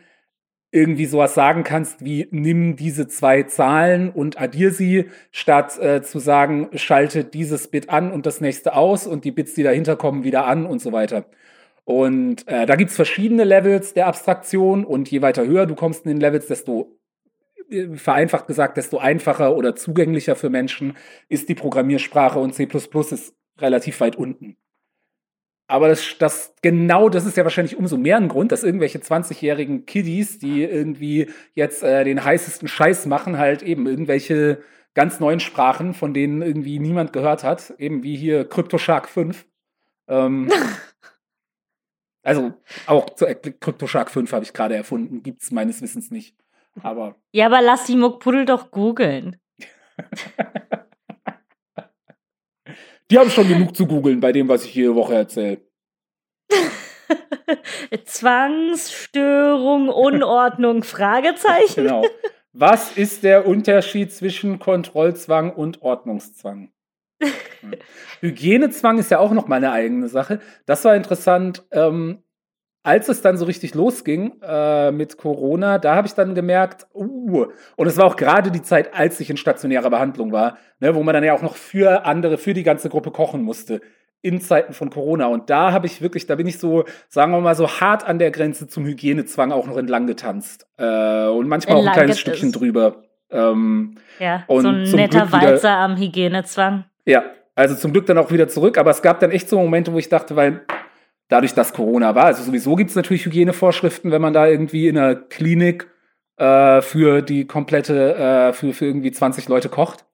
irgendwie 0.72 1.08
sowas 1.08 1.34
sagen 1.34 1.64
kannst 1.64 2.06
wie 2.06 2.28
nimm 2.32 2.76
diese 2.76 3.08
zwei 3.08 3.44
Zahlen 3.44 4.12
und 4.12 4.40
addier 4.40 4.72
sie, 4.72 5.06
statt 5.32 5.80
äh, 5.80 6.04
zu 6.04 6.20
sagen, 6.20 6.70
schalte 6.76 7.24
dieses 7.24 7.70
Bit 7.70 7.90
an 7.90 8.12
und 8.12 8.26
das 8.26 8.40
nächste 8.40 8.76
aus 8.76 9.08
und 9.08 9.26
die 9.26 9.32
Bits, 9.32 9.56
die 9.56 9.64
dahinter 9.64 9.96
kommen, 9.96 10.24
wieder 10.24 10.46
an 10.46 10.66
und 10.66 10.80
so 10.80 10.92
weiter. 10.92 11.26
Und 11.86 12.48
äh, 12.48 12.68
da 12.68 12.76
gibt's 12.76 12.96
verschiedene 12.96 13.44
Levels 13.44 13.96
der 13.96 14.06
Abstraktion 14.06 14.86
und 14.86 15.10
je 15.10 15.24
weiter 15.24 15.48
höher 15.48 15.66
du 15.66 15.74
kommst 15.74 16.06
in 16.06 16.12
den 16.12 16.22
Levels, 16.22 16.46
desto 16.46 16.99
vereinfacht 17.96 18.48
gesagt, 18.48 18.78
desto 18.78 18.98
einfacher 18.98 19.56
oder 19.56 19.76
zugänglicher 19.76 20.36
für 20.36 20.50
Menschen 20.50 20.98
ist 21.28 21.50
die 21.50 21.56
Programmiersprache 21.56 22.40
und 22.40 22.54
C 22.54 22.68
ist 22.72 23.36
relativ 23.60 24.00
weit 24.00 24.16
unten. 24.16 24.58
Aber 25.68 25.88
das, 25.88 26.18
das 26.18 26.56
genau, 26.64 27.10
das 27.10 27.28
ist 27.28 27.38
ja 27.38 27.44
wahrscheinlich 27.44 27.78
umso 27.78 27.96
mehr 27.96 28.18
ein 28.18 28.28
Grund, 28.28 28.52
dass 28.52 28.64
irgendwelche 28.64 28.98
20-jährigen 28.98 29.86
Kiddies, 29.86 30.40
die 30.40 30.64
irgendwie 30.64 31.30
jetzt 31.54 31.84
äh, 31.84 32.04
den 32.04 32.24
heißesten 32.24 32.68
Scheiß 32.68 33.06
machen, 33.06 33.38
halt 33.38 33.62
eben 33.62 33.86
irgendwelche 33.86 34.64
ganz 34.96 35.20
neuen 35.20 35.40
Sprachen, 35.40 35.94
von 35.94 36.16
denen 36.16 36.42
irgendwie 36.42 36.80
niemand 36.80 37.14
gehört 37.14 37.44
hat, 37.44 37.76
eben 37.78 38.02
wie 38.02 38.16
hier 38.16 38.50
CryptoShark 38.50 39.08
5. 39.08 39.46
Ähm, 40.08 40.52
also 42.24 42.54
auch 42.88 43.16
CryptoShark 43.16 44.10
5 44.10 44.34
habe 44.34 44.44
ich 44.44 44.54
gerade 44.54 44.76
erfunden, 44.76 45.22
gibt 45.22 45.44
es 45.44 45.52
meines 45.52 45.84
Wissens 45.84 46.10
nicht. 46.10 46.36
Aber. 46.84 47.16
Ja, 47.32 47.46
aber 47.48 47.62
lass 47.62 47.86
die 47.86 47.96
Muckpuddel 47.96 48.46
doch 48.46 48.72
googeln. 48.72 49.40
die 53.12 53.18
haben 53.18 53.30
schon 53.30 53.48
genug 53.48 53.76
zu 53.76 53.86
googeln 53.88 54.20
bei 54.20 54.32
dem, 54.32 54.48
was 54.48 54.66
ich 54.66 54.76
jede 54.76 54.96
Woche 54.96 55.16
erzähle. 55.16 55.62
Zwangsstörung, 58.06 59.90
Unordnung, 59.90 60.84
Fragezeichen. 60.84 61.84
Genau. 61.84 62.06
Was 62.54 62.98
ist 62.98 63.24
der 63.24 63.48
Unterschied 63.48 64.12
zwischen 64.12 64.60
Kontrollzwang 64.60 65.54
und 65.54 65.82
Ordnungszwang? 65.82 66.72
Hm. 67.22 67.76
Hygienezwang 68.22 68.98
ist 68.98 69.12
ja 69.12 69.20
auch 69.20 69.32
noch 69.32 69.48
mal 69.48 69.58
eine 69.58 69.72
eigene 69.72 70.10
Sache. 70.10 70.40
Das 70.66 70.84
war 70.86 70.96
interessant. 70.96 71.66
Ähm, 71.72 72.24
als 72.84 73.10
es 73.10 73.22
dann 73.22 73.38
so 73.38 73.46
richtig 73.46 73.76
losging 73.76 74.34
äh, 74.42 74.92
mit 74.92 75.18
Corona, 75.18 75.78
da 75.80 75.96
habe 75.96 76.08
ich 76.08 76.14
dann 76.14 76.34
gemerkt, 76.34 76.88
uh, 76.94 77.48
und 77.76 77.88
es 77.88 77.98
war 77.98 78.06
auch 78.06 78.16
gerade 78.16 78.52
die 78.52 78.62
Zeit, 78.62 78.94
als 78.94 79.20
ich 79.20 79.30
in 79.30 79.38
stationärer 79.38 79.90
Behandlung 79.90 80.32
war, 80.32 80.58
ne, 80.80 80.96
wo 80.96 81.04
man 81.04 81.14
dann 81.14 81.24
ja 81.24 81.34
auch 81.34 81.42
noch 81.42 81.56
für 81.56 82.06
andere, 82.06 82.38
für 82.38 82.54
die 82.54 82.64
ganze 82.64 82.90
Gruppe 82.90 83.12
kochen 83.12 83.42
musste 83.42 83.82
in 84.22 84.42
Zeiten 84.42 84.74
von 84.74 84.90
Corona. 84.90 85.28
Und 85.28 85.50
da 85.50 85.72
habe 85.72 85.88
ich 85.88 86.02
wirklich, 86.02 86.26
da 86.26 86.36
bin 86.36 86.48
ich 86.48 86.60
so, 86.60 86.84
sagen 87.08 87.32
wir 87.32 87.40
mal, 87.40 87.56
so 87.56 87.70
hart 87.70 88.06
an 88.06 88.20
der 88.20 88.32
Grenze 88.32 88.68
zum 88.68 88.86
Hygienezwang 88.86 89.52
auch 89.52 89.66
noch 89.66 89.78
entlang 89.78 90.08
getanzt. 90.08 90.68
Äh, 90.78 91.28
und 91.28 91.48
manchmal 91.48 91.78
entlang 91.78 91.78
auch 91.78 91.88
ein 91.88 91.94
kleines 91.94 92.20
Stückchen 92.20 92.52
drüber. 92.52 93.04
Ähm, 93.32 93.96
ja, 94.20 94.44
so 94.48 94.68
ein 94.68 94.84
netter 94.84 95.32
Walzer 95.32 95.78
am 95.78 95.96
Hygienezwang. 95.96 96.86
Ja, 97.06 97.24
also 97.56 97.76
zum 97.76 97.94
Glück 97.94 98.08
dann 98.08 98.18
auch 98.18 98.32
wieder 98.32 98.48
zurück. 98.48 98.78
Aber 98.78 98.92
es 98.92 99.02
gab 99.02 99.20
dann 99.20 99.32
echt 99.32 99.48
so 99.48 99.58
Momente, 99.60 99.94
wo 99.94 100.00
ich 100.00 100.10
dachte, 100.10 100.36
weil 100.36 100.62
dadurch, 101.30 101.54
dass 101.54 101.74
Corona 101.74 102.16
war. 102.16 102.26
Also 102.26 102.44
sowieso 102.44 102.76
gibt 102.76 102.90
es 102.90 102.96
natürlich 102.96 103.26
Hygienevorschriften, 103.26 104.12
wenn 104.12 104.22
man 104.22 104.34
da 104.34 104.48
irgendwie 104.48 104.90
in 104.90 104.98
einer 104.98 105.16
Klinik 105.16 105.88
äh, 106.38 106.82
für 106.82 107.22
die 107.22 107.48
komplette, 107.48 108.16
äh, 108.16 108.54
für, 108.54 108.74
für 108.74 108.86
irgendwie 108.86 109.12
20 109.12 109.48
Leute 109.48 109.70
kocht. 109.70 110.06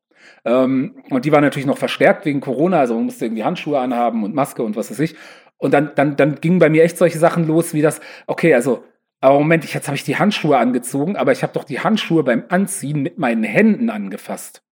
Ähm, 0.43 1.03
und 1.09 1.25
die 1.25 1.31
waren 1.31 1.43
natürlich 1.43 1.65
noch 1.65 1.77
verstärkt 1.77 2.25
wegen 2.25 2.41
Corona, 2.41 2.79
also 2.79 2.93
man 2.95 3.05
musste 3.05 3.25
irgendwie 3.25 3.43
Handschuhe 3.43 3.79
anhaben 3.79 4.23
und 4.23 4.35
Maske 4.35 4.61
und 4.61 4.75
was 4.75 4.91
weiß 4.91 4.99
ich. 4.99 5.15
Und 5.57 5.73
dann, 5.73 5.91
dann, 5.95 6.15
dann 6.17 6.35
gingen 6.35 6.59
bei 6.59 6.69
mir 6.69 6.83
echt 6.83 6.97
solche 6.97 7.17
Sachen 7.17 7.47
los, 7.47 7.73
wie 7.73 7.81
das, 7.81 8.01
okay, 8.27 8.53
also, 8.53 8.83
aber 9.21 9.39
Moment, 9.39 9.63
ich, 9.63 9.73
jetzt 9.73 9.87
habe 9.87 9.95
ich 9.95 10.03
die 10.03 10.17
Handschuhe 10.17 10.57
angezogen, 10.57 11.15
aber 11.15 11.31
ich 11.31 11.41
habe 11.41 11.53
doch 11.53 11.63
die 11.63 11.79
Handschuhe 11.79 12.23
beim 12.23 12.43
Anziehen 12.49 13.01
mit 13.01 13.17
meinen 13.17 13.43
Händen 13.43 13.89
angefasst. 13.89 14.63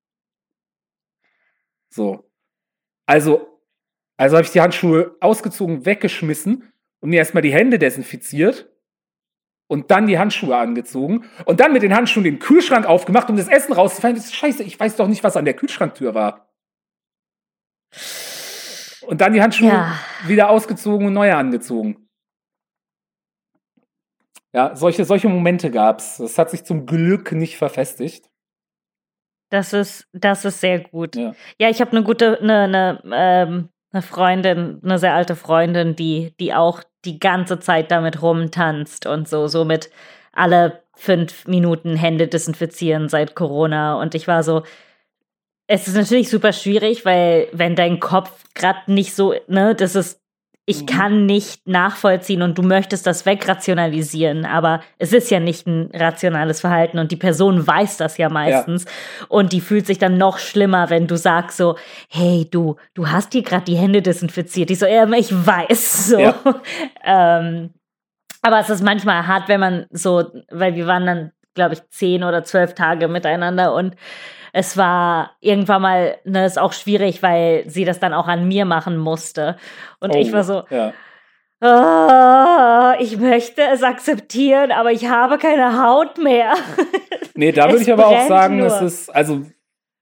So. 1.90 2.30
Also, 3.06 3.53
also 4.18 4.36
habe 4.38 4.46
ich 4.46 4.52
die 4.52 4.62
Handschuhe 4.62 5.16
ausgezogen, 5.20 5.86
weggeschmissen 5.86 6.72
und 7.02 7.10
mir 7.10 7.18
erstmal 7.18 7.44
die 7.44 7.54
Hände 7.54 7.80
desinfiziert 7.80 8.70
und 9.68 9.92
dann 9.92 10.08
die 10.08 10.20
Handschuhe 10.20 10.56
angezogen 10.56 11.26
und 11.46 11.60
dann 11.60 11.74
mit 11.74 11.84
den 11.84 11.96
Handschuhen 11.96 12.24
den 12.24 12.40
Kühlschrank 12.40 12.86
aufgemacht, 12.86 13.30
um 13.30 13.38
das 13.38 13.48
Essen 13.48 13.74
rauszufahren. 13.74 14.16
Das 14.16 14.26
ist 14.26 14.36
scheiße, 14.36 14.64
ich 14.64 14.80
weiß 14.80 14.96
doch 14.96 15.08
nicht, 15.08 15.24
was 15.24 15.36
an 15.36 15.46
der 15.46 15.56
Kühlschranktür 15.56 16.14
war. 16.14 16.50
Und 19.08 19.22
dann 19.22 19.34
die 19.34 19.42
Handschuhe 19.42 19.70
ja. 19.70 20.00
wieder 20.26 20.50
ausgezogen 20.50 21.08
und 21.08 21.14
neue 21.14 21.36
angezogen. 21.36 22.08
Ja, 24.54 24.76
solche, 24.76 25.04
solche 25.04 25.30
Momente 25.30 25.72
gab 25.72 26.00
es. 26.00 26.18
Das 26.18 26.38
hat 26.38 26.52
sich 26.52 26.64
zum 26.64 26.86
Glück 26.86 27.32
nicht 27.32 27.58
verfestigt. 27.58 28.30
Das 29.50 29.74
ist, 29.74 30.08
das 30.14 30.46
ist 30.46 30.62
sehr 30.62 30.80
gut. 30.80 31.16
Ja, 31.16 31.36
ja 31.60 31.70
ich 31.70 31.82
habe 31.82 31.92
eine 31.92 32.04
gute, 32.04 32.40
eine, 32.40 32.64
eine 32.64 33.02
ähm, 33.14 33.70
eine 33.94 34.02
Freundin, 34.02 34.82
eine 34.84 35.00
sehr 35.00 35.14
alte 35.14 35.36
Freundin, 35.36 35.96
die, 35.96 36.34
die 36.40 36.54
auch 36.54 36.82
die 37.06 37.20
ganze 37.20 37.60
Zeit 37.60 37.92
damit 37.92 38.22
rumtanzt 38.22 39.06
und 39.06 39.30
so, 39.30 39.48
so 39.48 39.66
mit 39.66 39.92
alle 40.32 40.82
fünf 40.96 41.48
Minuten 41.48 41.96
Hände 41.96 42.28
desinfizieren 42.28 43.08
seit 43.08 43.36
Corona. 43.36 44.00
Und 44.02 44.16
ich 44.16 44.28
war 44.28 44.44
so, 44.44 44.64
es 45.68 45.88
ist 45.88 45.96
natürlich 45.96 46.30
super 46.30 46.54
schwierig, 46.54 47.06
weil 47.06 47.48
wenn 47.52 47.76
dein 47.76 48.00
Kopf 48.00 48.44
gerade 48.56 48.92
nicht 48.92 49.14
so, 49.14 49.36
ne, 49.48 49.76
das 49.76 49.96
ist 49.96 50.23
ich 50.66 50.82
mhm. 50.82 50.86
kann 50.86 51.26
nicht 51.26 51.68
nachvollziehen 51.68 52.42
und 52.42 52.58
du 52.58 52.62
möchtest 52.62 53.06
das 53.06 53.26
wegrationalisieren, 53.26 54.46
aber 54.46 54.82
es 54.98 55.12
ist 55.12 55.30
ja 55.30 55.40
nicht 55.40 55.68
ein 55.68 55.90
rationales 55.94 56.62
Verhalten 56.62 57.00
und 57.00 57.12
die 57.12 57.18
Person 57.18 57.66
weiß 57.66 57.98
das 57.98 58.18
ja 58.18 58.30
meistens 58.30 58.86
ja. 58.86 59.26
und 59.28 59.52
die 59.52 59.62
fühlt 59.62 59.86
sich 59.86 60.00
dann 60.00 60.18
noch 60.18 60.38
schlimmer, 60.38 60.90
wenn 60.90 61.08
du 61.08 61.18
sagst 61.18 61.58
so, 61.58 61.78
hey 62.10 62.48
du, 62.50 62.78
du 62.94 63.10
hast 63.10 63.34
dir 63.34 63.44
gerade 63.44 63.66
die 63.66 63.76
Hände 63.76 64.02
desinfiziert. 64.02 64.72
Ich 64.72 64.80
so, 64.80 64.86
ja, 64.86 65.06
ich 65.12 65.32
weiß 65.32 66.08
so. 66.10 66.20
Ja. 66.20 66.36
ähm, 67.04 67.72
aber 68.42 68.60
es 68.60 68.70
ist 68.70 68.84
manchmal 68.84 69.28
hart, 69.28 69.48
wenn 69.50 69.60
man 69.60 69.86
so, 69.92 70.32
weil 70.50 70.76
wir 70.76 70.88
waren 70.88 71.06
dann 71.06 71.32
glaube 71.56 71.76
ich, 71.76 71.90
zehn 71.90 72.24
oder 72.24 72.44
zwölf 72.44 72.74
Tage 72.74 73.08
miteinander 73.08 73.74
und 73.74 73.96
es 74.56 74.78
war 74.78 75.32
irgendwann 75.42 75.82
mal, 75.82 76.18
ne, 76.26 76.46
ist 76.46 76.60
auch 76.60 76.74
schwierig, 76.74 77.24
weil 77.24 77.68
sie 77.68 77.86
das 77.86 78.00
dann 78.00 78.14
auch 78.14 78.28
an 78.28 78.48
mir 78.48 78.66
machen 78.66 78.98
musste. 78.98 79.58
Und 80.00 80.16
oh, 80.16 80.20
ich 80.20 80.32
war 80.32 80.44
so, 80.44 80.64
ja. 80.70 80.94
oh, 81.60 83.02
ich 83.04 83.18
möchte 83.18 83.64
es 83.64 83.82
akzeptieren, 83.82 84.72
aber 84.72 84.92
ich 84.92 85.10
habe 85.10 85.40
keine 85.40 85.84
Haut 85.84 86.20
mehr. 86.20 86.54
Nee, 87.34 87.52
da 87.52 87.68
würde 87.72 87.82
ich 87.82 87.92
aber 87.92 88.06
auch 88.06 88.28
sagen, 88.28 88.58
nur. 88.58 88.68
es 88.68 88.82
ist, 88.82 89.10
also 89.10 89.42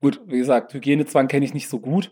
gut, 0.01 0.19
wie 0.25 0.39
gesagt, 0.39 0.73
Hygienezwang 0.73 1.29
kenne 1.29 1.45
ich 1.45 1.53
nicht 1.53 1.69
so 1.69 1.79
gut. 1.79 2.11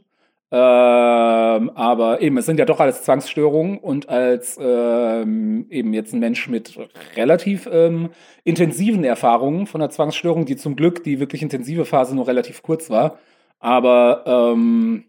Ähm, 0.52 1.70
aber 1.76 2.22
eben, 2.22 2.38
es 2.38 2.48
sind 2.48 2.58
ja 2.58 2.66
doch 2.66 2.80
alles 2.80 3.04
Zwangsstörungen 3.04 3.78
und 3.78 4.10
als 4.10 4.58
ähm, 4.60 5.68
eben 5.70 5.94
jetzt 5.94 6.14
ein 6.14 6.20
Mensch 6.20 6.48
mit 6.48 6.76
relativ 7.16 7.70
ähm, 7.72 8.10
intensiven 8.44 9.04
Erfahrungen 9.04 9.68
von 9.68 9.80
der 9.80 9.92
Zwangsstörung, 9.92 10.46
die 10.46 10.56
zum 10.56 10.76
Glück 10.76 11.04
die 11.04 11.20
wirklich 11.20 11.44
intensive 11.44 11.86
Phase 11.86 12.16
nur 12.16 12.28
relativ 12.28 12.64
kurz 12.64 12.90
war. 12.90 13.20
Aber 13.60 14.24
ähm, 14.26 15.06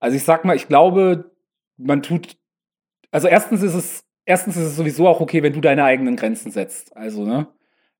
also 0.00 0.16
ich 0.16 0.24
sag 0.24 0.44
mal, 0.44 0.56
ich 0.56 0.68
glaube, 0.68 1.30
man 1.76 2.02
tut, 2.02 2.36
also 3.10 3.28
erstens 3.28 3.62
ist 3.62 3.74
es, 3.74 4.04
erstens 4.26 4.56
ist 4.56 4.64
es 4.64 4.76
sowieso 4.76 5.08
auch 5.08 5.20
okay, 5.20 5.42
wenn 5.42 5.52
du 5.54 5.60
deine 5.60 5.84
eigenen 5.84 6.16
Grenzen 6.16 6.52
setzt. 6.52 6.96
Also, 6.96 7.24
ne? 7.24 7.48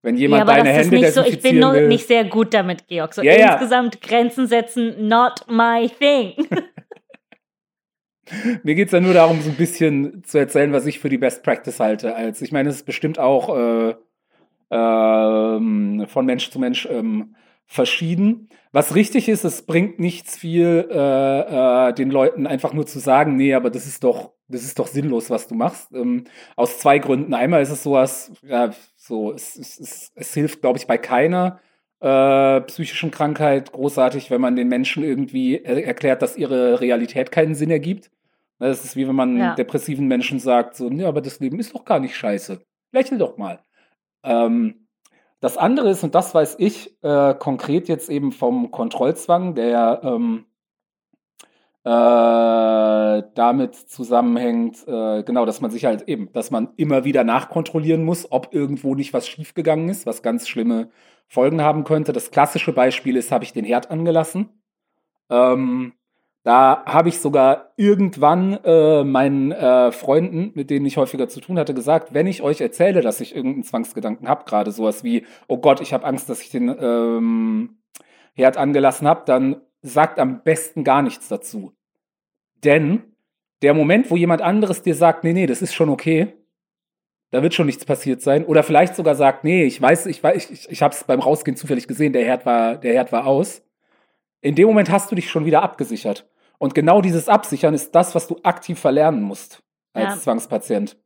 Wenn 0.02 0.16
jemand 0.16 0.48
ja, 0.48 0.56
deine 0.56 0.70
Hände 0.70 0.96
nicht 0.96 1.12
so, 1.12 1.24
Ich 1.24 1.40
bin 1.40 1.58
noch 1.58 1.74
nicht 1.74 2.06
sehr 2.06 2.24
gut 2.24 2.54
damit, 2.54 2.86
Georg. 2.86 3.14
So 3.14 3.22
ja, 3.22 3.52
insgesamt 3.52 3.96
ja. 3.96 4.08
Grenzen 4.08 4.46
setzen, 4.46 5.08
not 5.08 5.44
my 5.48 5.88
thing. 5.88 6.34
Mir 8.62 8.74
geht 8.74 8.86
es 8.86 8.92
ja 8.92 9.00
nur 9.00 9.14
darum, 9.14 9.40
so 9.40 9.50
ein 9.50 9.56
bisschen 9.56 10.22
zu 10.24 10.38
erzählen, 10.38 10.72
was 10.72 10.86
ich 10.86 10.98
für 10.98 11.08
die 11.08 11.18
Best 11.18 11.42
Practice 11.42 11.80
halte. 11.80 12.14
Als 12.14 12.42
ich 12.42 12.52
meine, 12.52 12.68
es 12.68 12.76
ist 12.76 12.86
bestimmt 12.86 13.18
auch 13.18 13.56
äh, 13.56 13.94
äh, 14.70 16.06
von 16.06 16.26
Mensch 16.26 16.50
zu 16.50 16.58
Mensch 16.58 16.86
ähm, 16.90 17.34
verschieden. 17.66 18.48
Was 18.72 18.94
richtig 18.94 19.28
ist, 19.28 19.44
es 19.44 19.62
bringt 19.62 19.98
nichts 19.98 20.36
viel, 20.36 20.88
äh, 20.90 21.88
äh, 21.88 21.92
den 21.94 22.10
Leuten 22.10 22.46
einfach 22.46 22.72
nur 22.72 22.86
zu 22.86 22.98
sagen, 22.98 23.36
nee, 23.36 23.54
aber 23.54 23.70
das 23.70 23.86
ist 23.86 24.04
doch, 24.04 24.32
das 24.48 24.62
ist 24.62 24.78
doch 24.78 24.86
sinnlos, 24.86 25.30
was 25.30 25.48
du 25.48 25.54
machst. 25.54 25.92
Ähm, 25.92 26.24
aus 26.56 26.78
zwei 26.78 26.98
Gründen. 26.98 27.34
Einmal 27.34 27.62
ist 27.62 27.70
es 27.70 27.82
sowas, 27.82 28.32
ja, 28.42 28.70
so, 29.08 29.32
es, 29.32 29.56
es, 29.56 29.80
es, 29.80 30.12
es 30.14 30.34
hilft, 30.34 30.60
glaube 30.60 30.78
ich, 30.78 30.86
bei 30.86 30.98
keiner 30.98 31.60
äh, 32.00 32.60
psychischen 32.62 33.10
Krankheit 33.10 33.72
großartig, 33.72 34.30
wenn 34.30 34.40
man 34.40 34.54
den 34.54 34.68
Menschen 34.68 35.02
irgendwie 35.02 35.56
er 35.64 35.84
erklärt, 35.84 36.22
dass 36.22 36.36
ihre 36.36 36.80
Realität 36.80 37.32
keinen 37.32 37.54
Sinn 37.54 37.70
ergibt. 37.70 38.10
Das 38.60 38.84
ist 38.84 38.96
wie 38.96 39.08
wenn 39.08 39.14
man 39.14 39.36
ja. 39.36 39.54
depressiven 39.54 40.06
Menschen 40.06 40.40
sagt, 40.40 40.76
so, 40.76 40.90
ja, 40.90 41.08
aber 41.08 41.20
das 41.20 41.40
Leben 41.40 41.58
ist 41.58 41.74
doch 41.74 41.84
gar 41.84 42.00
nicht 42.00 42.16
scheiße. 42.16 42.60
Lächel 42.92 43.18
doch 43.18 43.36
mal. 43.36 43.60
Ähm, 44.24 44.88
das 45.40 45.56
andere 45.56 45.90
ist, 45.90 46.02
und 46.02 46.14
das 46.14 46.34
weiß 46.34 46.56
ich 46.58 46.96
äh, 47.02 47.34
konkret 47.34 47.88
jetzt 47.88 48.10
eben 48.10 48.32
vom 48.32 48.70
Kontrollzwang, 48.70 49.54
der 49.54 50.00
ähm, 50.02 50.46
äh, 51.88 53.22
damit 53.34 53.74
zusammenhängt, 53.74 54.86
äh, 54.86 55.22
genau, 55.22 55.46
dass 55.46 55.62
man 55.62 55.70
sich 55.70 55.86
halt 55.86 56.02
eben, 56.06 56.30
dass 56.34 56.50
man 56.50 56.68
immer 56.76 57.04
wieder 57.04 57.24
nachkontrollieren 57.24 58.04
muss, 58.04 58.30
ob 58.30 58.52
irgendwo 58.52 58.94
nicht 58.94 59.14
was 59.14 59.26
schiefgegangen 59.26 59.88
ist, 59.88 60.04
was 60.04 60.22
ganz 60.22 60.46
schlimme 60.46 60.90
Folgen 61.28 61.62
haben 61.62 61.84
könnte. 61.84 62.12
Das 62.12 62.30
klassische 62.30 62.74
Beispiel 62.74 63.16
ist, 63.16 63.32
habe 63.32 63.44
ich 63.44 63.54
den 63.54 63.64
Herd 63.64 63.90
angelassen. 63.90 64.50
Ähm, 65.30 65.94
da 66.42 66.84
habe 66.84 67.08
ich 67.08 67.20
sogar 67.20 67.72
irgendwann 67.76 68.58
äh, 68.64 69.02
meinen 69.02 69.52
äh, 69.52 69.90
Freunden, 69.90 70.52
mit 70.54 70.68
denen 70.68 70.84
ich 70.84 70.98
häufiger 70.98 71.28
zu 71.28 71.40
tun 71.40 71.58
hatte, 71.58 71.72
gesagt, 71.72 72.12
wenn 72.12 72.26
ich 72.26 72.42
euch 72.42 72.60
erzähle, 72.60 73.00
dass 73.00 73.22
ich 73.22 73.34
irgendeinen 73.34 73.64
Zwangsgedanken 73.64 74.28
habe, 74.28 74.44
gerade 74.44 74.72
sowas 74.72 75.04
wie, 75.04 75.24
oh 75.46 75.56
Gott, 75.56 75.80
ich 75.80 75.94
habe 75.94 76.04
Angst, 76.04 76.28
dass 76.28 76.42
ich 76.42 76.50
den 76.50 76.68
ähm, 76.68 77.78
Herd 78.34 78.58
angelassen 78.58 79.08
habe, 79.08 79.22
dann 79.24 79.62
sagt 79.80 80.18
am 80.18 80.42
besten 80.42 80.84
gar 80.84 81.00
nichts 81.00 81.28
dazu. 81.28 81.72
Denn 82.64 83.02
der 83.62 83.74
Moment, 83.74 84.10
wo 84.10 84.16
jemand 84.16 84.42
anderes 84.42 84.82
dir 84.82 84.94
sagt, 84.94 85.24
nee, 85.24 85.32
nee, 85.32 85.46
das 85.46 85.62
ist 85.62 85.74
schon 85.74 85.88
okay, 85.88 86.34
da 87.30 87.42
wird 87.42 87.54
schon 87.54 87.66
nichts 87.66 87.84
passiert 87.84 88.22
sein, 88.22 88.44
oder 88.44 88.62
vielleicht 88.62 88.94
sogar 88.94 89.14
sagt, 89.14 89.44
nee, 89.44 89.64
ich 89.64 89.80
weiß, 89.80 90.06
ich 90.06 90.22
weiß, 90.22 90.50
ich, 90.50 90.70
ich 90.70 90.82
habe 90.82 90.94
es 90.94 91.04
beim 91.04 91.20
Rausgehen 91.20 91.56
zufällig 91.56 91.86
gesehen, 91.86 92.12
der 92.12 92.24
Herd 92.24 92.46
war, 92.46 92.76
der 92.76 92.94
Herd 92.94 93.12
war 93.12 93.26
aus. 93.26 93.62
In 94.40 94.54
dem 94.54 94.68
Moment 94.68 94.90
hast 94.90 95.10
du 95.10 95.14
dich 95.14 95.30
schon 95.30 95.44
wieder 95.44 95.62
abgesichert. 95.62 96.28
Und 96.58 96.74
genau 96.74 97.00
dieses 97.00 97.28
Absichern 97.28 97.74
ist 97.74 97.94
das, 97.94 98.14
was 98.14 98.26
du 98.26 98.38
aktiv 98.42 98.78
verlernen 98.78 99.22
musst 99.22 99.62
als 99.92 100.14
ja. 100.14 100.20
Zwangspatient. 100.20 100.96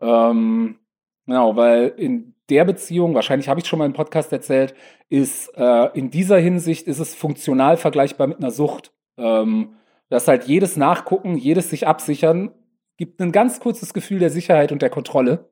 Ähm, 0.00 0.78
genau, 1.26 1.56
weil 1.56 1.94
in 1.96 2.34
der 2.50 2.64
Beziehung, 2.64 3.14
wahrscheinlich 3.14 3.48
habe 3.48 3.60
ich 3.60 3.66
schon 3.66 3.78
mal 3.78 3.86
im 3.86 3.92
Podcast 3.92 4.32
erzählt, 4.32 4.74
ist 5.08 5.48
äh, 5.56 5.98
in 5.98 6.10
dieser 6.10 6.38
Hinsicht 6.38 6.86
ist 6.86 6.98
es 6.98 7.14
funktional 7.14 7.76
vergleichbar 7.76 8.26
mit 8.26 8.38
einer 8.38 8.50
Sucht. 8.50 8.92
Ähm, 9.16 9.76
dass 10.08 10.28
halt 10.28 10.44
jedes 10.44 10.76
Nachgucken, 10.76 11.36
jedes 11.36 11.70
sich 11.70 11.86
absichern, 11.86 12.52
gibt 12.96 13.20
ein 13.20 13.32
ganz 13.32 13.60
kurzes 13.60 13.94
Gefühl 13.94 14.18
der 14.18 14.30
Sicherheit 14.30 14.72
und 14.72 14.82
der 14.82 14.90
Kontrolle. 14.90 15.50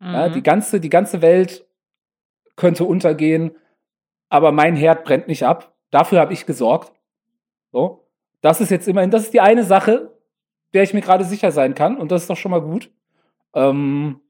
Mhm. 0.00 0.12
Ja, 0.12 0.28
die, 0.28 0.42
ganze, 0.42 0.80
die 0.80 0.90
ganze 0.90 1.22
Welt 1.22 1.66
könnte 2.56 2.84
untergehen, 2.84 3.52
aber 4.28 4.52
mein 4.52 4.76
Herd 4.76 5.04
brennt 5.04 5.28
nicht 5.28 5.44
ab. 5.44 5.74
Dafür 5.90 6.20
habe 6.20 6.32
ich 6.32 6.46
gesorgt. 6.46 6.92
So. 7.72 8.06
Das 8.40 8.60
ist 8.60 8.70
jetzt 8.70 8.88
immerhin, 8.88 9.10
das 9.10 9.24
ist 9.24 9.34
die 9.34 9.40
eine 9.40 9.64
Sache, 9.64 10.16
der 10.72 10.82
ich 10.82 10.94
mir 10.94 11.00
gerade 11.00 11.24
sicher 11.24 11.52
sein 11.52 11.74
kann. 11.74 11.96
Und 11.98 12.10
das 12.12 12.22
ist 12.22 12.30
doch 12.30 12.36
schon 12.36 12.50
mal 12.50 12.62
gut. 12.62 12.90
Ähm, 13.54 14.20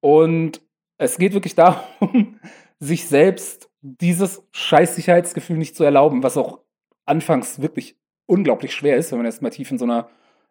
und 0.00 0.60
es 0.98 1.18
geht 1.18 1.32
wirklich 1.32 1.54
darum, 1.56 2.40
sich 2.78 3.06
selbst 3.06 3.70
dieses 3.82 4.46
Scheißsicherheitsgefühl 4.50 5.56
nicht 5.56 5.76
zu 5.76 5.84
erlauben, 5.84 6.22
was 6.22 6.36
auch 6.36 6.60
anfangs 7.06 7.60
wirklich 7.60 7.96
unglaublich 8.30 8.74
schwer 8.74 8.96
ist, 8.96 9.10
wenn 9.10 9.18
man 9.18 9.26
erstmal 9.26 9.50
tief 9.50 9.70
in 9.70 9.78
so 9.78 9.84
einer 9.84 10.08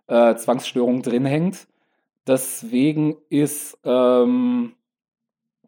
äh, 0.08 0.36
Zwangsstörung 0.36 1.02
drin 1.02 1.26
hängt. 1.26 1.68
Deswegen 2.28 3.18
ist, 3.30 3.78
ähm, 3.86 4.74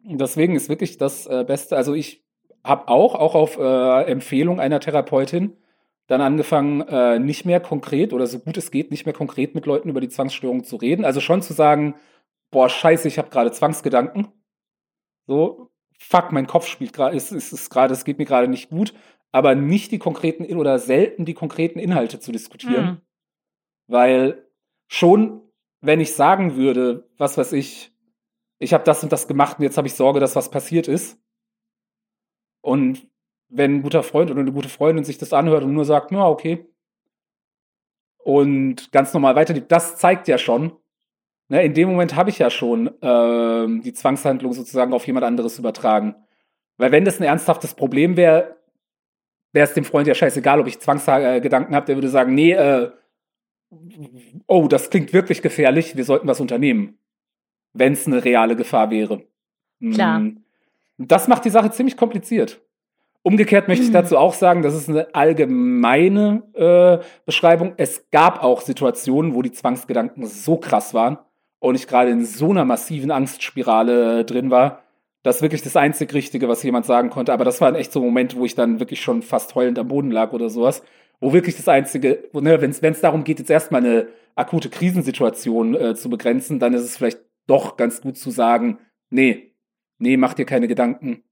deswegen 0.04 0.54
ist 0.54 0.68
wirklich 0.68 0.98
das 0.98 1.26
äh, 1.26 1.44
Beste. 1.46 1.76
Also 1.76 1.94
ich 1.94 2.22
habe 2.62 2.88
auch, 2.88 3.14
auch 3.14 3.34
auf 3.34 3.58
äh, 3.58 4.02
Empfehlung 4.04 4.60
einer 4.60 4.78
Therapeutin, 4.78 5.56
dann 6.06 6.20
angefangen, 6.20 6.82
äh, 6.82 7.18
nicht 7.18 7.46
mehr 7.46 7.60
konkret 7.60 8.12
oder 8.12 8.26
so 8.26 8.38
gut 8.38 8.56
es 8.56 8.70
geht, 8.70 8.90
nicht 8.90 9.06
mehr 9.06 9.14
konkret 9.14 9.54
mit 9.54 9.66
Leuten 9.66 9.88
über 9.88 10.00
die 10.00 10.08
Zwangsstörung 10.08 10.64
zu 10.64 10.76
reden. 10.76 11.04
Also 11.04 11.20
schon 11.20 11.42
zu 11.42 11.54
sagen, 11.54 11.94
boah, 12.50 12.68
scheiße, 12.68 13.08
ich 13.08 13.18
habe 13.18 13.30
gerade 13.30 13.50
Zwangsgedanken. 13.50 14.28
So, 15.26 15.70
fuck, 15.98 16.32
mein 16.32 16.46
Kopf 16.46 16.66
spielt 16.66 16.92
gerade, 16.92 17.16
ist, 17.16 17.32
ist, 17.32 17.52
ist 17.52 17.70
gerade, 17.70 17.94
es 17.94 18.04
geht 18.04 18.18
mir 18.18 18.26
gerade 18.26 18.48
nicht 18.48 18.70
gut, 18.70 18.92
aber 19.32 19.54
nicht 19.54 19.90
die 19.90 19.98
konkreten 19.98 20.44
oder 20.56 20.78
selten 20.78 21.24
die 21.24 21.34
konkreten 21.34 21.78
Inhalte 21.78 22.20
zu 22.20 22.30
diskutieren. 22.32 22.84
Mhm. 22.84 23.00
Weil 23.88 24.46
schon, 24.88 25.40
wenn 25.80 26.00
ich 26.00 26.14
sagen 26.14 26.56
würde, 26.56 27.08
was 27.16 27.38
weiß 27.38 27.52
ich, 27.54 27.92
ich 28.58 28.74
habe 28.74 28.84
das 28.84 29.02
und 29.02 29.10
das 29.10 29.26
gemacht 29.26 29.58
und 29.58 29.64
jetzt 29.64 29.78
habe 29.78 29.88
ich 29.88 29.94
Sorge, 29.94 30.20
dass 30.20 30.36
was 30.36 30.50
passiert 30.50 30.86
ist. 30.86 31.18
Und 32.60 33.08
wenn 33.48 33.76
ein 33.76 33.82
guter 33.82 34.02
Freund 34.02 34.30
oder 34.30 34.40
eine 34.40 34.52
gute 34.52 34.68
Freundin 34.68 35.04
sich 35.04 35.18
das 35.18 35.32
anhört 35.32 35.64
und 35.64 35.72
nur 35.72 35.84
sagt, 35.84 36.12
na, 36.12 36.28
okay, 36.28 36.66
und 38.18 38.92
ganz 38.92 39.12
normal 39.12 39.34
weiterlebt, 39.34 39.72
das 39.72 39.96
zeigt 39.96 40.28
ja 40.28 40.38
schon, 40.38 40.72
ne, 41.48 41.64
in 41.64 41.74
dem 41.74 41.88
Moment 41.88 42.14
habe 42.14 42.30
ich 42.30 42.38
ja 42.38 42.50
schon 42.50 42.90
ähm, 43.02 43.82
die 43.82 43.92
Zwangshandlung 43.92 44.52
sozusagen 44.52 44.92
auf 44.92 45.06
jemand 45.06 45.26
anderes 45.26 45.58
übertragen. 45.58 46.14
Weil 46.76 46.92
wenn 46.92 47.04
das 47.04 47.18
ein 47.20 47.24
ernsthaftes 47.24 47.74
Problem 47.74 48.16
wäre, 48.16 48.61
wäre 49.52 49.66
es 49.66 49.74
dem 49.74 49.84
Freund 49.84 50.06
ja 50.08 50.14
scheißegal, 50.14 50.60
ob 50.60 50.66
ich 50.66 50.80
Zwangsgedanken 50.80 51.74
habe, 51.74 51.86
der 51.86 51.96
würde 51.96 52.08
sagen, 52.08 52.34
nee, 52.34 52.52
äh, 52.52 52.90
oh, 54.46 54.68
das 54.68 54.90
klingt 54.90 55.12
wirklich 55.12 55.42
gefährlich, 55.42 55.96
wir 55.96 56.04
sollten 56.04 56.28
was 56.28 56.40
unternehmen, 56.40 56.98
wenn 57.72 57.92
es 57.92 58.06
eine 58.06 58.24
reale 58.24 58.56
Gefahr 58.56 58.90
wäre. 58.90 59.22
Klar. 59.80 60.18
Hm. 60.18 60.44
Das 60.98 61.28
macht 61.28 61.44
die 61.44 61.50
Sache 61.50 61.70
ziemlich 61.70 61.96
kompliziert. 61.96 62.60
Umgekehrt 63.24 63.68
möchte 63.68 63.84
ich 63.84 63.90
mhm. 63.90 63.94
dazu 63.94 64.18
auch 64.18 64.34
sagen, 64.34 64.62
das 64.62 64.74
ist 64.74 64.88
eine 64.88 65.14
allgemeine 65.14 66.42
äh, 66.54 67.04
Beschreibung. 67.24 67.74
Es 67.76 68.10
gab 68.10 68.42
auch 68.42 68.60
Situationen, 68.60 69.34
wo 69.34 69.42
die 69.42 69.52
Zwangsgedanken 69.52 70.26
so 70.26 70.56
krass 70.56 70.92
waren 70.92 71.18
und 71.60 71.76
ich 71.76 71.86
gerade 71.86 72.10
in 72.10 72.24
so 72.24 72.50
einer 72.50 72.64
massiven 72.64 73.12
Angstspirale 73.12 74.20
äh, 74.20 74.24
drin 74.24 74.50
war, 74.50 74.81
dass 75.22 75.42
wirklich 75.42 75.62
das 75.62 75.76
einzig 75.76 76.12
Richtige, 76.14 76.48
was 76.48 76.62
jemand 76.62 76.86
sagen 76.86 77.10
konnte. 77.10 77.32
Aber 77.32 77.44
das 77.44 77.60
waren 77.60 77.74
echt 77.74 77.92
so 77.92 78.00
Momente, 78.00 78.36
wo 78.36 78.44
ich 78.44 78.54
dann 78.54 78.80
wirklich 78.80 79.00
schon 79.00 79.22
fast 79.22 79.54
heulend 79.54 79.78
am 79.78 79.88
Boden 79.88 80.10
lag 80.10 80.32
oder 80.32 80.48
sowas. 80.48 80.82
Wo 81.20 81.32
wirklich 81.32 81.56
das 81.56 81.68
Einzige, 81.68 82.28
ne, 82.32 82.60
wenn 82.60 82.70
es 82.70 83.00
darum 83.00 83.22
geht, 83.22 83.38
jetzt 83.38 83.50
erstmal 83.50 83.84
eine 83.84 84.08
akute 84.34 84.68
Krisensituation 84.68 85.74
äh, 85.74 85.94
zu 85.94 86.10
begrenzen, 86.10 86.58
dann 86.58 86.74
ist 86.74 86.82
es 86.82 86.96
vielleicht 86.96 87.20
doch 87.46 87.76
ganz 87.76 88.00
gut 88.00 88.16
zu 88.16 88.30
sagen, 88.30 88.78
nee, 89.10 89.54
nee, 89.98 90.16
mach 90.16 90.34
dir 90.34 90.46
keine 90.46 90.66
Gedanken. 90.66 91.22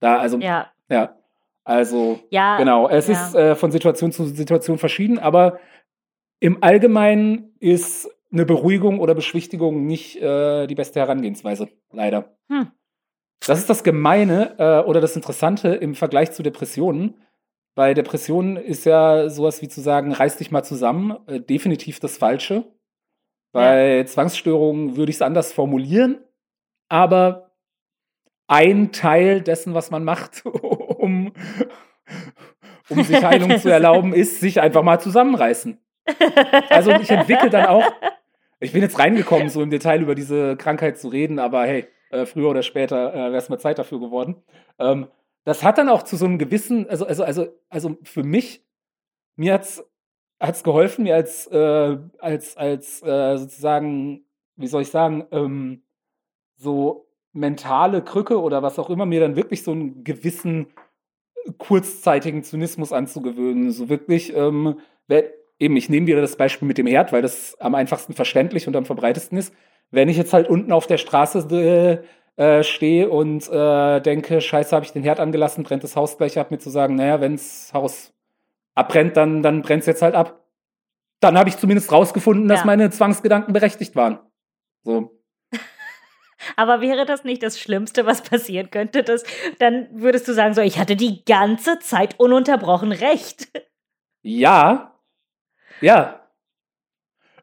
Da, 0.00 0.18
also 0.18 0.38
ja. 0.38 0.72
Ja, 0.88 1.16
also 1.64 2.20
ja, 2.30 2.58
genau. 2.58 2.88
Es 2.88 3.06
ja. 3.06 3.14
ist 3.14 3.34
äh, 3.34 3.54
von 3.54 3.70
Situation 3.70 4.10
zu 4.12 4.26
Situation 4.26 4.78
verschieden, 4.78 5.18
aber 5.18 5.60
im 6.40 6.62
Allgemeinen 6.62 7.54
ist 7.60 8.10
eine 8.32 8.44
Beruhigung 8.44 8.98
oder 8.98 9.14
Beschwichtigung 9.14 9.86
nicht 9.86 10.20
äh, 10.20 10.66
die 10.66 10.74
beste 10.74 11.00
Herangehensweise, 11.00 11.68
leider. 11.92 12.36
Hm. 12.48 12.72
Das 13.46 13.58
ist 13.58 13.68
das 13.68 13.82
Gemeine 13.82 14.54
äh, 14.58 14.86
oder 14.86 15.00
das 15.00 15.16
Interessante 15.16 15.68
im 15.68 15.94
Vergleich 15.94 16.32
zu 16.32 16.42
Depressionen. 16.42 17.20
Bei 17.74 17.94
Depressionen 17.94 18.56
ist 18.56 18.84
ja 18.84 19.28
sowas 19.28 19.62
wie 19.62 19.68
zu 19.68 19.80
sagen, 19.80 20.12
reiß 20.12 20.36
dich 20.36 20.50
mal 20.50 20.62
zusammen, 20.62 21.16
äh, 21.26 21.40
definitiv 21.40 22.00
das 22.00 22.18
Falsche. 22.18 22.64
Bei 23.52 23.96
ja. 23.96 24.06
Zwangsstörungen 24.06 24.96
würde 24.96 25.10
ich 25.10 25.16
es 25.16 25.22
anders 25.22 25.52
formulieren, 25.52 26.20
aber 26.88 27.52
ein 28.46 28.92
Teil 28.92 29.40
dessen, 29.40 29.74
was 29.74 29.90
man 29.90 30.04
macht, 30.04 30.44
um, 30.46 31.32
um 32.88 33.02
sich 33.02 33.22
Heilung 33.24 33.58
zu 33.58 33.70
erlauben, 33.70 34.12
ist 34.14 34.40
sich 34.40 34.60
einfach 34.60 34.82
mal 34.82 35.00
zusammenreißen. 35.00 35.78
Also 36.68 36.92
ich 36.92 37.10
entwickle 37.10 37.50
dann 37.50 37.66
auch, 37.66 37.92
ich 38.60 38.72
bin 38.72 38.82
jetzt 38.82 38.98
reingekommen, 38.98 39.48
so 39.48 39.62
im 39.62 39.70
Detail 39.70 40.02
über 40.02 40.14
diese 40.14 40.56
Krankheit 40.56 40.98
zu 40.98 41.08
reden, 41.08 41.38
aber 41.38 41.64
hey, 41.64 41.86
äh, 42.12 42.26
früher 42.26 42.50
oder 42.50 42.62
später 42.62 43.12
äh, 43.12 43.16
wäre 43.16 43.36
es 43.36 43.48
mal 43.48 43.58
Zeit 43.58 43.78
dafür 43.78 44.00
geworden. 44.00 44.36
Ähm, 44.78 45.08
das 45.44 45.62
hat 45.64 45.78
dann 45.78 45.88
auch 45.88 46.04
zu 46.04 46.16
so 46.16 46.24
einem 46.24 46.38
gewissen, 46.38 46.88
also, 46.88 47.06
also, 47.06 47.24
also, 47.24 47.48
also 47.68 47.98
für 48.04 48.22
mich, 48.22 48.64
mir 49.36 49.54
hat's, 49.54 49.84
hat's 50.38 50.62
geholfen, 50.62 51.04
mir 51.04 51.16
als, 51.16 51.46
äh, 51.48 51.98
als, 52.18 52.56
als 52.56 53.02
äh, 53.02 53.36
sozusagen, 53.38 54.24
wie 54.56 54.66
soll 54.68 54.82
ich 54.82 54.90
sagen, 54.90 55.26
ähm, 55.32 55.82
so 56.56 57.08
mentale 57.32 58.02
Krücke 58.02 58.40
oder 58.40 58.62
was 58.62 58.78
auch 58.78 58.90
immer, 58.90 59.06
mir 59.06 59.20
dann 59.20 59.36
wirklich 59.36 59.62
so 59.64 59.72
einen 59.72 60.04
gewissen 60.04 60.68
kurzzeitigen 61.58 62.44
Zynismus 62.44 62.92
anzugewöhnen. 62.92 63.72
So 63.72 63.88
wirklich, 63.88 64.34
ähm, 64.36 64.78
eben, 65.58 65.76
ich 65.76 65.88
nehme 65.88 66.06
wieder 66.06 66.20
das 66.20 66.36
Beispiel 66.36 66.68
mit 66.68 66.78
dem 66.78 66.86
Herd, 66.86 67.12
weil 67.12 67.22
das 67.22 67.56
am 67.60 67.74
einfachsten 67.74 68.12
verständlich 68.12 68.68
und 68.68 68.76
am 68.76 68.84
verbreitesten 68.84 69.38
ist. 69.38 69.54
Wenn 69.92 70.08
ich 70.08 70.16
jetzt 70.16 70.32
halt 70.32 70.48
unten 70.48 70.72
auf 70.72 70.86
der 70.86 70.98
Straße 70.98 72.02
äh, 72.36 72.42
äh, 72.42 72.64
stehe 72.64 73.10
und 73.10 73.48
äh, 73.50 74.00
denke, 74.00 74.40
scheiße, 74.40 74.74
habe 74.74 74.86
ich 74.86 74.92
den 74.92 75.02
Herd 75.02 75.20
angelassen, 75.20 75.64
brennt 75.64 75.84
das 75.84 75.96
Haus 75.96 76.16
gleich 76.16 76.38
ab, 76.38 76.50
mir 76.50 76.58
zu 76.58 76.70
sagen, 76.70 76.96
naja, 76.96 77.20
wenn 77.20 77.36
das 77.36 77.70
Haus 77.74 78.14
abbrennt, 78.74 79.18
dann, 79.18 79.42
dann 79.42 79.60
brennt 79.60 79.82
es 79.82 79.86
jetzt 79.86 80.02
halt 80.02 80.14
ab. 80.14 80.42
Dann 81.20 81.38
habe 81.38 81.50
ich 81.50 81.58
zumindest 81.58 81.92
rausgefunden, 81.92 82.48
dass 82.48 82.60
ja. 82.60 82.66
meine 82.66 82.90
Zwangsgedanken 82.90 83.52
berechtigt 83.52 83.94
waren. 83.94 84.18
So. 84.82 85.22
Aber 86.56 86.80
wäre 86.80 87.04
das 87.04 87.22
nicht 87.22 87.42
das 87.42 87.60
Schlimmste, 87.60 88.06
was 88.06 88.22
passieren 88.22 88.70
könnte? 88.70 89.02
Dass, 89.02 89.24
dann 89.58 89.88
würdest 89.92 90.26
du 90.26 90.32
sagen, 90.32 90.54
so, 90.54 90.62
ich 90.62 90.78
hatte 90.78 90.96
die 90.96 91.24
ganze 91.26 91.78
Zeit 91.80 92.18
ununterbrochen 92.18 92.92
recht. 92.92 93.48
Ja. 94.22 94.98
Ja. 95.82 96.26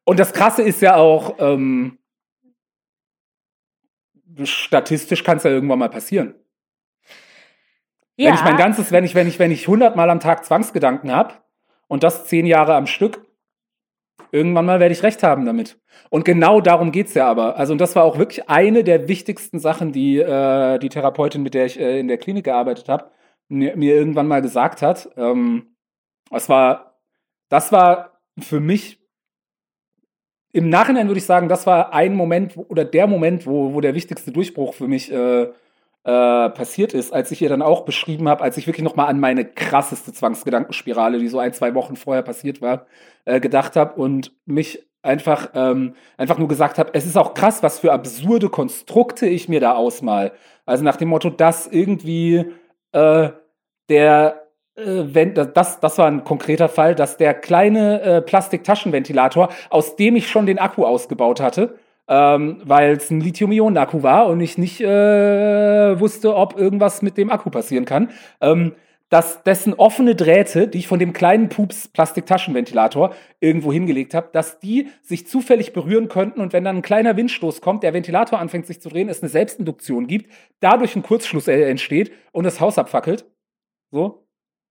Und 0.03 0.19
das 0.19 0.33
Krasse 0.33 0.63
ist 0.63 0.81
ja 0.81 0.95
auch, 0.95 1.35
ähm, 1.37 1.98
statistisch 4.45 5.23
kann 5.23 5.37
es 5.37 5.43
ja 5.43 5.51
irgendwann 5.51 5.79
mal 5.79 5.89
passieren. 5.89 6.35
Ja. 8.15 8.27
Wenn 8.27 8.35
ich 8.35 8.43
mein 8.43 8.57
ganzes, 8.57 8.91
wenn 8.91 9.03
ich, 9.03 9.15
wenn 9.15 9.27
ich, 9.27 9.39
wenn 9.39 9.51
ich 9.51 9.67
100 9.67 9.95
Mal 9.95 10.09
am 10.09 10.19
Tag 10.19 10.43
Zwangsgedanken 10.45 11.11
habe 11.11 11.35
und 11.87 12.03
das 12.03 12.25
zehn 12.25 12.45
Jahre 12.45 12.75
am 12.75 12.85
Stück, 12.85 13.25
irgendwann 14.31 14.65
mal 14.65 14.79
werde 14.79 14.93
ich 14.93 15.03
recht 15.03 15.23
haben 15.23 15.45
damit. 15.45 15.79
Und 16.09 16.25
genau 16.25 16.61
darum 16.61 16.91
geht 16.91 17.07
es 17.07 17.13
ja 17.13 17.29
aber. 17.29 17.57
Also, 17.57 17.73
und 17.73 17.79
das 17.79 17.95
war 17.95 18.03
auch 18.03 18.17
wirklich 18.17 18.49
eine 18.49 18.83
der 18.83 19.07
wichtigsten 19.07 19.59
Sachen, 19.59 19.91
die 19.91 20.19
äh, 20.19 20.79
die 20.79 20.89
Therapeutin, 20.89 21.43
mit 21.43 21.53
der 21.53 21.65
ich 21.65 21.79
äh, 21.79 21.99
in 21.99 22.07
der 22.07 22.17
Klinik 22.17 22.45
gearbeitet 22.45 22.89
habe, 22.89 23.11
mir, 23.47 23.75
mir, 23.77 23.95
irgendwann 23.95 24.27
mal 24.27 24.41
gesagt 24.41 24.81
hat. 24.81 25.09
Ähm, 25.17 25.75
das 26.29 26.49
war, 26.49 26.99
das 27.49 27.71
war 27.71 28.21
für 28.39 28.59
mich 28.59 28.98
im 30.51 30.69
Nachhinein 30.69 31.07
würde 31.07 31.19
ich 31.19 31.25
sagen, 31.25 31.47
das 31.47 31.67
war 31.67 31.93
ein 31.93 32.15
Moment 32.15 32.57
oder 32.57 32.85
der 32.85 33.07
Moment, 33.07 33.45
wo, 33.45 33.73
wo 33.73 33.81
der 33.81 33.95
wichtigste 33.95 34.31
Durchbruch 34.31 34.73
für 34.73 34.87
mich 34.87 35.11
äh, 35.11 35.43
äh, 35.43 36.49
passiert 36.49 36.93
ist, 36.93 37.13
als 37.13 37.31
ich 37.31 37.41
ihr 37.41 37.49
dann 37.49 37.61
auch 37.61 37.81
beschrieben 37.81 38.27
habe, 38.29 38.43
als 38.43 38.57
ich 38.57 38.65
wirklich 38.65 38.83
nochmal 38.83 39.07
an 39.07 39.19
meine 39.19 39.45
krasseste 39.45 40.13
Zwangsgedankenspirale, 40.13 41.19
die 41.19 41.27
so 41.27 41.39
ein, 41.39 41.53
zwei 41.53 41.75
Wochen 41.75 41.95
vorher 41.95 42.23
passiert 42.23 42.61
war, 42.61 42.87
äh, 43.25 43.39
gedacht 43.39 43.75
habe 43.75 44.01
und 44.01 44.33
mich 44.45 44.87
einfach, 45.01 45.51
ähm, 45.53 45.95
einfach 46.17 46.37
nur 46.37 46.47
gesagt 46.47 46.77
habe, 46.77 46.91
es 46.93 47.05
ist 47.05 47.17
auch 47.17 47.33
krass, 47.33 47.63
was 47.63 47.79
für 47.79 47.91
absurde 47.91 48.49
Konstrukte 48.49 49.27
ich 49.27 49.49
mir 49.49 49.59
da 49.59 49.73
ausmal. 49.73 50.31
Also 50.65 50.83
nach 50.83 50.97
dem 50.97 51.09
Motto, 51.09 51.29
dass 51.29 51.67
irgendwie 51.67 52.45
äh, 52.91 53.29
der 53.89 54.48
wenn, 54.85 55.33
das, 55.33 55.79
das 55.79 55.97
war 55.97 56.07
ein 56.07 56.23
konkreter 56.23 56.69
Fall, 56.69 56.95
dass 56.95 57.17
der 57.17 57.33
kleine 57.33 58.01
äh, 58.01 58.21
Plastiktaschenventilator, 58.21 59.49
aus 59.69 59.95
dem 59.95 60.15
ich 60.15 60.29
schon 60.29 60.45
den 60.45 60.59
Akku 60.59 60.85
ausgebaut 60.85 61.41
hatte, 61.41 61.75
ähm, 62.07 62.61
weil 62.63 62.93
es 62.93 63.11
ein 63.11 63.21
Lithium-Ionen-Akku 63.21 64.03
war 64.03 64.27
und 64.27 64.41
ich 64.41 64.57
nicht 64.57 64.81
äh, 64.81 65.99
wusste, 65.99 66.35
ob 66.35 66.59
irgendwas 66.59 67.01
mit 67.01 67.17
dem 67.17 67.29
Akku 67.29 67.49
passieren 67.49 67.85
kann, 67.85 68.09
ähm, 68.41 68.73
dass 69.09 69.43
dessen 69.43 69.73
offene 69.73 70.15
Drähte, 70.15 70.67
die 70.67 70.79
ich 70.79 70.87
von 70.87 70.99
dem 70.99 71.13
kleinen 71.13 71.49
Pups 71.49 71.87
Plastiktaschenventilator 71.87 73.15
irgendwo 73.39 73.73
hingelegt 73.73 74.13
habe, 74.13 74.29
dass 74.31 74.59
die 74.59 74.89
sich 75.01 75.27
zufällig 75.27 75.73
berühren 75.73 76.07
könnten 76.09 76.41
und 76.41 76.53
wenn 76.53 76.63
dann 76.63 76.77
ein 76.77 76.81
kleiner 76.83 77.17
Windstoß 77.17 77.61
kommt, 77.61 77.83
der 77.83 77.93
Ventilator 77.93 78.39
anfängt 78.39 78.67
sich 78.67 78.81
zu 78.81 78.89
drehen, 78.89 79.09
es 79.09 79.21
eine 79.21 79.29
Selbstinduktion 79.29 80.07
gibt, 80.07 80.31
dadurch 80.59 80.95
ein 80.95 81.03
Kurzschluss 81.03 81.47
äh, 81.47 81.69
entsteht 81.69 82.11
und 82.31 82.43
das 82.43 82.59
Haus 82.59 82.77
abfackelt. 82.77 83.25
So, 83.91 84.27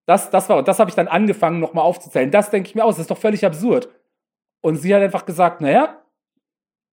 das, 0.09 0.31
das 0.31 0.49
war, 0.49 0.57
und 0.57 0.67
das 0.67 0.79
habe 0.79 0.89
ich 0.89 0.97
dann 0.97 1.07
angefangen, 1.07 1.61
nochmal 1.61 1.85
aufzuzählen. 1.85 2.31
Das 2.31 2.49
denke 2.49 2.67
ich 2.67 2.75
mir 2.75 2.83
aus, 2.83 2.95
das 2.95 3.03
ist 3.03 3.11
doch 3.11 3.19
völlig 3.19 3.45
absurd. 3.45 3.91
Und 4.63 4.77
sie 4.77 4.95
hat 4.95 5.03
einfach 5.03 5.27
gesagt, 5.27 5.61
naja, 5.61 6.03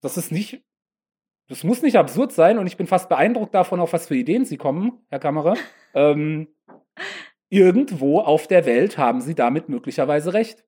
das 0.02 0.18
ist 0.18 0.30
nicht, 0.30 0.62
das 1.48 1.64
muss 1.64 1.80
nicht 1.80 1.96
absurd 1.96 2.32
sein 2.32 2.58
und 2.58 2.66
ich 2.66 2.76
bin 2.76 2.86
fast 2.86 3.08
beeindruckt 3.08 3.54
davon, 3.54 3.80
auf 3.80 3.94
was 3.94 4.06
für 4.06 4.16
Ideen 4.16 4.44
sie 4.44 4.58
kommen, 4.58 5.02
Herr 5.08 5.18
Kammerer. 5.18 5.56
ähm, 5.94 6.48
irgendwo 7.48 8.20
auf 8.20 8.48
der 8.48 8.66
Welt 8.66 8.98
haben 8.98 9.22
sie 9.22 9.34
damit 9.34 9.70
möglicherweise 9.70 10.34
recht. 10.34 10.66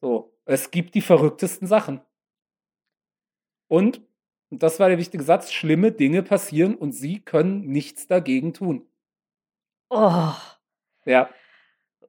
So, 0.00 0.36
es 0.46 0.72
gibt 0.72 0.96
die 0.96 1.00
verrücktesten 1.00 1.68
Sachen. 1.68 2.00
Und, 3.68 4.02
und 4.50 4.64
das 4.64 4.80
war 4.80 4.88
der 4.88 4.98
wichtige 4.98 5.22
Satz, 5.22 5.52
schlimme 5.52 5.92
Dinge 5.92 6.24
passieren 6.24 6.74
und 6.74 6.90
sie 6.90 7.20
können 7.20 7.68
nichts 7.68 8.08
dagegen 8.08 8.52
tun. 8.52 8.84
Oh. 9.90 10.32
Ja. 11.04 11.30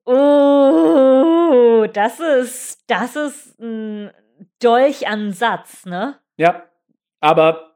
Oh, 0.05 1.85
das 1.93 2.19
ist, 2.19 2.83
das 2.87 3.15
ist 3.15 3.59
ein 3.59 4.11
Dolchansatz, 4.59 5.85
ne? 5.85 6.19
Ja, 6.37 6.63
aber 7.19 7.75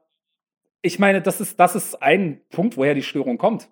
ich 0.82 0.98
meine, 0.98 1.22
das 1.22 1.40
ist, 1.40 1.58
das 1.58 1.74
ist 1.76 2.02
ein 2.02 2.40
Punkt, 2.50 2.76
woher 2.76 2.94
die 2.94 3.02
Störung 3.02 3.38
kommt. 3.38 3.70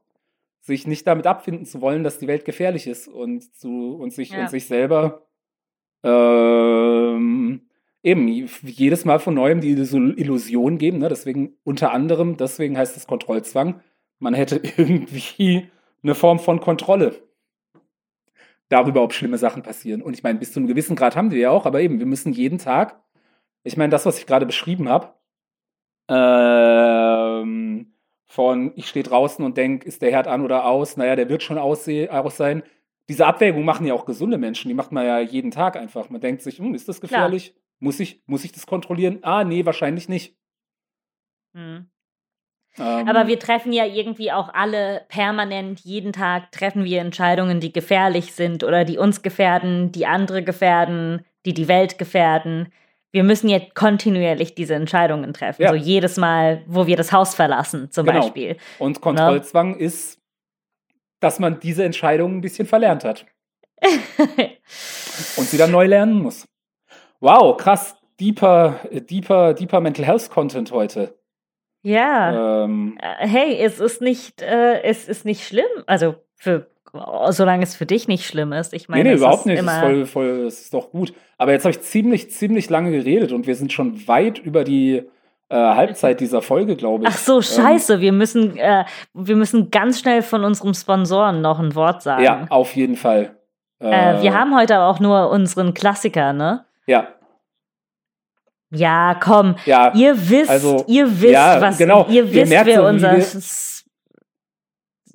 Sich 0.60 0.86
nicht 0.86 1.06
damit 1.06 1.26
abfinden 1.26 1.66
zu 1.66 1.80
wollen, 1.80 2.04
dass 2.04 2.18
die 2.18 2.26
Welt 2.26 2.44
gefährlich 2.44 2.86
ist 2.86 3.08
und, 3.08 3.54
zu, 3.54 3.96
und, 3.96 4.12
sich, 4.12 4.30
ja. 4.30 4.42
und 4.42 4.50
sich 4.50 4.66
selber 4.66 5.26
ähm, 6.02 7.68
eben 8.02 8.28
jedes 8.62 9.04
Mal 9.04 9.18
von 9.18 9.34
neuem 9.34 9.60
die 9.60 9.72
Illusion 9.72 10.78
geben. 10.78 10.98
Ne? 10.98 11.08
Deswegen 11.08 11.56
unter 11.64 11.92
anderem, 11.92 12.36
deswegen 12.36 12.78
heißt 12.78 12.96
es 12.96 13.06
Kontrollzwang. 13.06 13.80
Man 14.18 14.34
hätte 14.34 14.56
irgendwie 14.76 15.68
eine 16.02 16.14
Form 16.14 16.38
von 16.38 16.60
Kontrolle 16.60 17.23
darüber, 18.74 19.02
ob 19.02 19.12
schlimme 19.12 19.38
Sachen 19.38 19.62
passieren. 19.62 20.02
Und 20.02 20.14
ich 20.14 20.22
meine, 20.22 20.38
bis 20.38 20.52
zu 20.52 20.60
einem 20.60 20.66
gewissen 20.66 20.96
Grad 20.96 21.16
haben 21.16 21.30
wir 21.30 21.38
ja 21.38 21.50
auch, 21.50 21.64
aber 21.64 21.80
eben, 21.80 22.00
wir 22.00 22.06
müssen 22.06 22.32
jeden 22.32 22.58
Tag, 22.58 23.00
ich 23.62 23.76
meine, 23.76 23.90
das, 23.90 24.04
was 24.04 24.18
ich 24.18 24.26
gerade 24.26 24.46
beschrieben 24.46 24.88
habe, 24.88 25.14
ähm, 26.08 27.94
von 28.26 28.72
ich 28.74 28.88
stehe 28.88 29.04
draußen 29.04 29.44
und 29.44 29.56
denke, 29.56 29.86
ist 29.86 30.02
der 30.02 30.10
Herd 30.10 30.26
an 30.26 30.42
oder 30.42 30.66
aus? 30.66 30.96
Naja, 30.96 31.14
der 31.14 31.28
wird 31.28 31.42
schon 31.42 31.56
aus 31.56 31.84
sein. 31.84 32.62
Diese 33.08 33.26
Abwägung 33.26 33.64
machen 33.64 33.86
ja 33.86 33.94
auch 33.94 34.06
gesunde 34.06 34.38
Menschen, 34.38 34.68
die 34.68 34.74
macht 34.74 34.90
man 34.90 35.06
ja 35.06 35.20
jeden 35.20 35.50
Tag 35.50 35.76
einfach. 35.76 36.10
Man 36.10 36.20
denkt 36.20 36.42
sich, 36.42 36.58
hm, 36.58 36.74
ist 36.74 36.88
das 36.88 37.00
gefährlich? 37.00 37.54
Muss 37.78 38.00
ich, 38.00 38.22
muss 38.26 38.44
ich 38.44 38.52
das 38.52 38.66
kontrollieren? 38.66 39.18
Ah, 39.22 39.44
nee, 39.44 39.64
wahrscheinlich 39.64 40.08
nicht. 40.08 40.36
Hm. 41.54 41.86
Ähm, 42.78 43.08
Aber 43.08 43.26
wir 43.28 43.38
treffen 43.38 43.72
ja 43.72 43.84
irgendwie 43.84 44.32
auch 44.32 44.52
alle 44.52 45.02
permanent, 45.08 45.80
jeden 45.80 46.12
Tag 46.12 46.50
treffen 46.50 46.84
wir 46.84 47.00
Entscheidungen, 47.00 47.60
die 47.60 47.72
gefährlich 47.72 48.32
sind 48.34 48.64
oder 48.64 48.84
die 48.84 48.98
uns 48.98 49.22
gefährden, 49.22 49.92
die 49.92 50.06
andere 50.06 50.42
gefährden, 50.42 51.24
die 51.46 51.54
die 51.54 51.68
Welt 51.68 51.98
gefährden. 51.98 52.72
Wir 53.12 53.22
müssen 53.22 53.48
jetzt 53.48 53.76
kontinuierlich 53.76 54.56
diese 54.56 54.74
Entscheidungen 54.74 55.32
treffen. 55.32 55.62
Ja. 55.62 55.68
So 55.68 55.76
jedes 55.76 56.16
Mal, 56.16 56.62
wo 56.66 56.88
wir 56.88 56.96
das 56.96 57.12
Haus 57.12 57.34
verlassen, 57.34 57.92
zum 57.92 58.06
genau. 58.06 58.20
Beispiel. 58.20 58.56
Und 58.80 59.00
Kontrollzwang 59.00 59.72
no? 59.72 59.76
ist, 59.76 60.18
dass 61.20 61.38
man 61.38 61.60
diese 61.60 61.84
Entscheidungen 61.84 62.38
ein 62.38 62.40
bisschen 62.40 62.66
verlernt 62.66 63.04
hat. 63.04 63.24
und 65.36 65.48
sie 65.48 65.58
dann 65.58 65.70
neu 65.70 65.86
lernen 65.86 66.22
muss. 66.22 66.46
Wow, 67.20 67.56
krass. 67.56 67.96
Deeper, 68.18 68.80
deeper, 68.92 69.54
deeper 69.54 69.80
Mental 69.80 70.04
Health 70.04 70.30
Content 70.30 70.72
heute. 70.72 71.16
Ja. 71.84 72.64
Ähm, 72.64 72.98
äh, 73.00 73.26
hey, 73.28 73.58
es 73.60 73.78
ist 73.78 74.00
nicht, 74.00 74.42
äh, 74.42 74.82
es 74.82 75.08
ist 75.08 75.24
nicht 75.24 75.46
schlimm. 75.46 75.64
Also 75.86 76.16
für 76.36 76.66
solange 77.30 77.64
es 77.64 77.74
für 77.74 77.86
dich 77.86 78.08
nicht 78.08 78.24
schlimm 78.24 78.52
ist. 78.52 78.72
Ich 78.72 78.88
meine, 78.88 79.02
nee, 79.02 79.10
nee, 79.10 79.16
überhaupt 79.16 79.46
nicht. 79.46 79.58
Es 79.58 79.66
ist, 79.66 79.78
voll, 79.78 80.06
voll, 80.06 80.44
es 80.46 80.60
ist 80.60 80.74
doch 80.74 80.90
gut. 80.90 81.12
Aber 81.38 81.52
jetzt 81.52 81.64
habe 81.64 81.72
ich 81.72 81.80
ziemlich, 81.80 82.30
ziemlich 82.30 82.70
lange 82.70 82.92
geredet 82.92 83.32
und 83.32 83.46
wir 83.46 83.56
sind 83.56 83.72
schon 83.72 84.06
weit 84.06 84.38
über 84.38 84.64
die 84.64 85.02
äh, 85.48 85.56
Halbzeit 85.56 86.20
dieser 86.20 86.40
Folge, 86.40 86.76
glaube 86.76 87.04
ich. 87.04 87.10
Ach 87.10 87.18
so, 87.18 87.42
scheiße. 87.42 87.94
Ähm, 87.94 88.00
wir, 88.00 88.12
müssen, 88.12 88.56
äh, 88.56 88.84
wir 89.12 89.36
müssen 89.36 89.70
ganz 89.70 90.00
schnell 90.00 90.22
von 90.22 90.44
unserem 90.44 90.74
Sponsoren 90.74 91.40
noch 91.40 91.58
ein 91.58 91.74
Wort 91.74 92.02
sagen. 92.02 92.22
Ja, 92.22 92.46
auf 92.50 92.76
jeden 92.76 92.96
Fall. 92.96 93.36
Äh, 93.80 94.22
wir 94.22 94.38
haben 94.38 94.56
heute 94.56 94.76
aber 94.76 94.86
auch 94.86 95.00
nur 95.00 95.30
unseren 95.30 95.74
Klassiker, 95.74 96.32
ne? 96.32 96.64
Ja. 96.86 97.08
Ja, 98.74 99.18
komm. 99.20 99.56
Ja, 99.64 99.92
ihr 99.94 100.14
wisst, 100.28 100.50
also, 100.50 100.84
ihr 100.86 101.20
wisst, 101.20 101.32
ja, 101.32 101.60
was 101.60 101.78
genau. 101.78 102.06
ihr 102.08 102.32
wisst, 102.32 102.50
wer 102.50 102.76
so, 102.76 102.86
unser 102.86 103.18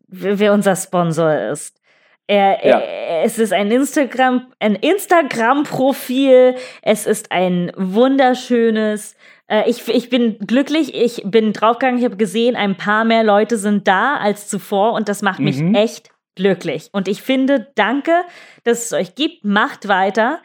wer 0.10 0.54
unser 0.54 0.76
Sponsor 0.76 1.34
ist. 1.52 1.80
Er, 2.28 2.66
ja. 2.66 2.80
er, 2.80 3.24
es 3.24 3.40
ist 3.40 3.54
ein 3.54 3.72
Instagram, 3.72 4.52
ein 4.60 4.76
Instagram-Profil. 4.76 6.56
Es 6.82 7.08
ist 7.08 7.32
ein 7.32 7.72
wunderschönes. 7.76 9.16
Äh, 9.48 9.70
ich, 9.70 9.88
ich 9.88 10.10
bin 10.10 10.38
glücklich. 10.40 10.94
Ich 10.94 11.24
bin 11.26 11.54
draufgegangen. 11.54 11.98
Ich 11.98 12.06
habe 12.06 12.18
gesehen, 12.18 12.56
ein 12.56 12.76
paar 12.76 13.04
mehr 13.04 13.24
Leute 13.24 13.58
sind 13.58 13.88
da 13.88 14.18
als 14.18 14.48
zuvor 14.48 14.94
und 14.94 15.10
das 15.10 15.22
macht 15.22 15.40
mich 15.40 15.58
mhm. 15.58 15.74
echt 15.74 16.12
glücklich. 16.36 16.90
Und 16.92 17.08
ich 17.08 17.22
finde, 17.22 17.68
danke, 17.76 18.22
dass 18.64 18.86
es 18.86 18.94
euch 18.94 19.16
gibt. 19.16 19.44
Macht 19.44 19.88
weiter. 19.88 20.40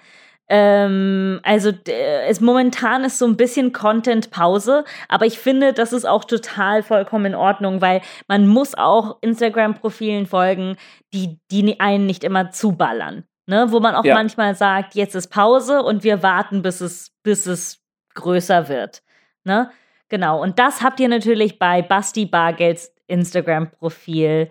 Ähm, 0.57 1.41
also 1.43 1.73
es 1.89 2.41
momentan 2.41 3.03
ist 3.03 3.19
so 3.19 3.27
ein 3.27 3.37
bisschen 3.37 3.73
Content-Pause, 3.73 4.85
aber 5.09 5.27
ich 5.27 5.41
finde, 5.41 5.73
das 5.73 5.93
ist 5.93 6.05
auch 6.05 6.25
total 6.25 6.85
vollkommen 6.85 7.27
in 7.27 7.35
Ordnung, 7.35 7.81
weil 7.81 8.03
man 8.29 8.47
muss 8.47 8.77
auch 8.77 9.19
Instagram-Profilen 9.21 10.27
folgen, 10.27 10.77
die, 11.13 11.41
die 11.51 11.81
einen 11.81 12.07
nicht 12.07 12.23
immer 12.23 12.53
zuballern. 12.53 13.25
Ne? 13.47 13.67
Wo 13.71 13.81
man 13.81 13.97
auch 13.97 14.05
ja. 14.05 14.15
manchmal 14.15 14.55
sagt, 14.55 14.95
jetzt 14.95 15.17
ist 15.17 15.27
Pause 15.27 15.83
und 15.83 16.05
wir 16.05 16.23
warten, 16.23 16.63
bis 16.63 16.81
es, 16.81 17.11
bis 17.25 17.47
es 17.47 17.83
größer 18.15 18.69
wird. 18.69 19.03
Ne? 19.43 19.73
Genau. 20.09 20.41
Und 20.41 20.61
das 20.61 20.83
habt 20.83 21.01
ihr 21.01 21.09
natürlich 21.09 21.59
bei 21.59 21.83
Basti 21.83 22.27
Bargelds 22.27 22.95
Instagram-Profil, 23.09 24.51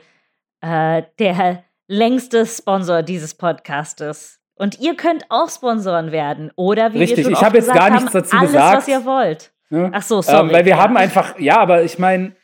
äh, 0.60 1.04
der 1.18 1.64
längste 1.88 2.45
Sponsor 2.45 3.04
dieses 3.04 3.36
Podcastes. 3.36 4.42
Und 4.56 4.80
ihr 4.80 4.95
könnt 4.95 5.26
auch 5.30 5.49
Sponsoren 5.49 6.12
werden. 6.12 6.51
Oder 6.56 6.93
wie 6.93 6.99
Richtig, 6.99 7.18
wir 7.18 7.24
schon 7.26 7.34
ich 7.34 7.43
habe 7.43 7.58
jetzt 7.58 7.74
gar 7.74 7.89
nichts 7.89 8.12
dazu 8.12 8.38
alles, 8.38 8.51
gesagt. 8.51 8.78
was 8.78 8.88
ihr 8.88 9.06
wollt. 9.06 9.51
Ja? 9.70 9.89
Ach 9.91 10.04
so, 10.04 10.22
sorry. 10.22 10.47
Ähm, 10.47 10.51
weil 10.51 10.66
wir 10.66 10.72
ja. 10.72 10.78
haben 10.78 10.95
einfach, 10.97 11.39
ja, 11.39 11.58
aber 11.58 11.84
ich 11.84 11.97
meine, 11.97 12.36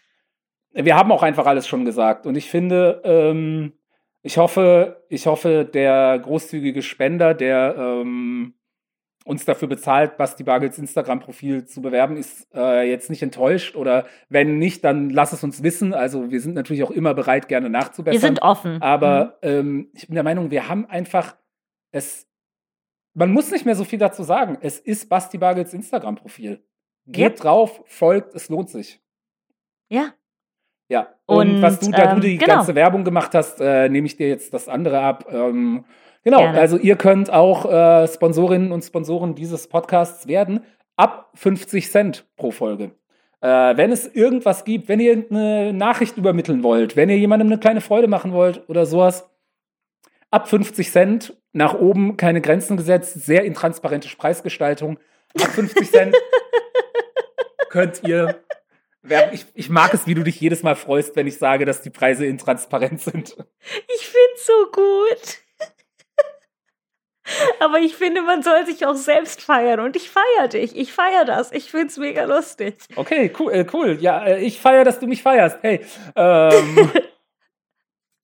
wir 0.74 0.96
haben 0.96 1.12
auch 1.12 1.24
einfach 1.24 1.46
alles 1.46 1.68
schon 1.68 1.86
gesagt. 1.86 2.26
Und 2.26 2.36
ich 2.36 2.50
finde, 2.50 3.02
ähm, 3.04 3.74
ich 4.22 4.38
hoffe, 4.38 5.06
ich 5.10 5.28
hoffe, 5.28 5.66
der 5.72 6.20
großzügige 6.20 6.82
Spender, 6.82 7.34
der 7.34 7.76
ähm, 7.78 8.56
uns 9.26 9.46
dafür 9.46 9.68
bezahlt, 9.68 10.18
Basti 10.18 10.44
Bagels 10.44 10.80
Instagram-Profil 10.80 11.66
zu 11.66 11.82
bewerben, 11.82 12.18
ist 12.18 12.48
äh, 12.56 12.90
jetzt 12.90 13.12
nicht 13.12 13.22
enttäuscht. 13.22 13.76
Oder 13.76 14.06
wenn 14.28 14.58
nicht, 14.58 14.84
dann 14.84 15.10
lass 15.12 15.34
es 15.34 15.44
uns 15.44 15.62
wissen. 15.62 15.94
Also 15.94 16.32
wir 16.32 16.42
sind 16.42 16.56
natürlich 16.56 16.84
auch 16.84 16.92
immer 16.92 17.14
bereit, 17.14 17.48
gerne 17.48 17.70
nachzubessern. 17.70 18.20
Wir 18.20 18.28
sind 18.28 18.42
offen. 18.42 18.82
Aber 18.82 19.38
mhm. 19.44 19.50
ähm, 19.50 19.90
ich 19.94 20.08
bin 20.08 20.16
der 20.16 20.24
Meinung, 20.24 20.50
wir 20.50 20.68
haben 20.68 20.86
einfach 20.88 21.36
es, 21.92 22.28
man 23.14 23.32
muss 23.32 23.52
nicht 23.52 23.66
mehr 23.66 23.76
so 23.76 23.84
viel 23.84 24.00
dazu 24.00 24.24
sagen. 24.24 24.58
Es 24.62 24.80
ist 24.80 25.10
Basti 25.10 25.38
Bagels 25.38 25.74
Instagram-Profil. 25.74 26.64
Geht 27.08 27.32
yep. 27.32 27.36
drauf, 27.38 27.82
folgt, 27.86 28.36
es 28.36 28.50
lohnt 28.50 28.70
sich. 28.70 29.02
Ja. 29.90 30.14
Ja. 30.90 31.08
Und, 31.26 31.56
Und 31.56 31.62
was 31.62 31.80
du, 31.80 31.92
da 31.92 32.12
ähm, 32.12 32.22
du 32.22 32.28
die 32.28 32.38
genau. 32.38 32.56
ganze 32.56 32.76
Werbung 32.76 33.04
gemacht 33.04 33.34
hast, 33.34 33.62
äh, 33.62 33.90
nehme 33.90 34.08
ich 34.08 34.18
dir 34.18 34.28
jetzt 34.28 34.54
das 34.54 34.68
andere 34.68 35.00
ab. 35.00 35.26
Ähm, 35.32 35.86
genau, 36.24 36.40
Gerne. 36.40 36.60
also 36.60 36.78
ihr 36.78 36.96
könnt 36.96 37.32
auch 37.32 37.72
äh, 37.72 38.08
Sponsorinnen 38.08 38.72
und 38.72 38.84
Sponsoren 38.84 39.36
dieses 39.36 39.68
Podcasts 39.68 40.28
werden. 40.28 40.62
Ab 40.96 41.32
50 41.36 41.90
Cent 41.90 42.28
pro 42.36 42.52
Folge. 42.52 42.92
Äh, 43.42 43.78
wenn 43.78 43.92
es 43.92 44.06
irgendwas 44.08 44.66
gibt, 44.66 44.90
wenn 44.90 45.00
ihr 45.00 45.12
irgendeine 45.12 45.74
Nachricht 45.74 46.18
übermitteln 46.18 46.62
wollt, 46.62 46.96
wenn 46.96 47.10
ihr 47.10 47.18
jemandem 47.18 47.48
eine 47.48 47.60
kleine 47.60 47.82
Freude 47.82 48.08
machen 48.08 48.34
wollt 48.34 48.68
oder 48.68 48.86
sowas, 48.86 49.30
ab 50.32 50.48
50 50.48 50.92
Cent 50.92 51.38
nach 51.54 51.74
oben 51.74 52.18
keine 52.18 52.42
Grenzen 52.42 52.78
gesetzt, 52.78 53.26
sehr 53.26 53.44
intransparente 53.44 54.10
Preisgestaltung. 54.16 55.00
Ab 55.40 55.50
50 55.50 55.92
Cent 55.92 56.16
könnt 57.70 58.04
ihr. 58.04 58.44
Ich, 59.32 59.46
ich 59.54 59.70
mag 59.70 59.94
es, 59.94 60.08
wie 60.08 60.14
du 60.14 60.24
dich 60.24 60.40
jedes 60.42 60.62
Mal 60.62 60.76
freust, 60.76 61.16
wenn 61.16 61.26
ich 61.26 61.38
sage, 61.38 61.66
dass 61.66 61.82
die 61.82 61.90
Preise 61.90 62.26
intransparent 62.26 63.00
sind. 63.00 63.38
Ich 63.88 64.08
find's 64.08 64.46
so 64.46 64.72
gut. 64.72 65.40
Aber 67.60 67.80
ich 67.80 67.96
finde, 67.96 68.22
man 68.22 68.44
soll 68.44 68.66
sich 68.66 68.86
auch 68.86 68.96
selbst 68.96 69.42
feiern. 69.42 69.80
Und 69.80 69.96
ich 69.96 70.10
feiere 70.10 70.48
dich. 70.48 70.76
Ich 70.76 70.92
feiere 70.92 71.26
das. 71.26 71.52
Ich 71.52 71.72
find's 71.72 71.98
mega 71.98 72.26
lustig. 72.26 72.76
Okay, 72.96 73.32
cool. 73.40 73.54
Äh, 73.54 73.66
cool. 73.74 73.98
Ja, 74.02 74.26
äh, 74.26 74.40
ich 74.40 74.60
feiere, 74.60 74.84
dass 74.84 75.00
du 75.00 75.08
mich 75.08 75.22
feierst. 75.22 75.60
Hey. 75.62 75.86
Ähm, 76.16 76.92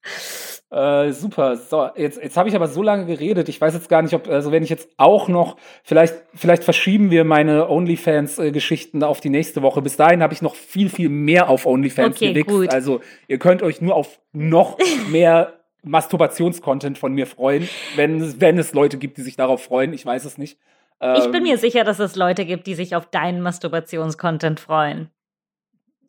Äh, 0.71 1.11
super. 1.11 1.55
So, 1.57 1.89
jetzt, 1.95 2.21
jetzt 2.21 2.37
habe 2.37 2.49
ich 2.49 2.55
aber 2.55 2.67
so 2.67 2.81
lange 2.81 3.05
geredet. 3.05 3.49
Ich 3.49 3.61
weiß 3.61 3.73
jetzt 3.73 3.87
gar 3.87 4.01
nicht, 4.01 4.13
ob, 4.13 4.27
also 4.27 4.51
wenn 4.51 4.63
ich 4.63 4.69
jetzt 4.69 4.89
auch 4.97 5.27
noch, 5.27 5.57
vielleicht, 5.83 6.15
vielleicht 6.33 6.63
verschieben 6.63 7.11
wir 7.11 7.23
meine 7.23 7.69
OnlyFans-Geschichten 7.69 9.03
auf 9.03 9.21
die 9.21 9.29
nächste 9.29 9.61
Woche. 9.61 9.81
Bis 9.81 9.95
dahin 9.95 10.23
habe 10.23 10.33
ich 10.33 10.41
noch 10.41 10.55
viel, 10.55 10.89
viel 10.89 11.09
mehr 11.09 11.49
auf 11.49 11.65
OnlyFans 11.65 12.15
okay, 12.15 12.33
gewichst. 12.33 12.49
Gut. 12.49 12.73
Also 12.73 13.01
ihr 13.27 13.37
könnt 13.37 13.61
euch 13.61 13.81
nur 13.81 13.95
auf 13.95 14.19
noch 14.33 14.77
mehr 15.09 15.53
Masturbationscontent 15.83 16.97
von 16.97 17.13
mir 17.13 17.27
freuen, 17.27 17.69
wenn, 17.95 18.41
wenn 18.41 18.57
es 18.57 18.73
Leute 18.73 18.97
gibt, 18.97 19.17
die 19.17 19.21
sich 19.21 19.35
darauf 19.35 19.63
freuen. 19.63 19.93
Ich 19.93 20.03
weiß 20.03 20.25
es 20.25 20.39
nicht. 20.39 20.57
ich 20.99 21.25
bin 21.25 21.35
ähm, 21.35 21.43
mir 21.43 21.57
sicher, 21.59 21.83
dass 21.83 21.99
es 21.99 22.15
Leute 22.15 22.43
gibt, 22.43 22.65
die 22.65 22.73
sich 22.73 22.95
auf 22.95 23.05
deinen 23.05 23.39
Masturbationscontent 23.41 24.59
freuen. 24.59 25.11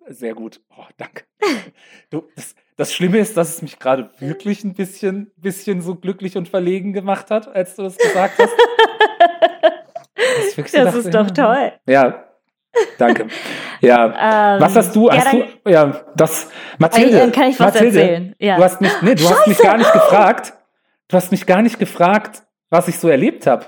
Sehr 0.08 0.34
gut. 0.34 0.60
Oh, 0.76 0.84
danke. 0.96 1.24
Du, 2.10 2.22
das, 2.36 2.54
das 2.76 2.92
Schlimme 2.92 3.18
ist, 3.18 3.36
dass 3.36 3.56
es 3.56 3.62
mich 3.62 3.78
gerade 3.78 4.10
wirklich 4.18 4.62
ein 4.62 4.74
bisschen, 4.74 5.32
bisschen 5.36 5.80
so 5.80 5.94
glücklich 5.94 6.36
und 6.36 6.48
verlegen 6.48 6.92
gemacht 6.92 7.30
hat, 7.30 7.54
als 7.54 7.74
du 7.74 7.82
das 7.82 7.96
gesagt 7.96 8.38
hast. 8.38 8.52
das, 10.56 10.72
das 10.72 10.94
ist 10.94 11.14
doch 11.14 11.30
toll. 11.30 11.72
Ja, 11.86 12.24
danke. 12.98 13.28
Ja, 13.80 14.54
ähm, 14.56 14.60
was 14.60 14.76
hast 14.76 14.94
du? 14.94 15.10
Hast 15.10 15.32
ja, 15.32 15.44
du? 15.64 15.70
Ja, 15.70 16.04
das. 16.14 16.50
Mathilde. 16.78 17.18
Dann 17.18 17.32
kann 17.32 17.44
ich 17.44 17.58
was 17.58 17.74
Mathilde, 17.74 18.00
erzählen. 18.00 18.34
Ja. 18.38 18.56
Du 18.56 18.64
hast 18.64 18.80
mich, 18.80 18.92
nee, 19.00 19.14
du 19.14 19.28
hast 19.28 19.46
mich 19.46 19.58
gar 19.58 19.78
nicht 19.78 19.92
gefragt. 19.94 20.52
Du 21.08 21.16
hast 21.16 21.30
mich 21.30 21.46
gar 21.46 21.62
nicht 21.62 21.78
gefragt, 21.78 22.42
was 22.68 22.88
ich 22.88 22.98
so 22.98 23.08
erlebt 23.08 23.46
habe. 23.46 23.66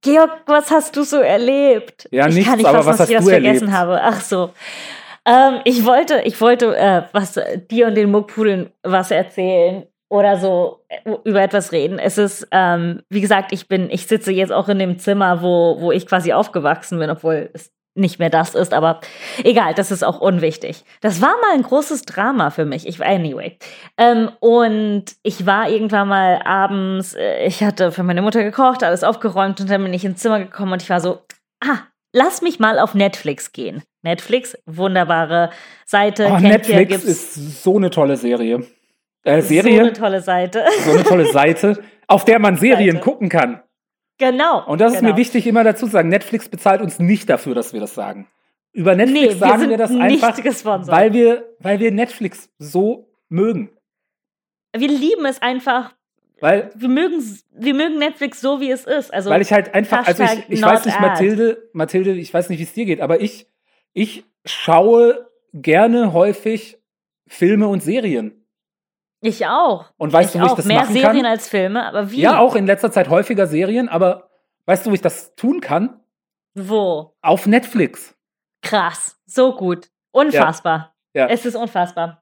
Georg, 0.00 0.30
was 0.46 0.70
hast 0.70 0.96
du 0.96 1.02
so 1.02 1.18
erlebt? 1.18 2.08
Ja, 2.12 2.26
nichts, 2.26 2.38
ich 2.38 2.46
kann 2.46 2.58
nicht 2.58 2.66
aber 2.66 2.78
fassen, 2.78 2.88
was 2.88 3.00
hast 3.00 3.10
ich 3.10 3.16
du 3.16 3.24
das 3.24 3.30
vergessen 3.30 3.72
habe. 3.76 4.00
Ach 4.00 4.20
so. 4.20 4.50
Ähm, 5.28 5.60
ich 5.64 5.84
wollte, 5.84 6.22
ich 6.24 6.40
wollte 6.40 6.74
äh, 6.74 7.02
was 7.12 7.38
dir 7.70 7.88
und 7.88 7.94
den 7.94 8.10
Muckpudeln 8.10 8.70
was 8.82 9.10
erzählen 9.10 9.86
oder 10.08 10.38
so 10.38 10.84
äh, 10.88 11.10
über 11.24 11.42
etwas 11.42 11.72
reden. 11.72 11.98
Es 11.98 12.16
ist, 12.16 12.48
ähm, 12.50 13.02
wie 13.10 13.20
gesagt, 13.20 13.52
ich 13.52 13.68
bin, 13.68 13.90
ich 13.90 14.06
sitze 14.06 14.32
jetzt 14.32 14.52
auch 14.52 14.70
in 14.70 14.78
dem 14.78 14.98
Zimmer, 14.98 15.42
wo, 15.42 15.76
wo 15.80 15.92
ich 15.92 16.06
quasi 16.06 16.32
aufgewachsen 16.32 16.98
bin, 16.98 17.10
obwohl 17.10 17.50
es 17.52 17.72
nicht 17.94 18.18
mehr 18.18 18.30
das 18.30 18.54
ist, 18.54 18.72
aber 18.72 19.00
egal, 19.44 19.74
das 19.74 19.90
ist 19.90 20.04
auch 20.04 20.20
unwichtig. 20.20 20.84
Das 21.00 21.20
war 21.20 21.34
mal 21.42 21.52
ein 21.54 21.62
großes 21.62 22.02
Drama 22.02 22.50
für 22.50 22.64
mich. 22.64 22.86
Ich, 22.86 23.04
anyway. 23.04 23.58
Ähm, 23.98 24.30
und 24.40 25.04
ich 25.22 25.44
war 25.44 25.68
irgendwann 25.68 26.08
mal 26.08 26.40
abends, 26.44 27.14
äh, 27.14 27.44
ich 27.44 27.62
hatte 27.62 27.92
für 27.92 28.04
meine 28.04 28.22
Mutter 28.22 28.42
gekocht, 28.44 28.82
alles 28.82 29.04
aufgeräumt 29.04 29.60
und 29.60 29.68
dann 29.68 29.82
bin 29.82 29.92
ich 29.92 30.04
ins 30.04 30.20
Zimmer 30.22 30.38
gekommen 30.38 30.72
und 30.72 30.82
ich 30.82 30.90
war 30.90 31.00
so, 31.00 31.18
ah, 31.60 31.80
lass 32.12 32.42
mich 32.42 32.58
mal 32.58 32.78
auf 32.78 32.94
Netflix 32.94 33.52
gehen. 33.52 33.82
Netflix, 34.02 34.56
wunderbare 34.66 35.50
Seite. 35.84 36.28
Oh, 36.32 36.38
Netflix 36.38 37.04
ist 37.04 37.62
so 37.62 37.76
eine 37.76 37.90
tolle 37.90 38.16
Serie. 38.16 38.66
Äh, 39.24 39.42
Serie. 39.42 39.76
So 39.76 39.80
eine 39.80 39.92
tolle 39.92 40.20
Seite. 40.20 40.64
So 40.84 40.92
eine 40.92 41.04
tolle 41.04 41.32
Seite, 41.32 41.82
auf 42.06 42.24
der 42.24 42.38
man 42.38 42.56
Serien 42.56 42.96
Seite. 42.96 43.04
gucken 43.04 43.28
kann. 43.28 43.62
Genau. 44.18 44.64
Und 44.66 44.80
das 44.80 44.92
genau. 44.92 44.96
ist 44.96 45.02
mir 45.02 45.08
genau. 45.08 45.18
wichtig, 45.18 45.46
immer 45.46 45.64
dazu 45.64 45.86
zu 45.86 45.92
sagen. 45.92 46.08
Netflix 46.08 46.48
bezahlt 46.48 46.80
uns 46.80 46.98
nicht 46.98 47.28
dafür, 47.28 47.54
dass 47.54 47.72
wir 47.72 47.80
das 47.80 47.94
sagen. 47.94 48.28
Über 48.72 48.94
Netflix 48.94 49.22
nee, 49.22 49.28
wir 49.28 49.36
sagen 49.36 49.70
wir 49.70 49.76
das 49.76 49.90
einfach, 49.90 50.86
weil 50.88 51.12
wir, 51.12 51.54
weil 51.58 51.80
wir 51.80 51.90
Netflix 51.90 52.50
so 52.58 53.10
mögen. 53.28 53.70
Wir 54.76 54.88
lieben 54.88 55.24
es 55.24 55.40
einfach, 55.40 55.94
weil 56.40 56.70
wir 56.74 56.88
mögen, 56.88 57.22
wir 57.52 57.74
mögen 57.74 57.98
Netflix 57.98 58.40
so, 58.40 58.60
wie 58.60 58.70
es 58.70 58.84
ist. 58.84 59.12
Also 59.12 59.30
weil 59.30 59.42
ich 59.42 59.52
halt 59.52 59.74
einfach, 59.74 60.06
also 60.06 60.22
ich, 60.22 60.48
ich 60.48 60.62
weiß 60.62 60.86
nicht, 60.86 61.00
Mathilde, 61.00 61.68
Mathilde, 61.72 62.12
ich 62.12 62.32
weiß 62.32 62.48
nicht, 62.48 62.58
wie 62.58 62.64
es 62.64 62.72
dir 62.72 62.84
geht, 62.84 63.00
aber 63.00 63.20
ich, 63.20 63.46
ich 63.92 64.24
schaue 64.44 65.28
gerne 65.52 66.12
häufig 66.12 66.78
Filme 67.26 67.68
und 67.68 67.82
Serien. 67.82 68.44
Ich 69.20 69.46
auch. 69.46 69.86
Und 69.96 70.12
weißt 70.12 70.34
ich 70.34 70.40
du, 70.40 70.46
wie 70.46 70.50
ich 70.50 70.56
das 70.56 70.64
Mehr 70.66 70.80
machen 70.80 70.92
Serien 70.92 71.22
kann? 71.22 71.26
als 71.26 71.48
Filme, 71.48 71.84
aber 71.84 72.10
wie? 72.10 72.20
Ja, 72.20 72.38
auch 72.38 72.54
in 72.54 72.66
letzter 72.66 72.92
Zeit 72.92 73.08
häufiger 73.08 73.46
Serien, 73.46 73.88
aber 73.88 74.30
weißt 74.66 74.86
du, 74.86 74.90
wie 74.90 74.94
ich 74.94 75.00
das 75.00 75.34
tun 75.34 75.60
kann? 75.60 76.00
Wo? 76.54 77.14
Auf 77.20 77.46
Netflix. 77.46 78.14
Krass, 78.62 79.18
so 79.26 79.54
gut. 79.54 79.88
Unfassbar. 80.12 80.94
Ja. 81.14 81.22
ja. 81.22 81.28
Es 81.32 81.44
ist 81.44 81.56
unfassbar. 81.56 82.17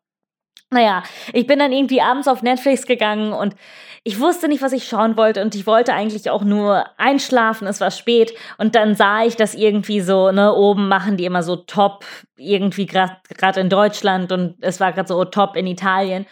Naja, 0.77 1.03
ich 1.33 1.47
bin 1.47 1.59
dann 1.59 1.73
irgendwie 1.73 2.03
abends 2.03 2.29
auf 2.29 2.43
Netflix 2.43 2.87
gegangen 2.87 3.33
und 3.33 3.57
ich 4.05 4.21
wusste 4.21 4.47
nicht, 4.47 4.61
was 4.61 4.73
ich 4.73 4.87
schauen 4.87 5.17
wollte 5.17 5.41
und 5.41 5.55
ich 5.55 5.67
wollte 5.67 5.95
eigentlich 5.95 6.29
auch 6.29 6.45
nur 6.45 6.85
einschlafen, 6.99 7.67
es 7.67 7.81
war 7.81 7.91
spät 7.91 8.35
und 8.59 8.75
dann 8.75 8.95
sah 8.95 9.25
ich 9.25 9.37
das 9.37 9.55
irgendwie 9.55 10.03
so, 10.03 10.31
ne, 10.31 10.53
oben 10.53 10.89
machen 10.89 11.17
die 11.17 11.25
immer 11.25 11.43
so 11.43 11.57
top, 11.57 12.05
irgendwie 12.37 12.85
gerade 12.85 13.61
in 13.61 13.71
Deutschland 13.71 14.33
und 14.33 14.57
es 14.61 14.79
war 14.81 14.93
gerade 14.93 15.09
so 15.09 15.25
top 15.25 15.57
in 15.57 15.67
Italien 15.67 16.27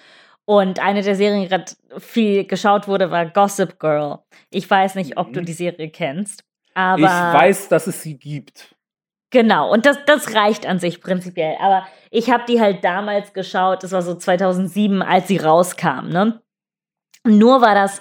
und 0.44 0.78
eine 0.78 1.00
der 1.00 1.14
Serien, 1.14 1.40
die 1.40 1.48
gerade 1.48 1.72
viel 1.98 2.44
geschaut 2.44 2.86
wurde, 2.86 3.10
war 3.10 3.24
Gossip 3.24 3.80
Girl. 3.80 4.18
Ich 4.50 4.68
weiß 4.68 4.94
nicht, 4.96 5.16
ob 5.16 5.32
du 5.32 5.40
mhm. 5.40 5.46
die 5.46 5.54
Serie 5.54 5.88
kennst, 5.88 6.44
aber. 6.74 7.00
Ich 7.00 7.06
weiß, 7.40 7.68
dass 7.70 7.86
es 7.86 8.02
sie 8.02 8.18
gibt. 8.18 8.73
Genau, 9.34 9.72
und 9.72 9.84
das, 9.84 9.98
das 10.06 10.32
reicht 10.36 10.64
an 10.64 10.78
sich 10.78 11.00
prinzipiell. 11.00 11.56
Aber 11.60 11.84
ich 12.12 12.30
habe 12.30 12.44
die 12.48 12.60
halt 12.60 12.84
damals 12.84 13.32
geschaut, 13.32 13.82
das 13.82 13.90
war 13.90 14.00
so 14.00 14.14
2007, 14.14 15.02
als 15.02 15.26
sie 15.26 15.38
rauskam, 15.38 16.08
ne? 16.08 16.40
Nur 17.26 17.60
war 17.60 17.74
das 17.74 18.00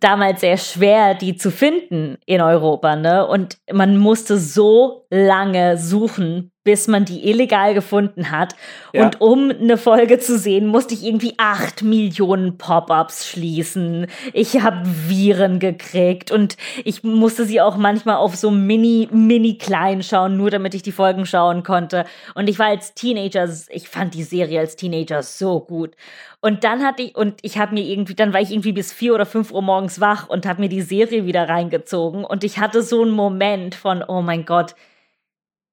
damals 0.00 0.40
sehr 0.40 0.56
schwer, 0.56 1.14
die 1.14 1.36
zu 1.36 1.52
finden 1.52 2.18
in 2.26 2.40
Europa, 2.40 2.96
ne? 2.96 3.24
Und 3.24 3.58
man 3.72 3.96
musste 3.96 4.38
so 4.38 5.06
lange 5.08 5.78
suchen, 5.78 6.50
bis 6.64 6.86
man 6.86 7.04
die 7.04 7.28
illegal 7.28 7.74
gefunden 7.74 8.30
hat. 8.30 8.54
Ja. 8.92 9.04
Und 9.04 9.20
um 9.20 9.50
eine 9.50 9.76
Folge 9.76 10.18
zu 10.18 10.38
sehen, 10.38 10.66
musste 10.66 10.94
ich 10.94 11.04
irgendwie 11.04 11.34
acht 11.36 11.82
Millionen 11.82 12.56
Pop-ups 12.56 13.28
schließen. 13.28 14.06
Ich 14.32 14.60
habe 14.60 14.82
Viren 14.84 15.58
gekriegt 15.58 16.30
und 16.30 16.56
ich 16.84 17.02
musste 17.02 17.44
sie 17.44 17.60
auch 17.60 17.76
manchmal 17.76 18.16
auf 18.16 18.36
so 18.36 18.50
mini, 18.50 19.08
mini 19.10 19.58
klein 19.58 20.02
schauen, 20.02 20.36
nur 20.36 20.50
damit 20.50 20.74
ich 20.74 20.82
die 20.82 20.92
Folgen 20.92 21.26
schauen 21.26 21.64
konnte. 21.64 22.04
Und 22.34 22.48
ich 22.48 22.58
war 22.58 22.66
als 22.66 22.94
Teenager, 22.94 23.48
ich 23.70 23.88
fand 23.88 24.14
die 24.14 24.22
Serie 24.22 24.60
als 24.60 24.76
Teenager 24.76 25.22
so 25.22 25.60
gut. 25.60 25.96
Und 26.40 26.64
dann 26.64 26.84
hatte 26.84 27.02
ich, 27.02 27.16
und 27.16 27.38
ich 27.42 27.58
habe 27.58 27.74
mir 27.74 27.84
irgendwie, 27.84 28.14
dann 28.14 28.32
war 28.32 28.40
ich 28.40 28.50
irgendwie 28.50 28.72
bis 28.72 28.92
vier 28.92 29.14
oder 29.14 29.26
fünf 29.26 29.52
Uhr 29.52 29.62
morgens 29.62 30.00
wach 30.00 30.28
und 30.28 30.46
habe 30.46 30.60
mir 30.60 30.68
die 30.68 30.82
Serie 30.82 31.24
wieder 31.24 31.48
reingezogen. 31.48 32.24
Und 32.24 32.42
ich 32.44 32.58
hatte 32.58 32.82
so 32.82 33.02
einen 33.02 33.12
Moment 33.12 33.74
von, 33.76 34.02
oh 34.06 34.22
mein 34.22 34.44
Gott, 34.44 34.74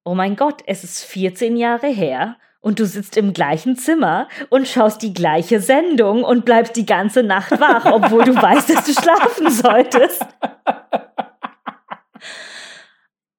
oh 0.03 0.15
mein 0.15 0.35
Gott, 0.35 0.61
es 0.65 0.83
ist 0.83 1.03
14 1.03 1.57
Jahre 1.57 1.87
her 1.87 2.37
und 2.61 2.79
du 2.79 2.85
sitzt 2.85 3.17
im 3.17 3.33
gleichen 3.33 3.77
Zimmer 3.77 4.27
und 4.49 4.67
schaust 4.67 5.01
die 5.01 5.13
gleiche 5.13 5.59
Sendung 5.59 6.23
und 6.23 6.45
bleibst 6.45 6.75
die 6.75 6.85
ganze 6.85 7.23
Nacht 7.23 7.59
wach, 7.59 7.85
obwohl 7.85 8.23
du 8.23 8.35
weißt, 8.35 8.69
dass 8.69 8.85
du 8.85 8.93
schlafen 8.93 9.49
solltest. 9.49 10.25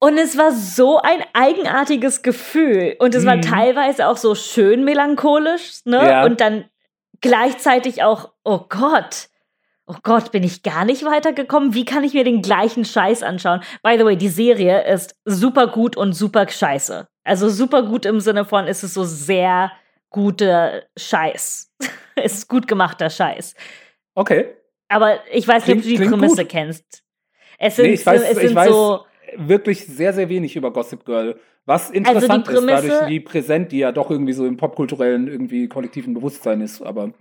Und 0.02 0.16
es 0.16 0.38
war 0.38 0.52
so 0.52 0.98
ein 0.98 1.22
eigenartiges 1.34 2.22
Gefühl. 2.22 2.96
Und 2.98 3.14
es 3.14 3.26
war 3.26 3.36
mhm. 3.36 3.42
teilweise 3.42 4.08
auch 4.08 4.16
so 4.16 4.34
schön 4.34 4.84
melancholisch, 4.84 5.84
ne? 5.84 5.98
Ja. 5.98 6.24
Und 6.24 6.40
dann 6.40 6.64
gleichzeitig 7.20 8.02
auch, 8.02 8.32
oh 8.42 8.60
Gott, 8.70 9.28
oh 9.90 9.96
Gott, 10.02 10.30
bin 10.30 10.44
ich 10.44 10.62
gar 10.62 10.84
nicht 10.84 11.04
weitergekommen? 11.04 11.74
Wie 11.74 11.84
kann 11.84 12.04
ich 12.04 12.14
mir 12.14 12.24
den 12.24 12.42
gleichen 12.42 12.84
Scheiß 12.84 13.22
anschauen? 13.22 13.60
By 13.82 13.96
the 13.98 14.04
way, 14.04 14.16
die 14.16 14.28
Serie 14.28 14.86
ist 14.86 15.16
super 15.24 15.66
gut 15.66 15.96
und 15.96 16.12
super 16.12 16.48
scheiße. 16.48 17.08
Also 17.24 17.48
super 17.48 17.82
gut 17.82 18.06
im 18.06 18.20
Sinne 18.20 18.44
von, 18.44 18.66
ist 18.66 18.82
es 18.82 18.94
so 18.94 19.04
sehr 19.04 19.72
guter 20.10 20.82
Scheiß. 20.96 21.72
ist 22.22 22.48
gut 22.48 22.68
gemachter 22.68 23.10
Scheiß. 23.10 23.54
Okay. 24.14 24.54
Aber 24.88 25.18
ich 25.32 25.46
weiß 25.46 25.66
nicht, 25.66 25.76
ob 25.76 25.82
du 25.82 25.88
die 25.88 25.96
Prämisse 25.96 26.42
gut. 26.42 26.48
kennst. 26.48 27.02
Es 27.58 27.76
sind, 27.76 27.86
nee, 27.86 27.92
ich 27.92 28.06
weiß, 28.06 28.22
es 28.22 28.36
sind 28.36 28.50
ich 28.50 28.54
weiß 28.54 28.70
so 28.70 29.04
wirklich 29.36 29.86
sehr, 29.86 30.12
sehr 30.12 30.28
wenig 30.28 30.56
über 30.56 30.72
Gossip 30.72 31.04
Girl. 31.04 31.38
Was 31.66 31.88
also 31.88 31.94
interessant 31.94 32.48
also 32.48 32.60
Prämisse, 32.60 32.86
ist, 32.86 32.92
dadurch, 32.94 33.10
wie 33.10 33.20
präsent 33.20 33.72
die 33.72 33.78
ja 33.78 33.92
doch 33.92 34.10
irgendwie 34.10 34.32
so 34.32 34.46
im 34.46 34.56
popkulturellen, 34.56 35.28
irgendwie 35.28 35.68
kollektiven 35.68 36.14
Bewusstsein 36.14 36.60
ist, 36.60 36.80
aber. 36.80 37.12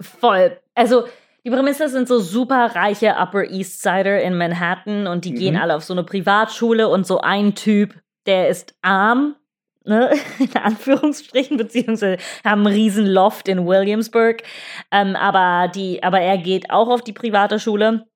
Voll. 0.00 0.58
Also, 0.74 1.04
die 1.44 1.50
Prämisse 1.50 1.88
sind 1.88 2.08
so 2.08 2.20
super 2.20 2.74
reiche 2.74 3.16
Upper 3.16 3.50
East 3.50 3.82
Sider 3.82 4.22
in 4.22 4.36
Manhattan 4.36 5.06
und 5.06 5.24
die 5.24 5.32
mhm. 5.32 5.36
gehen 5.36 5.56
alle 5.56 5.76
auf 5.76 5.84
so 5.84 5.92
eine 5.92 6.04
Privatschule 6.04 6.88
und 6.88 7.06
so 7.06 7.20
ein 7.20 7.54
Typ, 7.54 7.94
der 8.26 8.48
ist 8.48 8.74
arm, 8.80 9.36
ne, 9.84 10.10
in 10.38 10.56
Anführungsstrichen, 10.56 11.58
beziehungsweise 11.58 12.16
haben 12.44 12.66
einen 12.66 12.74
riesen 12.74 13.06
Loft 13.06 13.48
in 13.48 13.66
Williamsburg, 13.66 14.42
ähm, 14.90 15.16
aber 15.16 15.68
die, 15.68 16.02
aber 16.02 16.20
er 16.20 16.38
geht 16.38 16.70
auch 16.70 16.88
auf 16.88 17.02
die 17.02 17.12
private 17.12 17.58
Schule. 17.58 18.06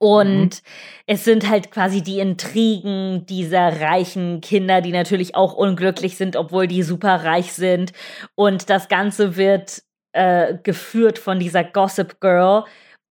Und 0.00 0.54
mhm. 0.54 0.60
es 1.06 1.24
sind 1.24 1.48
halt 1.48 1.72
quasi 1.72 2.02
die 2.02 2.20
Intrigen 2.20 3.26
dieser 3.26 3.80
reichen 3.80 4.40
Kinder, 4.40 4.80
die 4.80 4.92
natürlich 4.92 5.34
auch 5.34 5.54
unglücklich 5.54 6.16
sind, 6.16 6.36
obwohl 6.36 6.68
die 6.68 6.84
super 6.84 7.24
reich 7.24 7.52
sind. 7.52 7.92
Und 8.36 8.70
das 8.70 8.86
Ganze 8.86 9.36
wird 9.36 9.82
äh, 10.12 10.54
geführt 10.62 11.18
von 11.18 11.38
dieser 11.38 11.64
Gossip 11.64 12.20
Girl. 12.20 12.64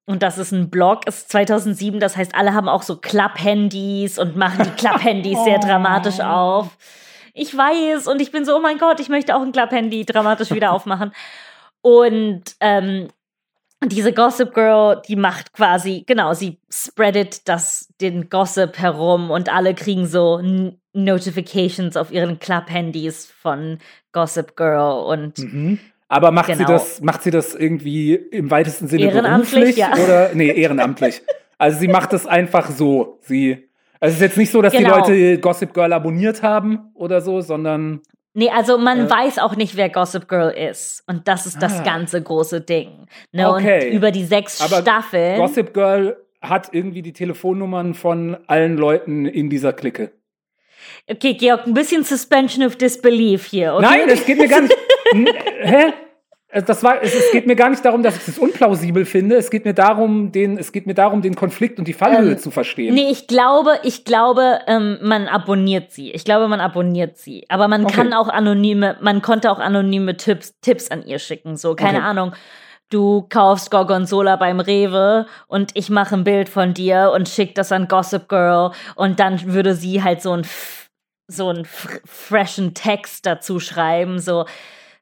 Und 0.05 0.23
das 0.23 0.37
ist 0.37 0.51
ein 0.51 0.69
Blog, 0.69 1.05
ist 1.07 1.29
2007, 1.29 1.99
das 1.99 2.15
heißt, 2.15 2.33
alle 2.33 2.53
haben 2.53 2.69
auch 2.69 2.81
so 2.81 2.95
Klapp-Handys 2.95 4.17
und 4.17 4.37
machen 4.37 4.63
die 4.63 4.71
Klapp-Handys 4.71 5.43
sehr 5.43 5.59
dramatisch 5.59 6.19
oh. 6.19 6.23
auf. 6.23 6.77
Ich 7.33 7.55
weiß 7.55 8.07
und 8.07 8.21
ich 8.21 8.31
bin 8.31 8.45
so, 8.45 8.55
oh 8.55 8.59
mein 8.61 8.77
Gott, 8.77 8.99
ich 8.99 9.09
möchte 9.09 9.35
auch 9.35 9.41
ein 9.41 9.51
Klapp-Handy 9.51 10.05
dramatisch 10.05 10.51
wieder 10.51 10.71
aufmachen. 10.73 11.11
Und 11.81 12.43
ähm, 12.61 13.09
diese 13.85 14.11
Gossip 14.11 14.53
Girl, 14.53 15.01
die 15.07 15.15
macht 15.15 15.53
quasi, 15.53 16.03
genau, 16.07 16.33
sie 16.33 16.57
spreadet 16.69 17.47
das, 17.47 17.93
den 18.01 18.29
Gossip 18.29 18.79
herum 18.79 19.29
und 19.29 19.53
alle 19.53 19.75
kriegen 19.75 20.07
so 20.07 20.41
Notifications 20.93 21.95
auf 21.95 22.11
ihren 22.11 22.39
Klapp-Handys 22.39 23.27
von 23.27 23.77
Gossip 24.13 24.55
Girl 24.55 25.03
und 25.05 25.37
mhm. 25.37 25.79
Aber 26.09 26.31
macht 26.31 26.47
genau. 26.47 26.59
sie 26.59 26.65
das, 26.65 27.01
macht 27.01 27.23
sie 27.23 27.31
das 27.31 27.53
irgendwie 27.53 28.13
im 28.15 28.49
weitesten 28.49 28.87
Sinne 28.87 29.03
ehrenamtlich, 29.03 29.75
beruflich 29.75 29.77
ja. 29.77 29.93
oder 29.93 30.29
nee, 30.33 30.49
ehrenamtlich? 30.51 31.21
also 31.57 31.79
sie 31.79 31.87
macht 31.87 32.13
das 32.13 32.25
einfach 32.25 32.69
so. 32.69 33.19
Sie 33.21 33.67
also 33.99 34.13
es 34.13 34.15
ist 34.17 34.21
jetzt 34.21 34.37
nicht 34.37 34.51
so, 34.51 34.61
dass 34.61 34.73
genau. 34.73 35.01
die 35.05 35.11
Leute 35.11 35.39
Gossip 35.39 35.73
Girl 35.73 35.91
abonniert 35.91 36.43
haben 36.43 36.91
oder 36.93 37.21
so, 37.21 37.41
sondern 37.41 38.01
Nee, 38.33 38.51
also 38.51 38.77
man 38.77 39.07
äh, 39.07 39.09
weiß 39.09 39.39
auch 39.39 39.55
nicht, 39.55 39.75
wer 39.77 39.89
Gossip 39.89 40.27
Girl 40.27 40.51
ist. 40.51 41.03
Und 41.07 41.27
das 41.27 41.47
ist 41.47 41.59
das 41.59 41.79
ah. 41.79 41.83
ganze 41.83 42.21
große 42.21 42.61
Ding. 42.61 43.07
Ne? 43.31 43.49
Okay. 43.49 43.87
Und 43.87 43.95
über 43.95 44.11
die 44.11 44.25
sechs 44.25 44.61
Aber 44.61 44.83
Staffeln. 44.83 45.39
Gossip 45.39 45.73
Girl 45.73 46.17
hat 46.39 46.69
irgendwie 46.71 47.01
die 47.01 47.13
Telefonnummern 47.13 47.95
von 47.95 48.37
allen 48.45 48.77
Leuten 48.77 49.25
in 49.25 49.49
dieser 49.49 49.73
Clique. 49.73 50.11
Okay, 51.09 51.33
Georg, 51.33 51.65
ein 51.65 51.73
bisschen 51.73 52.03
Suspension 52.03 52.65
of 52.65 52.75
Disbelief 52.75 53.45
hier. 53.45 53.73
Okay? 53.75 53.85
Nein, 53.85 54.09
es 54.09 54.25
geht 54.25 54.37
mir 54.37 54.47
gar 54.47 54.61
nicht. 54.61 54.75
Hä? 55.61 55.93
Das 56.65 56.81
war, 56.81 57.03
es, 57.03 57.13
es, 57.13 57.31
geht 57.31 57.45
mir 57.45 57.57
gar 57.57 57.69
nicht 57.69 57.83
darum, 57.83 58.03
dass 58.03 58.15
ich 58.15 58.27
es 58.27 58.39
unplausibel 58.39 59.03
finde. 59.03 59.35
Es 59.35 59.49
geht 59.49 59.65
mir 59.65 59.73
darum, 59.73 60.31
den, 60.31 60.57
es 60.57 60.71
geht 60.71 60.87
mir 60.87 60.93
darum, 60.93 61.21
den 61.21 61.35
Konflikt 61.35 61.77
und 61.77 61.87
die 61.89 61.93
Fallhöhe 61.93 62.31
ähm, 62.31 62.37
zu 62.37 62.51
verstehen. 62.51 62.95
Nee, 62.95 63.09
ich 63.11 63.27
glaube, 63.27 63.79
ich 63.83 64.05
glaube, 64.05 64.59
ähm, 64.65 64.97
man 65.01 65.27
abonniert 65.27 65.91
sie. 65.91 66.11
Ich 66.11 66.23
glaube, 66.23 66.47
man 66.47 66.61
abonniert 66.61 67.17
sie. 67.17 67.45
Aber 67.49 67.67
man 67.67 67.83
okay. 67.83 67.95
kann 67.95 68.13
auch 68.13 68.29
anonyme, 68.29 68.95
man 69.01 69.21
konnte 69.21 69.51
auch 69.51 69.59
anonyme 69.59 70.15
Tipps, 70.15 70.57
Tipps 70.61 70.89
an 70.89 71.05
ihr 71.05 71.19
schicken. 71.19 71.57
So, 71.57 71.75
keine 71.75 71.97
okay. 71.97 72.07
Ahnung. 72.07 72.31
Du 72.89 73.25
kaufst 73.27 73.69
Gorgonzola 73.69 74.37
beim 74.37 74.61
Rewe 74.61 75.25
und 75.47 75.71
ich 75.73 75.89
mache 75.89 76.15
ein 76.15 76.23
Bild 76.23 76.47
von 76.47 76.73
dir 76.73 77.11
und 77.13 77.27
schick 77.27 77.53
das 77.55 77.73
an 77.73 77.89
Gossip 77.89 78.29
Girl 78.29 78.71
und 78.95 79.19
dann 79.19 79.53
würde 79.53 79.75
sie 79.75 80.01
halt 80.01 80.21
so 80.21 80.31
ein 80.31 80.45
so 81.27 81.49
einen 81.49 81.65
freshen 81.65 82.73
Text 82.73 83.25
dazu 83.25 83.59
schreiben, 83.59 84.19
so 84.19 84.45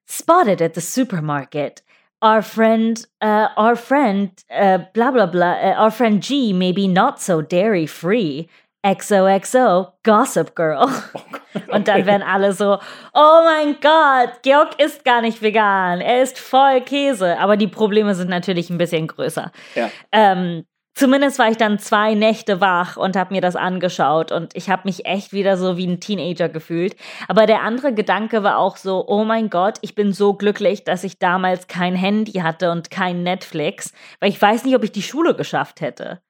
spotted 0.06 0.62
at 0.62 0.76
the 0.76 0.82
supermarket. 0.82 1.82
Our 2.22 2.42
friend, 2.42 3.06
uh, 3.22 3.50
our 3.58 3.76
friend, 3.76 4.32
uh, 4.50 4.80
blah 4.94 5.12
blah 5.12 5.28
blah, 5.28 5.54
uh, 5.54 5.84
our 5.84 5.92
friend 5.92 6.22
G 6.22 6.54
maybe 6.54 6.88
not 6.88 7.22
so 7.22 7.42
dairy 7.42 7.88
free. 7.88 8.48
XOXO, 8.84 9.94
Gossip 10.04 10.56
Girl. 10.56 10.88
Oh 11.16 11.22
Und 11.72 11.88
dann 11.88 12.06
werden 12.06 12.24
alle 12.24 12.54
so, 12.54 12.78
oh 13.14 13.42
mein 13.44 13.78
Gott, 13.82 14.42
Georg 14.44 14.80
ist 14.80 15.06
gar 15.06 15.22
nicht 15.22 15.42
vegan, 15.42 16.02
er 16.02 16.22
ist 16.22 16.38
voll 16.38 16.82
Käse. 16.82 17.38
Aber 17.40 17.58
die 17.58 17.68
Probleme 17.68 18.16
sind 18.16 18.30
natürlich 18.30 18.70
ein 18.70 18.78
bisschen 18.78 19.08
größer. 19.08 19.52
Ja. 19.76 19.90
Ähm, 20.12 20.66
Zumindest 20.98 21.40
war 21.40 21.52
ich 21.52 21.58
dann 21.58 21.78
zwei 21.78 22.14
Nächte 22.14 22.62
wach 22.62 22.96
und 22.96 23.18
habe 23.18 23.34
mir 23.34 23.42
das 23.42 23.58
angeschaut 23.58 24.32
und 24.32 24.56
ich 24.56 24.70
habe 24.70 24.84
mich 24.86 25.06
echt 25.06 25.34
wieder 25.34 25.58
so 25.58 25.76
wie 25.76 25.86
ein 25.86 26.00
Teenager 26.00 26.48
gefühlt. 26.48 26.96
Aber 27.28 27.46
der 27.46 27.64
andere 27.64 27.94
Gedanke 27.94 28.44
war 28.44 28.58
auch 28.58 28.78
so, 28.78 29.06
oh 29.06 29.26
mein 29.26 29.50
Gott, 29.50 29.78
ich 29.82 29.94
bin 29.94 30.14
so 30.14 30.36
glücklich, 30.36 30.86
dass 30.86 31.04
ich 31.04 31.20
damals 31.20 31.68
kein 31.68 31.96
Handy 31.96 32.40
hatte 32.40 32.72
und 32.72 32.92
kein 32.92 33.24
Netflix, 33.24 33.92
weil 34.22 34.30
ich 34.30 34.42
weiß 34.42 34.64
nicht, 34.64 34.76
ob 34.76 34.86
ich 34.86 34.94
die 34.94 35.02
Schule 35.02 35.36
geschafft 35.36 35.82
hätte. 35.82 36.22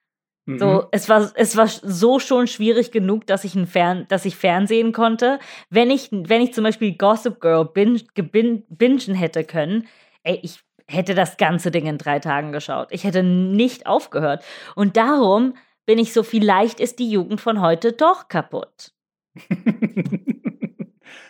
Mhm. 0.47 0.57
So, 0.57 0.88
es 0.91 1.09
war, 1.09 1.32
es 1.36 1.55
war 1.55 1.68
so 1.68 2.18
schon 2.18 2.47
schwierig 2.47 2.91
genug, 2.91 3.28
dass 3.28 3.43
ich 3.43 3.53
ein 3.53 3.68
Fern, 3.68 4.05
dass 4.09 4.26
ich 4.26 4.36
Fernsehen 4.36 4.93
konnte. 4.93 5.38
Wenn 5.70 5.91
ich, 5.91 6.09
wenn 6.11 6.41
ich 6.41 6.55
zum 6.55 6.63
Beispiel 6.63 6.95
Gossip 6.97 7.39
Girl 7.39 7.66
bin, 7.66 8.01
bingen 8.16 9.16
hätte 9.16 9.43
können, 9.43 9.88
ey, 10.24 10.39
ich 10.41 10.59
hätte 10.88 11.15
das 11.15 11.38
ganze 11.38 11.71
Ding 11.71 11.86
in 11.88 11.97
drei 11.97 12.19
Tagen 12.19 12.51
geschaut. 12.51 12.89
Ich 12.91 13.03
hätte 13.03 13.23
nicht 13.23 13.88
aufgehört. 13.88 14.43
Und 14.75 14.97
darum 14.97 15.55
bin 15.86 15.99
ich 15.99 16.13
so, 16.13 16.23
vielleicht 16.23 16.79
ist 16.79 16.99
die 16.99 17.09
Jugend 17.09 17.41
von 17.41 17.61
heute 17.61 17.91
doch 17.91 18.27
kaputt. 18.27 18.91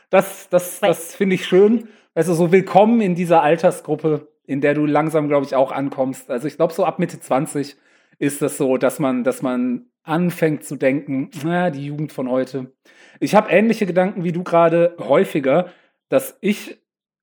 das 0.09 0.49
das, 0.49 0.79
das 0.79 1.15
finde 1.15 1.35
ich 1.35 1.45
schön. 1.45 1.87
Also 2.13 2.33
so 2.33 2.51
willkommen 2.51 3.01
in 3.01 3.15
dieser 3.15 3.41
Altersgruppe. 3.41 4.27
in 4.47 4.61
der 4.61 4.75
du 4.75 4.85
langsam, 4.85 5.27
glaube 5.27 5.45
ich, 5.45 5.55
auch 5.55 5.71
ankommst. 5.71 6.29
Also 6.29 6.47
ich 6.47 6.55
glaube, 6.55 6.73
so 6.73 6.85
ab 6.85 6.99
Mitte 6.99 7.19
20 7.19 7.75
ist 8.19 8.41
das 8.41 8.57
so, 8.57 8.77
dass 8.77 8.99
man, 8.99 9.23
dass 9.23 9.41
man 9.41 9.87
anfängt 10.03 10.63
zu 10.63 10.75
denken, 10.75 11.31
na, 11.43 11.71
die 11.71 11.87
Jugend 11.87 12.13
von 12.13 12.29
heute. 12.29 12.71
Ich 13.19 13.33
habe 13.35 13.49
ähnliche 13.49 13.85
Gedanken 13.85 14.23
wie 14.23 14.31
du 14.31 14.43
gerade 14.43 14.95
häufiger, 14.99 15.71
dass 16.09 16.37
ich 16.41 16.77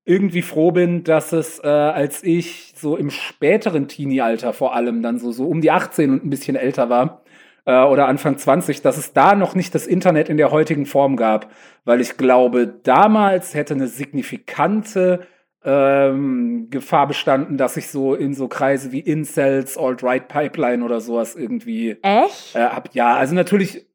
irgendwie 0.05 0.43
froh 0.43 0.73
bin, 0.73 1.05
dass 1.05 1.33
es, 1.33 1.61
äh, 1.63 1.69
als 1.69 2.25
ich 2.25 2.75
so 2.77 2.97
im 2.97 3.11
späteren 3.11 3.89
Teenie-Alter 3.89 4.53
vor 4.53 4.75
allem 4.75 5.03
dann 5.03 5.19
so, 5.19 5.31
so 5.31 5.47
um 5.47 5.61
die 5.61 5.71
18 5.71 6.11
und 6.11 6.25
ein 6.25 6.31
bisschen 6.31 6.57
älter 6.57 6.91
war, 6.91 7.23
äh, 7.65 7.85
oder 7.85 8.09
Anfang 8.09 8.37
20, 8.37 8.83
dass 8.83 8.99
es 8.99 9.13
da 9.13 9.35
noch 9.35 9.55
nicht 9.55 9.75
das 9.75 9.87
Internet 9.87 10.29
in 10.29 10.37
der 10.37 10.51
heutigen 10.51 10.87
Form 10.87 11.17
gab. 11.17 11.51
Weil 11.85 12.01
ich 12.01 12.17
glaube, 12.17 12.67
damals 12.67 13.55
hätte 13.55 13.75
eine 13.75 13.87
signifikante 13.87 15.27
ähm, 15.65 16.69
Gefahr 16.71 17.07
bestanden, 17.07 17.57
dass 17.57 17.77
ich 17.77 17.89
so 17.89 18.15
in 18.15 18.35
so 18.35 18.49
Kreise 18.49 18.91
wie 18.91 18.99
Incels, 19.01 19.79
Alt-Right 19.79 20.27
Pipeline 20.27 20.85
oder 20.85 21.01
sowas 21.01 21.37
irgendwie 21.37 21.97
Echt? 22.03 22.57
Äh, 22.57 22.65
hab. 22.65 22.93
Ja, 22.95 23.15
also 23.15 23.35
natürlich 23.35 23.87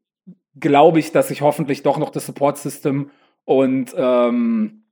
glaube 0.60 0.99
ich, 0.99 1.12
dass 1.12 1.30
ich 1.30 1.41
hoffentlich 1.41 1.84
doch 1.84 1.97
noch 1.97 2.10
das 2.10 2.26
Support-System 2.26 3.12
und 3.43 3.93
ähm, 3.97 4.84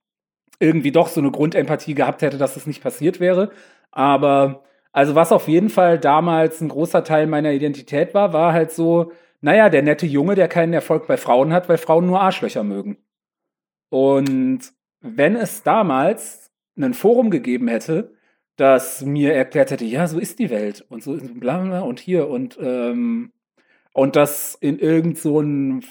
irgendwie 0.59 0.91
doch 0.91 1.07
so 1.07 1.21
eine 1.21 1.31
Grundempathie 1.31 1.93
gehabt 1.95 2.21
hätte, 2.21 2.37
dass 2.37 2.53
das 2.55 2.67
nicht 2.67 2.81
passiert 2.81 3.19
wäre. 3.19 3.51
Aber 3.91 4.63
also 4.91 5.15
was 5.15 5.31
auf 5.31 5.47
jeden 5.47 5.69
Fall 5.69 5.99
damals 5.99 6.61
ein 6.61 6.69
großer 6.69 7.03
Teil 7.03 7.27
meiner 7.27 7.51
Identität 7.51 8.13
war, 8.13 8.33
war 8.33 8.53
halt 8.53 8.71
so, 8.71 9.11
naja, 9.41 9.69
der 9.69 9.83
nette 9.83 10.05
Junge, 10.05 10.35
der 10.35 10.47
keinen 10.47 10.73
Erfolg 10.73 11.07
bei 11.07 11.17
Frauen 11.17 11.53
hat, 11.53 11.69
weil 11.69 11.77
Frauen 11.77 12.05
nur 12.07 12.21
Arschlöcher 12.21 12.63
mögen. 12.63 12.97
Und 13.89 14.73
wenn 15.01 15.35
es 15.35 15.63
damals 15.63 16.51
ein 16.77 16.93
Forum 16.93 17.29
gegeben 17.29 17.67
hätte, 17.67 18.13
das 18.55 19.01
mir 19.03 19.33
erklärt 19.33 19.71
hätte, 19.71 19.85
ja, 19.85 20.07
so 20.07 20.19
ist 20.19 20.39
die 20.39 20.49
Welt 20.49 20.85
und 20.89 21.03
so 21.03 21.17
bla 21.17 21.59
bla 21.59 21.81
und 21.81 21.99
hier 21.99 22.29
und 22.29 22.57
ähm, 22.61 23.33
und 23.93 24.15
das 24.15 24.55
in 24.55 24.79
irgend 24.79 25.17
so 25.17 25.41
ein 25.41 25.83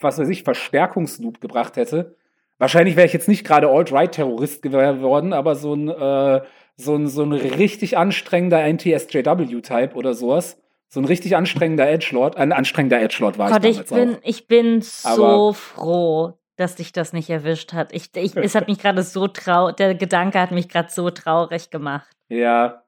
was 0.00 0.18
weiß 0.18 0.28
ich 0.28 0.42
Verstärkungsloop 0.44 1.40
gebracht 1.40 1.76
hätte, 1.76 2.16
Wahrscheinlich 2.58 2.96
wäre 2.96 3.06
ich 3.06 3.12
jetzt 3.12 3.28
nicht 3.28 3.44
gerade 3.44 3.68
Alt-Right-Terrorist 3.68 4.62
geworden, 4.62 5.32
aber 5.32 5.56
so 5.56 5.74
ein, 5.74 5.88
äh, 5.88 6.42
so 6.76 6.94
ein, 6.94 7.08
so 7.08 7.22
ein 7.22 7.32
richtig 7.32 7.96
anstrengender 7.98 8.62
NTSJW-Type 8.66 9.94
oder 9.94 10.14
sowas. 10.14 10.58
So 10.88 11.00
ein 11.00 11.06
richtig 11.06 11.36
anstrengender 11.36 11.88
Edgelord. 11.90 12.36
Ein 12.36 12.52
anstrengender 12.52 13.00
Edgelord 13.02 13.36
war 13.38 13.50
Gott, 13.50 13.64
ich 13.64 13.80
ich 13.80 13.86
bin, 13.86 14.14
auch. 14.14 14.18
ich 14.22 14.46
bin 14.46 14.80
so 14.80 15.08
Aber- 15.48 15.54
froh, 15.54 16.32
dass 16.56 16.76
dich 16.76 16.92
das 16.92 17.12
nicht 17.12 17.28
erwischt 17.30 17.72
hat. 17.72 17.92
Ich, 17.92 18.10
ich, 18.14 18.36
es 18.36 18.54
hat 18.54 18.68
mich 18.68 18.78
gerade 18.78 19.02
so 19.02 19.26
traurig, 19.26 19.74
der 19.76 19.96
Gedanke 19.96 20.38
hat 20.40 20.52
mich 20.52 20.68
gerade 20.68 20.90
so 20.90 21.10
traurig 21.10 21.70
gemacht. 21.70 22.08
Ja. 22.28 22.83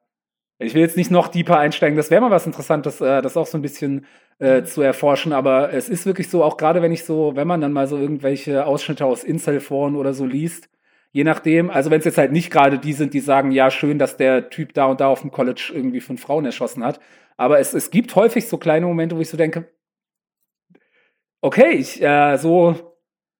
Ich 0.59 0.73
will 0.75 0.81
jetzt 0.81 0.97
nicht 0.97 1.11
noch 1.11 1.29
deeper 1.29 1.59
einsteigen. 1.59 1.97
Das 1.97 2.11
wäre 2.11 2.21
mal 2.23 2.31
was 2.31 2.47
Interessantes, 2.47 3.01
äh, 3.01 3.21
das 3.21 3.37
auch 3.37 3.47
so 3.47 3.59
ein 3.59 3.63
bisschen 3.63 4.07
äh, 4.39 4.63
zu 4.63 4.81
erforschen. 4.81 5.33
Aber 5.33 5.73
es 5.73 5.89
ist 5.89 6.07
wirklich 6.07 6.31
so, 6.31 6.43
auch 6.43 6.57
gerade 6.57 6.81
wenn 6.81 6.93
ich 6.93 7.05
so, 7.05 7.37
wenn 7.37 7.47
man 7.47 7.61
dann 7.61 7.73
mal 7.73 7.87
so 7.87 7.99
irgendwelche 7.99 8.65
Ausschnitte 8.67 9.05
aus 9.05 9.23
Incel-Foren 9.23 9.97
oder 9.97 10.15
so 10.15 10.25
liest, 10.25 10.71
je 11.13 11.25
nachdem, 11.25 11.69
also 11.71 11.91
wenn 11.91 11.99
es 11.99 12.05
jetzt 12.07 12.19
halt 12.19 12.33
nicht 12.33 12.51
gerade 12.51 12.79
die 12.79 12.93
sind, 12.95 13.13
die 13.13 13.21
sagen, 13.21 13.51
ja, 13.51 13.71
schön, 13.71 13.99
dass 13.99 14.17
der 14.17 14.49
Typ 14.49 14.73
da 14.73 14.87
und 14.87 15.01
da 15.01 15.09
auf 15.09 15.21
dem 15.21 15.31
College 15.31 15.73
irgendwie 15.75 16.01
fünf 16.01 16.23
Frauen 16.23 16.47
erschossen 16.47 16.85
hat. 16.85 17.01
Aber 17.37 17.59
es, 17.59 17.75
es 17.75 17.91
gibt 17.91 18.15
häufig 18.17 18.49
so 18.49 18.57
kleine 18.57 18.87
Momente, 18.87 19.15
wo 19.17 19.21
ich 19.21 19.29
so 19.29 19.37
denke, 19.37 19.71
okay, 21.43 21.71
ich, 21.73 22.03
äh, 22.03 22.37
so, 22.39 22.97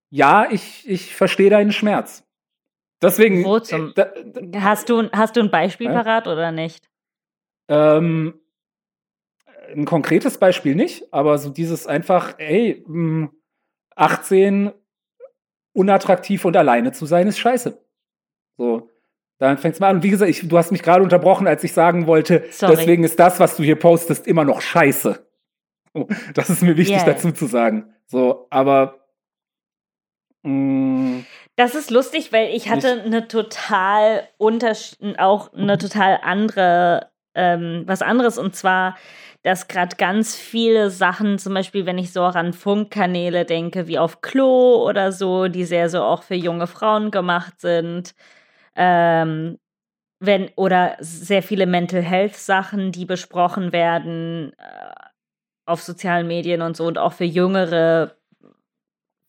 ja, 0.09 0.47
ich, 0.51 0.87
ich 0.89 1.15
verstehe 1.15 1.49
deinen 1.49 1.71
Schmerz. 1.71 2.23
Deswegen, 3.01 3.43
Wo 3.43 3.59
zum- 3.59 3.89
äh, 3.89 3.93
da, 3.95 4.05
da, 4.23 4.61
Hast 4.61 4.89
du, 4.89 5.09
hast 5.11 5.35
du 5.35 5.41
ein 5.41 5.51
Beispiel 5.51 5.87
Ja. 5.87 5.93
parat 6.03 6.27
oder 6.27 6.51
nicht? 6.51 6.87
Ähm, 7.67 8.39
ein 9.73 9.85
konkretes 9.85 10.37
Beispiel 10.37 10.75
nicht, 10.75 11.11
aber 11.13 11.37
so 11.37 11.49
dieses 11.49 11.87
einfach, 11.87 12.35
ey, 12.39 12.83
mh, 12.87 13.29
18 13.95 14.71
unattraktiv 15.73 16.45
und 16.45 16.55
alleine 16.55 16.91
zu 16.91 17.05
sein, 17.05 17.27
ist 17.27 17.37
scheiße. 17.39 17.83
So, 18.57 18.89
dann 19.39 19.57
fängt's 19.57 19.79
mal 19.79 19.89
an. 19.89 19.97
Und 19.97 20.03
wie 20.03 20.09
gesagt, 20.09 20.29
ich, 20.31 20.47
du 20.47 20.57
hast 20.57 20.71
mich 20.71 20.81
gerade 20.83 21.03
unterbrochen, 21.03 21.47
als 21.47 21.63
ich 21.63 21.73
sagen 21.73 22.07
wollte, 22.07 22.45
Sorry. 22.51 22.75
deswegen 22.75 23.03
ist 23.03 23.19
das, 23.19 23.39
was 23.39 23.57
du 23.57 23.63
hier 23.63 23.75
postest, 23.77 24.25
immer 24.27 24.43
noch 24.45 24.61
scheiße. 24.61 25.23
Das 26.33 26.49
ist 26.49 26.61
mir 26.61 26.77
wichtig 26.77 26.97
Yeah. 26.97 27.05
dazu 27.05 27.31
zu 27.31 27.45
sagen. 27.47 27.93
So, 28.05 28.47
aber 28.49 29.07
mh, 30.43 31.23
Das 31.55 31.75
ist 31.75 31.89
lustig, 31.91 32.31
weil 32.31 32.55
ich 32.55 32.69
hatte 32.69 33.01
eine 33.03 33.27
total 33.27 34.27
untersch 34.37 34.95
auch 35.17 35.53
eine 35.53 35.77
total 35.77 36.19
andere, 36.23 37.09
ähm, 37.37 37.83
was 37.87 38.01
anderes 38.03 38.37
und 38.39 38.55
zwar, 38.55 38.97
dass 39.43 39.69
gerade 39.69 39.95
ganz 39.97 40.35
viele 40.35 40.89
Sachen, 40.91 41.39
zum 41.39 41.53
Beispiel, 41.55 41.85
wenn 41.85 41.97
ich 41.99 42.13
so 42.13 42.23
auch 42.23 42.35
an 42.35 42.53
Funkkanäle 42.53 43.45
denke, 43.45 43.87
wie 43.87 43.99
auf 43.99 44.21
Klo 44.21 44.83
oder 44.87 45.11
so, 45.13 45.47
die 45.47 45.65
sehr 45.65 45.89
so 45.89 46.03
auch 46.03 46.23
für 46.23 46.35
junge 46.35 46.67
Frauen 46.67 47.11
gemacht 47.11 47.61
sind, 47.61 48.15
ähm, 48.75 49.57
wenn, 50.19 50.49
oder 50.55 50.97
sehr 50.99 51.43
viele 51.43 51.67
Mental 51.67 52.01
Health 52.03 52.35
Sachen, 52.35 52.91
die 52.91 53.05
besprochen 53.05 53.71
werden 53.73 54.53
äh, 54.57 54.91
auf 55.65 55.81
sozialen 55.83 56.27
Medien 56.27 56.61
und 56.61 56.77
so 56.77 56.85
und 56.85 56.97
auch 56.97 57.13
für 57.13 57.25
jüngere 57.25 58.15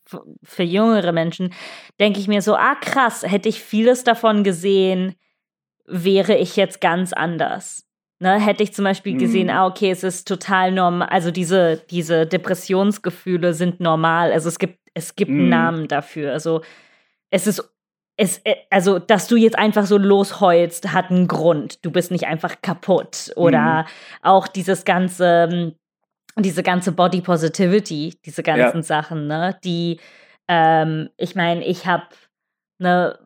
f- 0.06 0.20
für 0.42 0.62
jüngere 0.62 1.12
Menschen, 1.12 1.52
denke 2.00 2.20
ich 2.20 2.28
mir 2.28 2.42
so, 2.42 2.54
ah 2.56 2.74
krass, 2.76 3.22
hätte 3.26 3.48
ich 3.48 3.62
vieles 3.62 4.04
davon 4.04 4.44
gesehen, 4.44 5.14
wäre 5.86 6.36
ich 6.36 6.56
jetzt 6.56 6.82
ganz 6.82 7.14
anders. 7.14 7.87
Ne, 8.20 8.40
hätte 8.40 8.64
ich 8.64 8.74
zum 8.74 8.84
Beispiel 8.84 9.16
gesehen, 9.16 9.46
Mhm. 9.46 9.52
ah, 9.52 9.66
okay, 9.66 9.90
es 9.92 10.02
ist 10.02 10.26
total 10.26 10.72
normal, 10.72 11.08
also 11.08 11.30
diese, 11.30 11.76
diese 11.88 12.26
Depressionsgefühle 12.26 13.54
sind 13.54 13.78
normal. 13.78 14.32
Also 14.32 14.48
es 14.48 14.58
gibt, 14.58 14.80
es 14.94 15.14
gibt 15.14 15.30
einen 15.30 15.44
Mhm. 15.44 15.48
Namen 15.50 15.88
dafür. 15.88 16.32
Also 16.32 16.62
es 17.30 17.46
ist, 17.46 17.62
es, 18.16 18.38
äh, 18.44 18.56
also, 18.70 18.98
dass 18.98 19.28
du 19.28 19.36
jetzt 19.36 19.56
einfach 19.58 19.86
so 19.86 19.96
losheulst, 19.98 20.92
hat 20.92 21.10
einen 21.10 21.28
Grund. 21.28 21.84
Du 21.84 21.92
bist 21.92 22.10
nicht 22.10 22.26
einfach 22.26 22.56
kaputt. 22.62 23.30
Oder 23.36 23.86
auch 24.22 24.48
dieses 24.48 24.84
ganze, 24.84 25.48
ähm, 25.52 25.74
diese 26.36 26.62
ganze 26.64 26.92
Body 26.92 27.20
Positivity, 27.20 28.18
diese 28.26 28.42
ganzen 28.42 28.82
Sachen, 28.82 29.28
ne, 29.28 29.56
die, 29.64 30.00
ähm, 30.48 31.10
ich 31.18 31.34
meine, 31.36 31.64
ich 31.64 31.86
habe 31.86 32.04
ne, 32.78 33.18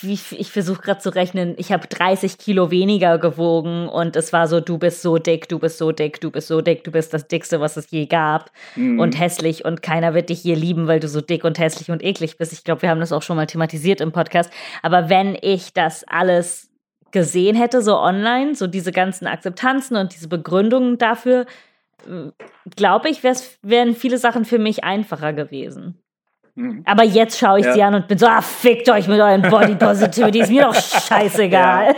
wie, 0.00 0.12
ich 0.12 0.50
versuche 0.50 0.80
gerade 0.82 1.00
zu 1.00 1.10
rechnen, 1.14 1.54
ich 1.58 1.72
habe 1.72 1.86
30 1.86 2.38
Kilo 2.38 2.70
weniger 2.70 3.18
gewogen 3.18 3.88
und 3.88 4.16
es 4.16 4.32
war 4.32 4.48
so, 4.48 4.60
du 4.60 4.78
bist 4.78 5.02
so 5.02 5.18
dick, 5.18 5.48
du 5.48 5.58
bist 5.58 5.78
so 5.78 5.92
dick, 5.92 6.20
du 6.20 6.30
bist 6.30 6.48
so 6.48 6.60
dick, 6.60 6.84
du 6.84 6.90
bist 6.90 7.12
das 7.12 7.28
Dickste, 7.28 7.60
was 7.60 7.76
es 7.76 7.90
je 7.90 8.06
gab 8.06 8.50
mh, 8.76 9.02
und 9.02 9.18
hässlich 9.18 9.64
und 9.64 9.82
keiner 9.82 10.14
wird 10.14 10.30
dich 10.30 10.40
hier 10.40 10.56
lieben, 10.56 10.86
weil 10.86 11.00
du 11.00 11.08
so 11.08 11.20
dick 11.20 11.44
und 11.44 11.58
hässlich 11.58 11.90
und 11.90 12.02
eklig 12.02 12.38
bist. 12.38 12.52
Ich 12.52 12.64
glaube, 12.64 12.82
wir 12.82 12.90
haben 12.90 13.00
das 13.00 13.12
auch 13.12 13.22
schon 13.22 13.36
mal 13.36 13.46
thematisiert 13.46 14.00
im 14.00 14.12
Podcast. 14.12 14.50
Aber 14.82 15.08
wenn 15.08 15.36
ich 15.40 15.72
das 15.72 16.04
alles 16.04 16.70
gesehen 17.10 17.56
hätte, 17.56 17.80
so 17.82 17.98
online, 17.98 18.54
so 18.54 18.66
diese 18.66 18.92
ganzen 18.92 19.26
Akzeptanzen 19.26 19.96
und 19.96 20.14
diese 20.14 20.28
Begründungen 20.28 20.98
dafür, 20.98 21.46
glaube 22.76 23.08
ich, 23.08 23.22
wären 23.22 23.94
viele 23.94 24.18
Sachen 24.18 24.44
für 24.44 24.58
mich 24.58 24.84
einfacher 24.84 25.32
gewesen. 25.32 26.03
Mh. 26.54 26.82
Aber 26.84 27.04
jetzt 27.04 27.38
schaue 27.38 27.60
ich 27.60 27.66
Ja. 27.66 27.72
sie 27.74 27.82
an 27.82 27.94
und 27.94 28.08
bin 28.08 28.18
so, 28.18 28.26
ah, 28.26 28.40
fickt 28.42 28.88
euch 28.90 29.08
mit 29.08 29.20
euren 29.20 29.42
Body 29.42 29.74
Positivity, 29.74 30.40
ist 30.40 30.50
mir 30.50 30.62
doch 30.62 30.74
scheißegal. 31.08 31.94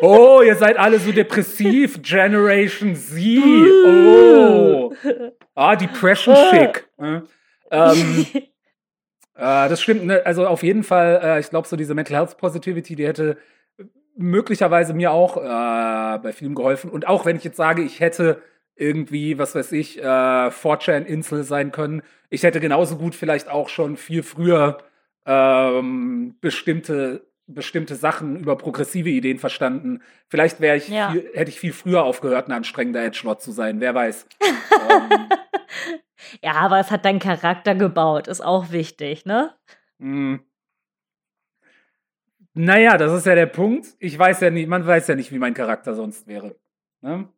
Oh, 0.00 0.40
ihr 0.44 0.54
seid 0.56 0.78
alle 0.78 0.98
so 0.98 1.12
depressiv. 1.12 2.00
Generation 2.02 2.94
Z. 2.96 3.42
Oh. 3.86 4.92
Ah, 5.54 5.76
Depression 5.76 6.34
Chic. 6.50 6.88
Ja. 7.00 7.22
Ähm, 7.70 8.26
äh, 8.34 9.68
das 9.68 9.80
stimmt. 9.80 10.04
Ne? 10.06 10.22
Also 10.24 10.46
auf 10.46 10.62
jeden 10.62 10.82
Fall, 10.82 11.20
äh, 11.22 11.40
ich 11.40 11.50
glaube, 11.50 11.66
so 11.68 11.76
diese 11.76 11.94
Mental 11.94 12.16
Health 12.16 12.36
Positivity, 12.36 12.96
die 12.96 13.06
hätte 13.06 13.36
möglicherweise 14.16 14.92
mir 14.94 15.10
auch 15.12 15.36
äh, 15.38 16.18
bei 16.18 16.32
Filmen 16.32 16.54
geholfen. 16.54 16.90
Und 16.90 17.06
auch 17.08 17.24
wenn 17.24 17.36
ich 17.36 17.44
jetzt 17.44 17.56
sage, 17.56 17.82
ich 17.82 18.00
hätte 18.00 18.42
irgendwie, 18.76 19.38
was 19.38 19.54
weiß 19.54 19.72
ich, 19.72 19.98
äh, 20.02 20.04
4chan-Insel 20.50 21.44
sein 21.44 21.72
können, 21.72 22.02
ich 22.32 22.42
hätte 22.42 22.60
genauso 22.60 22.96
gut 22.96 23.14
vielleicht 23.14 23.48
auch 23.48 23.68
schon 23.68 23.96
viel 23.96 24.22
früher 24.22 24.78
ähm, 25.26 26.36
bestimmte 26.40 27.26
bestimmte 27.46 27.96
Sachen 27.96 28.36
über 28.38 28.56
progressive 28.56 29.10
Ideen 29.10 29.38
verstanden. 29.38 30.00
Vielleicht 30.28 30.60
wäre 30.60 30.76
ich 30.76 30.88
Ja. 30.88 31.10
viel, 31.10 31.28
hätte 31.34 31.50
ich 31.50 31.60
viel 31.60 31.72
früher 31.72 32.02
aufgehört, 32.04 32.48
ein 32.48 32.52
anstrengender 32.52 33.04
Edgelord 33.04 33.42
zu 33.42 33.52
sein. 33.52 33.80
Wer 33.80 33.94
weiß. 33.94 34.26
ähm, 34.90 35.10
Ja, 36.42 36.52
aber 36.54 36.78
es 36.80 36.90
hat 36.90 37.04
deinen 37.04 37.18
Charakter 37.18 37.74
gebaut, 37.74 38.28
ist 38.28 38.40
auch 38.40 38.70
wichtig, 38.70 39.26
ne? 39.26 39.52
mh. 39.98 40.38
naja, 42.54 42.96
das 42.96 43.12
ist 43.12 43.26
ja 43.26 43.34
der 43.34 43.46
Punkt. 43.46 43.88
Ich 43.98 44.18
weiß 44.18 44.40
ja 44.40 44.50
nicht, 44.50 44.68
man 44.68 44.86
weiß 44.86 45.08
ja 45.08 45.14
nicht, 45.14 45.32
wie 45.32 45.38
mein 45.38 45.52
Charakter 45.54 45.94
sonst 45.94 46.26
wäre. 46.26 46.56
Ne? 47.00 47.28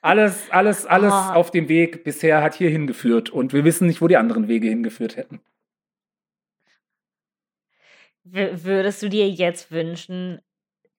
Alles, 0.00 0.48
alles, 0.50 0.86
alles 0.86 1.12
Ah. 1.12 1.34
auf 1.34 1.50
dem 1.50 1.68
Weg 1.68 2.04
bisher 2.04 2.42
hat 2.42 2.54
hier 2.54 2.70
hingeführt 2.70 3.30
und 3.30 3.52
wir 3.52 3.64
wissen 3.64 3.86
nicht, 3.88 4.00
wo 4.00 4.06
die 4.08 4.16
anderen 4.16 4.46
Wege 4.48 4.68
hingeführt 4.68 5.16
hätten. 5.16 5.40
W 8.24 8.50
würdest 8.64 9.02
du 9.02 9.08
dir 9.08 9.28
jetzt 9.28 9.70
wünschen, 9.72 10.40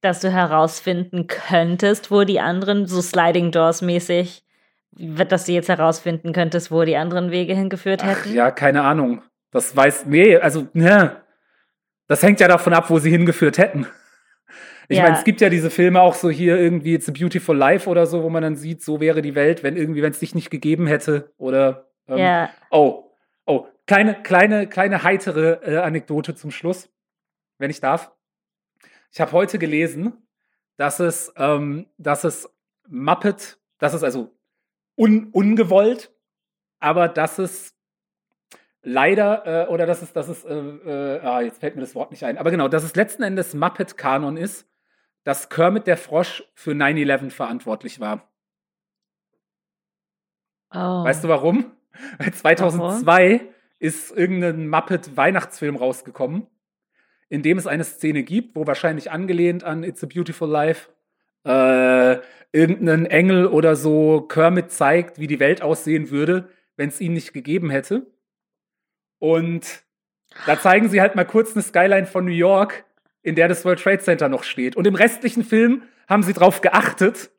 dass 0.02 0.20
du 0.22 0.32
herausfinden 0.32 1.28
könntest, 1.28 2.12
wo 2.12 2.24
die 2.24 2.39
anderen, 2.39 2.88
so 2.88 3.02
Sliding 3.02 3.52
Doors 3.52 3.82
mäßig, 3.82 4.43
dass 4.91 5.45
du 5.45 5.52
jetzt 5.52 5.70
herausfinden 5.70 6.34
könntest, 6.34 6.72
wo 6.72 6.84
die 6.84 6.97
anderen 6.97 7.32
Wege 7.32 7.54
hingeführt 7.54 8.04
hätten? 8.04 8.22
Ach, 8.30 8.34
ja, 8.34 8.52
keine 8.52 8.84
Ahnung. 8.84 9.22
Das 9.52 9.76
weiß, 9.76 10.06
nee, 10.08 10.38
also, 10.38 10.68
ne. 10.74 11.22
Das 12.08 12.24
hängt 12.24 12.39
ja 12.39 12.47
davon 12.47 12.74
ab, 12.74 12.89
wo 12.89 12.97
sie 13.00 13.12
hingeführt 13.12 13.58
hätten. 13.58 13.86
Ich 14.91 14.97
ja. 14.97 15.03
meine, 15.03 15.17
es 15.17 15.23
gibt 15.23 15.39
ja 15.39 15.49
diese 15.49 15.69
Filme 15.69 16.01
auch 16.01 16.15
so 16.15 16.31
hier 16.31 16.57
irgendwie 16.57 16.95
It's 16.95 17.07
a 17.07 17.11
Beautiful 17.11 17.55
Life 17.55 17.87
oder 17.87 18.07
so, 18.07 18.23
wo 18.23 18.29
man 18.29 18.41
dann 18.41 18.55
sieht, 18.55 18.81
so 18.81 18.99
wäre 18.99 19.21
die 19.21 19.35
Welt, 19.35 19.61
wenn 19.61 19.77
irgendwie, 19.77 20.01
wenn 20.01 20.11
es 20.11 20.19
dich 20.19 20.33
nicht 20.33 20.49
gegeben 20.49 20.87
hätte 20.87 21.31
oder 21.37 21.91
ähm, 22.07 22.17
ja. 22.17 22.49
oh, 22.71 23.11
oh, 23.45 23.67
kleine, 23.85 24.21
kleine, 24.23 24.67
kleine 24.67 25.03
heitere 25.03 25.59
äh, 25.63 25.77
Anekdote 25.77 26.33
zum 26.33 26.49
Schluss, 26.49 26.89
wenn 27.59 27.69
ich 27.69 27.79
darf. 27.79 28.11
Ich 29.11 29.21
habe 29.21 29.31
heute 29.31 29.59
gelesen, 29.59 30.13
dass 30.75 30.99
es, 30.99 31.31
ähm, 31.37 31.85
dass 31.99 32.23
es 32.23 32.49
Muppet, 32.87 33.59
dass 33.77 33.93
es 33.93 34.03
also 34.03 34.35
un, 34.97 35.29
ungewollt, 35.31 36.11
aber 36.79 37.09
dass 37.09 37.37
es 37.37 37.75
leider, 38.81 39.67
äh, 39.67 39.67
oder 39.67 39.85
dass 39.85 40.01
es, 40.01 40.13
dass 40.13 40.29
es, 40.29 40.43
äh, 40.45 40.55
äh, 40.55 41.19
ah, 41.19 41.41
jetzt 41.41 41.59
fällt 41.59 41.75
mir 41.75 41.81
das 41.81 41.93
Wort 41.93 42.09
nicht 42.09 42.23
ein, 42.23 42.39
aber 42.39 42.49
genau, 42.49 42.67
dass 42.67 42.83
es 42.83 42.95
letzten 42.95 43.21
Endes 43.21 43.53
Muppet-Kanon 43.53 44.35
ist, 44.35 44.65
dass 45.24 45.49
Kermit 45.49 45.88
der 45.88 45.97
Frosch 45.97 46.43
für 46.53 46.72
9-11 46.72 47.32
verantwortlich 47.32 47.99
war. 47.99 48.30
Oh. 50.72 51.03
Weißt 51.03 51.24
du 51.24 51.28
warum? 51.28 51.72
Weil 52.17 52.34
2002 52.34 53.34
warum? 53.34 53.47
ist 53.80 54.11
irgendein 54.11 54.67
Muppet-Weihnachtsfilm 54.67 55.76
rausgekommen, 55.76 56.47
in 57.30 57.41
dem 57.41 57.57
es 57.57 57.67
eine 57.67 57.84
Szene 57.84 58.24
gibt, 58.24 58.55
wo 58.55 58.67
wahrscheinlich 58.67 59.11
angelehnt 59.11 59.63
an 59.63 59.84
It's 59.84 60.03
a 60.03 60.07
Beautiful 60.07 60.49
Life 60.49 60.89
äh, 61.45 62.20
irgendein 62.51 63.05
Engel 63.05 63.47
oder 63.47 63.76
so 63.76 64.22
Kermit 64.22 64.72
zeigt, 64.72 65.20
wie 65.20 65.28
die 65.28 65.39
Welt 65.39 65.61
aussehen 65.61 66.09
würde, 66.09 66.49
wenn 66.76 66.89
es 66.89 67.01
ihn 67.01 67.13
nicht 67.13 67.34
gegeben 67.34 67.70
hätte. 67.70 68.07
Und 69.20 69.84
da 70.45 70.59
zeigen 70.59 70.89
sie 70.89 71.01
halt 71.01 71.15
mal 71.15 71.26
kurz 71.26 71.53
eine 71.53 71.63
Skyline 71.63 72.05
von 72.07 72.26
New 72.26 72.32
York 72.32 72.86
in 73.22 73.36
der 73.36 73.47
das 73.47 73.65
World 73.65 73.82
Trade 73.82 73.99
Center 73.99 74.30
noch 74.30 74.43
steht. 74.43 74.76
Und 74.76 74.88
im 74.88 74.95
restlichen 74.95 75.43
Film 75.43 75.84
haben 76.07 76.24
sie 76.24 76.34
darauf 76.34 76.61
geachtet, 76.61 77.32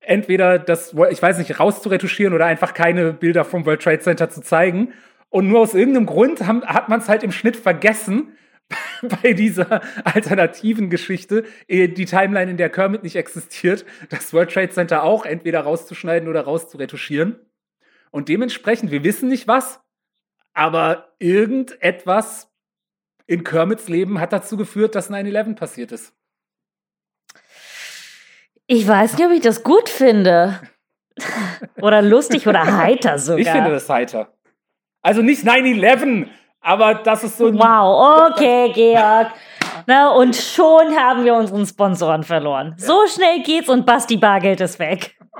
entweder 0.00 0.58
das, 0.58 0.94
ich 1.10 1.22
weiß 1.22 1.38
nicht, 1.38 1.58
rauszuretuschieren 1.58 2.34
oder 2.34 2.46
einfach 2.46 2.74
keine 2.74 3.12
Bilder 3.12 3.44
vom 3.44 3.64
World 3.64 3.82
Trade 3.82 4.00
Center 4.00 4.28
zu 4.28 4.40
zeigen. 4.40 4.92
Und 5.30 5.48
nur 5.48 5.60
aus 5.60 5.74
irgendeinem 5.74 6.06
Grund 6.06 6.46
haben, 6.46 6.64
hat 6.64 6.88
man 6.88 7.00
es 7.00 7.08
halt 7.08 7.22
im 7.22 7.32
Schnitt 7.32 7.56
vergessen, 7.56 8.36
bei 9.22 9.32
dieser 9.32 9.82
alternativen 10.04 10.90
Geschichte, 10.90 11.44
die 11.68 12.04
Timeline, 12.04 12.50
in 12.50 12.56
der 12.56 12.70
Kermit 12.70 13.02
nicht 13.02 13.16
existiert, 13.16 13.84
das 14.10 14.32
World 14.32 14.52
Trade 14.52 14.70
Center 14.70 15.02
auch 15.02 15.24
entweder 15.24 15.60
rauszuschneiden 15.60 16.28
oder 16.28 16.42
rauszuretuschieren. 16.42 17.38
Und 18.10 18.28
dementsprechend, 18.28 18.90
wir 18.90 19.04
wissen 19.04 19.28
nicht 19.28 19.48
was, 19.48 19.80
aber 20.54 21.14
irgendetwas 21.18 22.51
in 23.26 23.44
Kermits 23.44 23.88
Leben 23.88 24.20
hat 24.20 24.32
dazu 24.32 24.56
geführt, 24.56 24.94
dass 24.94 25.10
9-11 25.10 25.54
passiert 25.56 25.92
ist. 25.92 26.14
Ich 28.66 28.86
weiß 28.86 29.16
nicht, 29.16 29.26
ob 29.26 29.32
ich 29.32 29.40
das 29.40 29.62
gut 29.62 29.88
finde. 29.88 30.60
oder 31.80 32.00
lustig 32.00 32.46
oder 32.48 32.78
heiter 32.78 33.18
sogar. 33.18 33.40
Ich 33.40 33.48
finde 33.48 33.70
das 33.70 33.88
heiter. 33.88 34.32
Also 35.02 35.20
nicht 35.20 35.44
9-11, 35.44 36.28
aber 36.60 36.94
das 36.94 37.24
ist 37.24 37.38
so 37.38 37.48
ein. 37.48 37.58
Wow, 37.58 38.30
okay, 38.30 38.72
Georg. 38.72 39.32
Na, 39.86 40.10
und 40.10 40.36
schon 40.36 40.96
haben 40.96 41.24
wir 41.24 41.34
unseren 41.34 41.66
Sponsoren 41.66 42.22
verloren. 42.22 42.76
Ja. 42.78 42.86
So 42.86 43.06
schnell 43.08 43.42
geht's 43.42 43.68
und 43.68 43.84
Basti 43.84 44.16
Bargeld 44.16 44.60
ist 44.60 44.78
weg. 44.78 45.18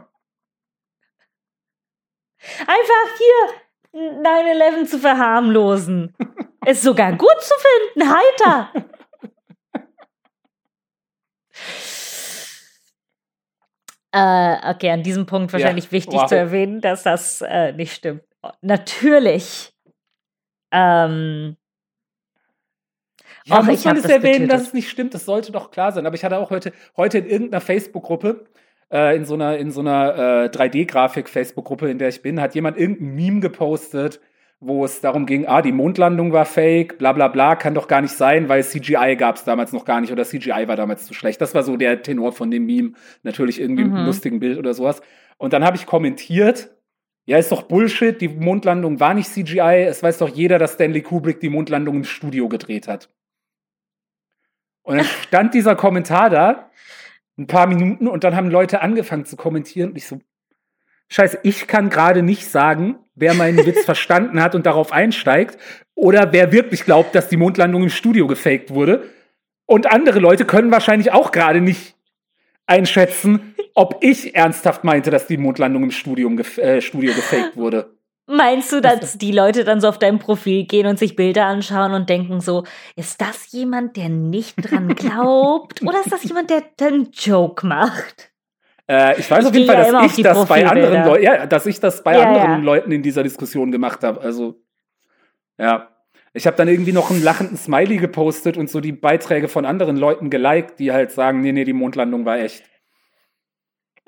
Einfach 2.60 3.18
hier 3.18 3.61
9-11 3.94 4.86
zu 4.86 4.98
verharmlosen. 4.98 6.14
Ist 6.66 6.82
sogar 6.82 7.12
gut 7.12 7.40
zu 7.40 7.54
finden, 7.94 8.08
heiter. 8.10 8.72
äh, 14.12 14.70
okay, 14.70 14.90
an 14.90 15.02
diesem 15.02 15.26
Punkt 15.26 15.52
wahrscheinlich 15.52 15.86
ja, 15.86 15.92
wichtig 15.92 16.20
wow. 16.20 16.26
zu 16.26 16.36
erwähnen, 16.36 16.80
dass 16.80 17.02
das 17.02 17.42
äh, 17.42 17.72
nicht 17.72 17.92
stimmt. 17.94 18.22
Natürlich. 18.60 19.72
Ähm, 20.70 21.56
ja, 23.44 23.58
Och, 23.58 23.64
muss 23.64 23.84
man 23.84 23.96
es 23.96 24.04
erwähnen, 24.04 24.48
dass 24.48 24.62
es 24.62 24.72
nicht 24.72 24.88
stimmt? 24.88 25.14
Das 25.14 25.24
sollte 25.24 25.52
doch 25.52 25.70
klar 25.70 25.92
sein. 25.92 26.06
Aber 26.06 26.14
ich 26.14 26.24
hatte 26.24 26.38
auch 26.38 26.50
heute, 26.50 26.72
heute 26.96 27.18
in 27.18 27.26
irgendeiner 27.26 27.60
Facebook-Gruppe, 27.60 28.44
äh, 28.92 29.16
in 29.16 29.24
so 29.24 29.34
einer, 29.34 29.56
in 29.56 29.70
so 29.70 29.80
einer 29.80 30.44
äh, 30.44 30.48
3D-Grafik-Facebook-Gruppe, 30.48 31.90
in 31.90 31.98
der 31.98 32.08
ich 32.08 32.22
bin, 32.22 32.40
hat 32.40 32.54
jemand 32.54 32.76
irgendein 32.76 33.14
Meme 33.14 33.40
gepostet, 33.40 34.20
wo 34.60 34.84
es 34.84 35.00
darum 35.00 35.26
ging, 35.26 35.46
ah, 35.46 35.60
die 35.60 35.72
Mondlandung 35.72 36.32
war 36.32 36.44
fake, 36.44 36.98
bla 36.98 37.12
bla 37.12 37.26
bla, 37.28 37.56
kann 37.56 37.74
doch 37.74 37.88
gar 37.88 38.00
nicht 38.00 38.14
sein, 38.14 38.48
weil 38.48 38.62
CGI 38.62 39.16
gab 39.16 39.36
es 39.36 39.44
damals 39.44 39.72
noch 39.72 39.84
gar 39.84 40.00
nicht 40.00 40.12
oder 40.12 40.24
CGI 40.24 40.68
war 40.68 40.76
damals 40.76 41.04
zu 41.04 41.14
schlecht. 41.14 41.40
Das 41.40 41.54
war 41.54 41.64
so 41.64 41.76
der 41.76 42.02
Tenor 42.02 42.32
von 42.32 42.50
dem 42.50 42.66
Meme. 42.66 42.92
Natürlich 43.24 43.60
irgendwie 43.60 43.82
mhm. 43.82 43.90
mit 43.90 43.98
einem 43.98 44.06
lustigen 44.06 44.38
Bild 44.38 44.58
oder 44.58 44.72
sowas. 44.72 45.00
Und 45.36 45.52
dann 45.52 45.64
habe 45.64 45.76
ich 45.76 45.86
kommentiert, 45.86 46.70
ja, 47.24 47.38
ist 47.38 47.50
doch 47.50 47.62
Bullshit, 47.62 48.20
die 48.20 48.28
Mondlandung 48.28 49.00
war 49.00 49.14
nicht 49.14 49.30
CGI, 49.30 49.86
es 49.88 50.02
weiß 50.02 50.18
doch 50.18 50.28
jeder, 50.28 50.58
dass 50.58 50.74
Stanley 50.74 51.02
Kubrick 51.02 51.40
die 51.40 51.48
Mondlandung 51.48 51.96
im 51.96 52.04
Studio 52.04 52.48
gedreht 52.48 52.86
hat. 52.86 53.08
Und 54.82 54.98
dann 54.98 55.06
stand 55.26 55.54
dieser 55.54 55.74
Kommentar 55.74 56.30
da, 56.30 56.70
ein 57.38 57.46
paar 57.46 57.66
Minuten, 57.66 58.06
und 58.08 58.24
dann 58.24 58.36
haben 58.36 58.50
Leute 58.50 58.82
angefangen 58.82 59.24
zu 59.24 59.36
kommentieren 59.36 59.90
und 59.90 59.96
ich 59.96 60.06
so, 60.06 60.20
Scheiße, 61.08 61.40
ich 61.42 61.66
kann 61.66 61.90
gerade 61.90 62.22
nicht 62.22 62.48
sagen, 62.48 62.96
wer 63.14 63.34
meinen 63.34 63.58
Witz 63.66 63.84
verstanden 63.84 64.42
hat 64.42 64.54
und 64.54 64.66
darauf 64.66 64.92
einsteigt 64.92 65.58
oder 65.94 66.32
wer 66.32 66.52
wirklich 66.52 66.84
glaubt, 66.84 67.14
dass 67.14 67.28
die 67.28 67.36
Mondlandung 67.36 67.82
im 67.82 67.90
Studio 67.90 68.26
gefaked 68.26 68.70
wurde. 68.70 69.10
Und 69.66 69.90
andere 69.90 70.18
Leute 70.18 70.44
können 70.44 70.70
wahrscheinlich 70.70 71.12
auch 71.12 71.30
gerade 71.30 71.60
nicht 71.60 71.96
einschätzen, 72.66 73.54
ob 73.74 73.98
ich 74.02 74.34
ernsthaft 74.34 74.84
meinte, 74.84 75.10
dass 75.10 75.26
die 75.26 75.36
Mondlandung 75.36 75.84
im 75.84 75.90
Studium 75.90 76.38
äh, 76.38 76.80
Studio 76.80 77.14
gefaked 77.14 77.56
wurde. 77.56 77.96
Meinst 78.26 78.72
du, 78.72 78.80
dass 78.80 79.18
die 79.18 79.32
Leute 79.32 79.64
dann 79.64 79.80
so 79.80 79.88
auf 79.88 79.98
dein 79.98 80.18
Profil 80.18 80.64
gehen 80.64 80.86
und 80.86 80.98
sich 80.98 81.16
Bilder 81.16 81.46
anschauen 81.46 81.92
und 81.92 82.08
denken 82.08 82.40
so, 82.40 82.64
ist 82.94 83.20
das 83.20 83.50
jemand, 83.50 83.96
der 83.96 84.08
nicht 84.08 84.56
dran 84.58 84.88
glaubt? 84.94 85.82
oder 85.82 86.00
ist 86.00 86.12
das 86.12 86.22
jemand, 86.24 86.50
der 86.50 86.62
einen 86.80 87.10
Joke 87.12 87.66
macht? 87.66 88.32
Äh, 88.88 89.18
ich 89.18 89.30
weiß 89.30 89.46
auf 89.46 89.54
jeden 89.54 89.66
Fall, 89.66 89.90
dass 89.90 90.16
ich 90.18 90.22
das 90.22 90.46
bei 90.46 90.66
anderen 90.66 91.04
Leuten, 91.04 91.24
ja, 91.24 91.46
dass 91.46 91.66
ich 91.66 91.80
das 91.80 92.02
bei 92.02 92.18
ja, 92.18 92.26
anderen 92.26 92.50
ja. 92.50 92.56
Leuten 92.58 92.92
in 92.92 93.02
dieser 93.02 93.22
Diskussion 93.22 93.72
gemacht 93.72 94.04
habe. 94.04 94.20
Also, 94.20 94.60
ja. 95.58 95.88
Ich 96.34 96.46
habe 96.46 96.56
dann 96.56 96.68
irgendwie 96.68 96.92
noch 96.92 97.10
einen 97.10 97.22
lachenden 97.22 97.58
Smiley 97.58 97.98
gepostet 97.98 98.56
und 98.56 98.70
so 98.70 98.80
die 98.80 98.92
Beiträge 98.92 99.48
von 99.48 99.66
anderen 99.66 99.98
Leuten 99.98 100.30
geliked, 100.30 100.78
die 100.78 100.90
halt 100.90 101.10
sagen, 101.10 101.42
nee, 101.42 101.52
nee, 101.52 101.64
die 101.64 101.74
Mondlandung 101.74 102.24
war 102.24 102.38
echt. 102.38 102.64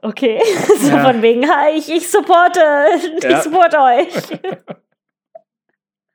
Okay, 0.05 0.39
so 0.81 0.89
ja. 0.89 1.03
von 1.03 1.23
wegen, 1.23 1.51
hi, 1.51 1.79
ich, 1.79 1.91
ich 1.91 2.11
supporte, 2.11 2.61
ich 3.27 3.37
supporte 3.39 3.79
euch. 3.79 4.39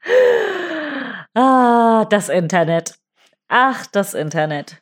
ah, 1.33 2.05
das 2.05 2.29
Internet. 2.29 2.99
Ach, 3.47 3.87
das 3.87 4.13
Internet. 4.13 4.79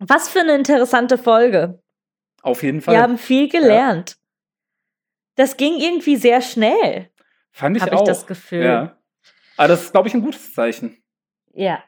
Was 0.00 0.28
für 0.28 0.40
eine 0.40 0.56
interessante 0.56 1.18
Folge. 1.18 1.80
Auf 2.42 2.64
jeden 2.64 2.80
Fall. 2.80 2.96
Wir 2.96 3.02
haben 3.02 3.16
viel 3.16 3.48
gelernt. 3.48 4.10
Ja. 4.10 4.16
Das 5.36 5.56
ging 5.56 5.78
irgendwie 5.78 6.16
sehr 6.16 6.42
schnell. 6.42 7.10
Fand 7.52 7.76
ich 7.76 7.92
auch. 7.92 8.00
ich 8.00 8.08
das 8.08 8.26
Gefühl. 8.26 8.64
Ja. 8.64 8.98
Aber 9.56 9.68
das 9.68 9.82
ist, 9.84 9.92
glaube 9.92 10.08
ich, 10.08 10.14
ein 10.14 10.22
gutes 10.22 10.52
Zeichen. 10.52 11.00
Ja. 11.52 11.84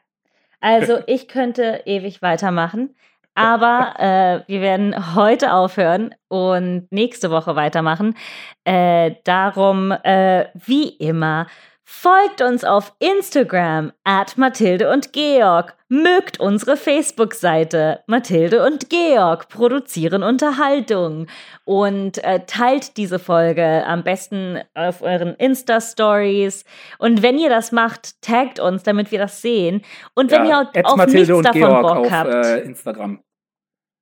Also 0.61 1.03
ich 1.05 1.27
könnte 1.27 1.81
ewig 1.85 2.21
weitermachen, 2.21 2.95
aber 3.35 3.93
äh, 3.97 4.47
wir 4.47 4.61
werden 4.61 5.15
heute 5.15 5.53
aufhören 5.53 6.13
und 6.27 6.87
nächste 6.91 7.31
Woche 7.31 7.55
weitermachen. 7.55 8.15
Äh, 8.63 9.15
darum, 9.23 9.91
äh, 9.91 10.45
wie 10.53 10.89
immer, 10.89 11.47
Folgt 11.85 12.41
uns 12.41 12.63
auf 12.63 12.93
Instagram 12.99 13.91
at 14.03 14.37
Mathilde 14.37 14.89
und 14.89 15.13
Georg. 15.13 15.75
Mögt 15.93 16.39
unsere 16.39 16.75
Facebook-Seite. 16.75 18.03
Mathilde 18.07 18.65
und 18.65 18.89
Georg 18.89 19.47
produzieren 19.47 20.23
Unterhaltung. 20.23 21.27
Und 21.65 22.23
äh, 22.23 22.45
teilt 22.47 22.97
diese 22.97 23.19
Folge 23.19 23.85
am 23.85 24.03
besten 24.03 24.59
auf 24.73 25.03
euren 25.03 25.35
Insta-Stories. 25.35 26.65
Und 26.97 27.21
wenn 27.21 27.37
ihr 27.37 27.49
das 27.49 27.71
macht, 27.71 28.19
taggt 28.21 28.59
uns, 28.59 28.81
damit 28.81 29.11
wir 29.11 29.19
das 29.19 29.41
sehen. 29.41 29.83
Und 30.15 30.31
wenn 30.31 30.45
ja, 30.45 30.71
ihr 30.73 30.85
auf 30.87 30.95
Mathilde 30.95 31.33
nichts 31.33 31.51
davon 31.51 31.61
Georg 31.61 31.81
Bock 31.83 31.97
auf, 31.97 32.11
habt. 32.11 32.33
Äh, 32.33 32.59
Instagram. 32.61 33.23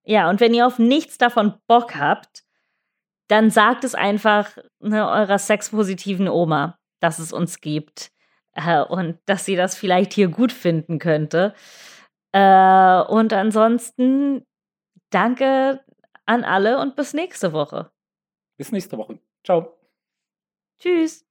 Ja, 0.05 0.29
und 0.29 0.39
wenn 0.39 0.53
ihr 0.53 0.67
auf 0.67 0.79
nichts 0.79 1.17
davon 1.17 1.55
Bock 1.67 1.95
habt, 1.95 2.43
dann 3.27 3.49
sagt 3.49 3.83
es 3.83 3.95
einfach 3.95 4.57
ne, 4.79 5.09
eurer 5.09 5.39
sexpositiven 5.39 6.29
Oma 6.29 6.77
dass 7.01 7.19
es 7.19 7.33
uns 7.33 7.59
gibt 7.59 8.11
äh, 8.55 8.81
und 8.81 9.19
dass 9.25 9.45
sie 9.45 9.55
das 9.55 9.75
vielleicht 9.75 10.13
hier 10.13 10.27
gut 10.27 10.51
finden 10.51 10.99
könnte. 10.99 11.53
Äh, 12.31 13.01
und 13.03 13.33
ansonsten 13.33 14.45
danke 15.09 15.83
an 16.25 16.43
alle 16.43 16.79
und 16.79 16.95
bis 16.95 17.13
nächste 17.13 17.53
Woche. 17.53 17.91
Bis 18.57 18.71
nächste 18.71 18.97
Woche. 18.97 19.19
Ciao. 19.43 19.77
Tschüss. 20.79 21.30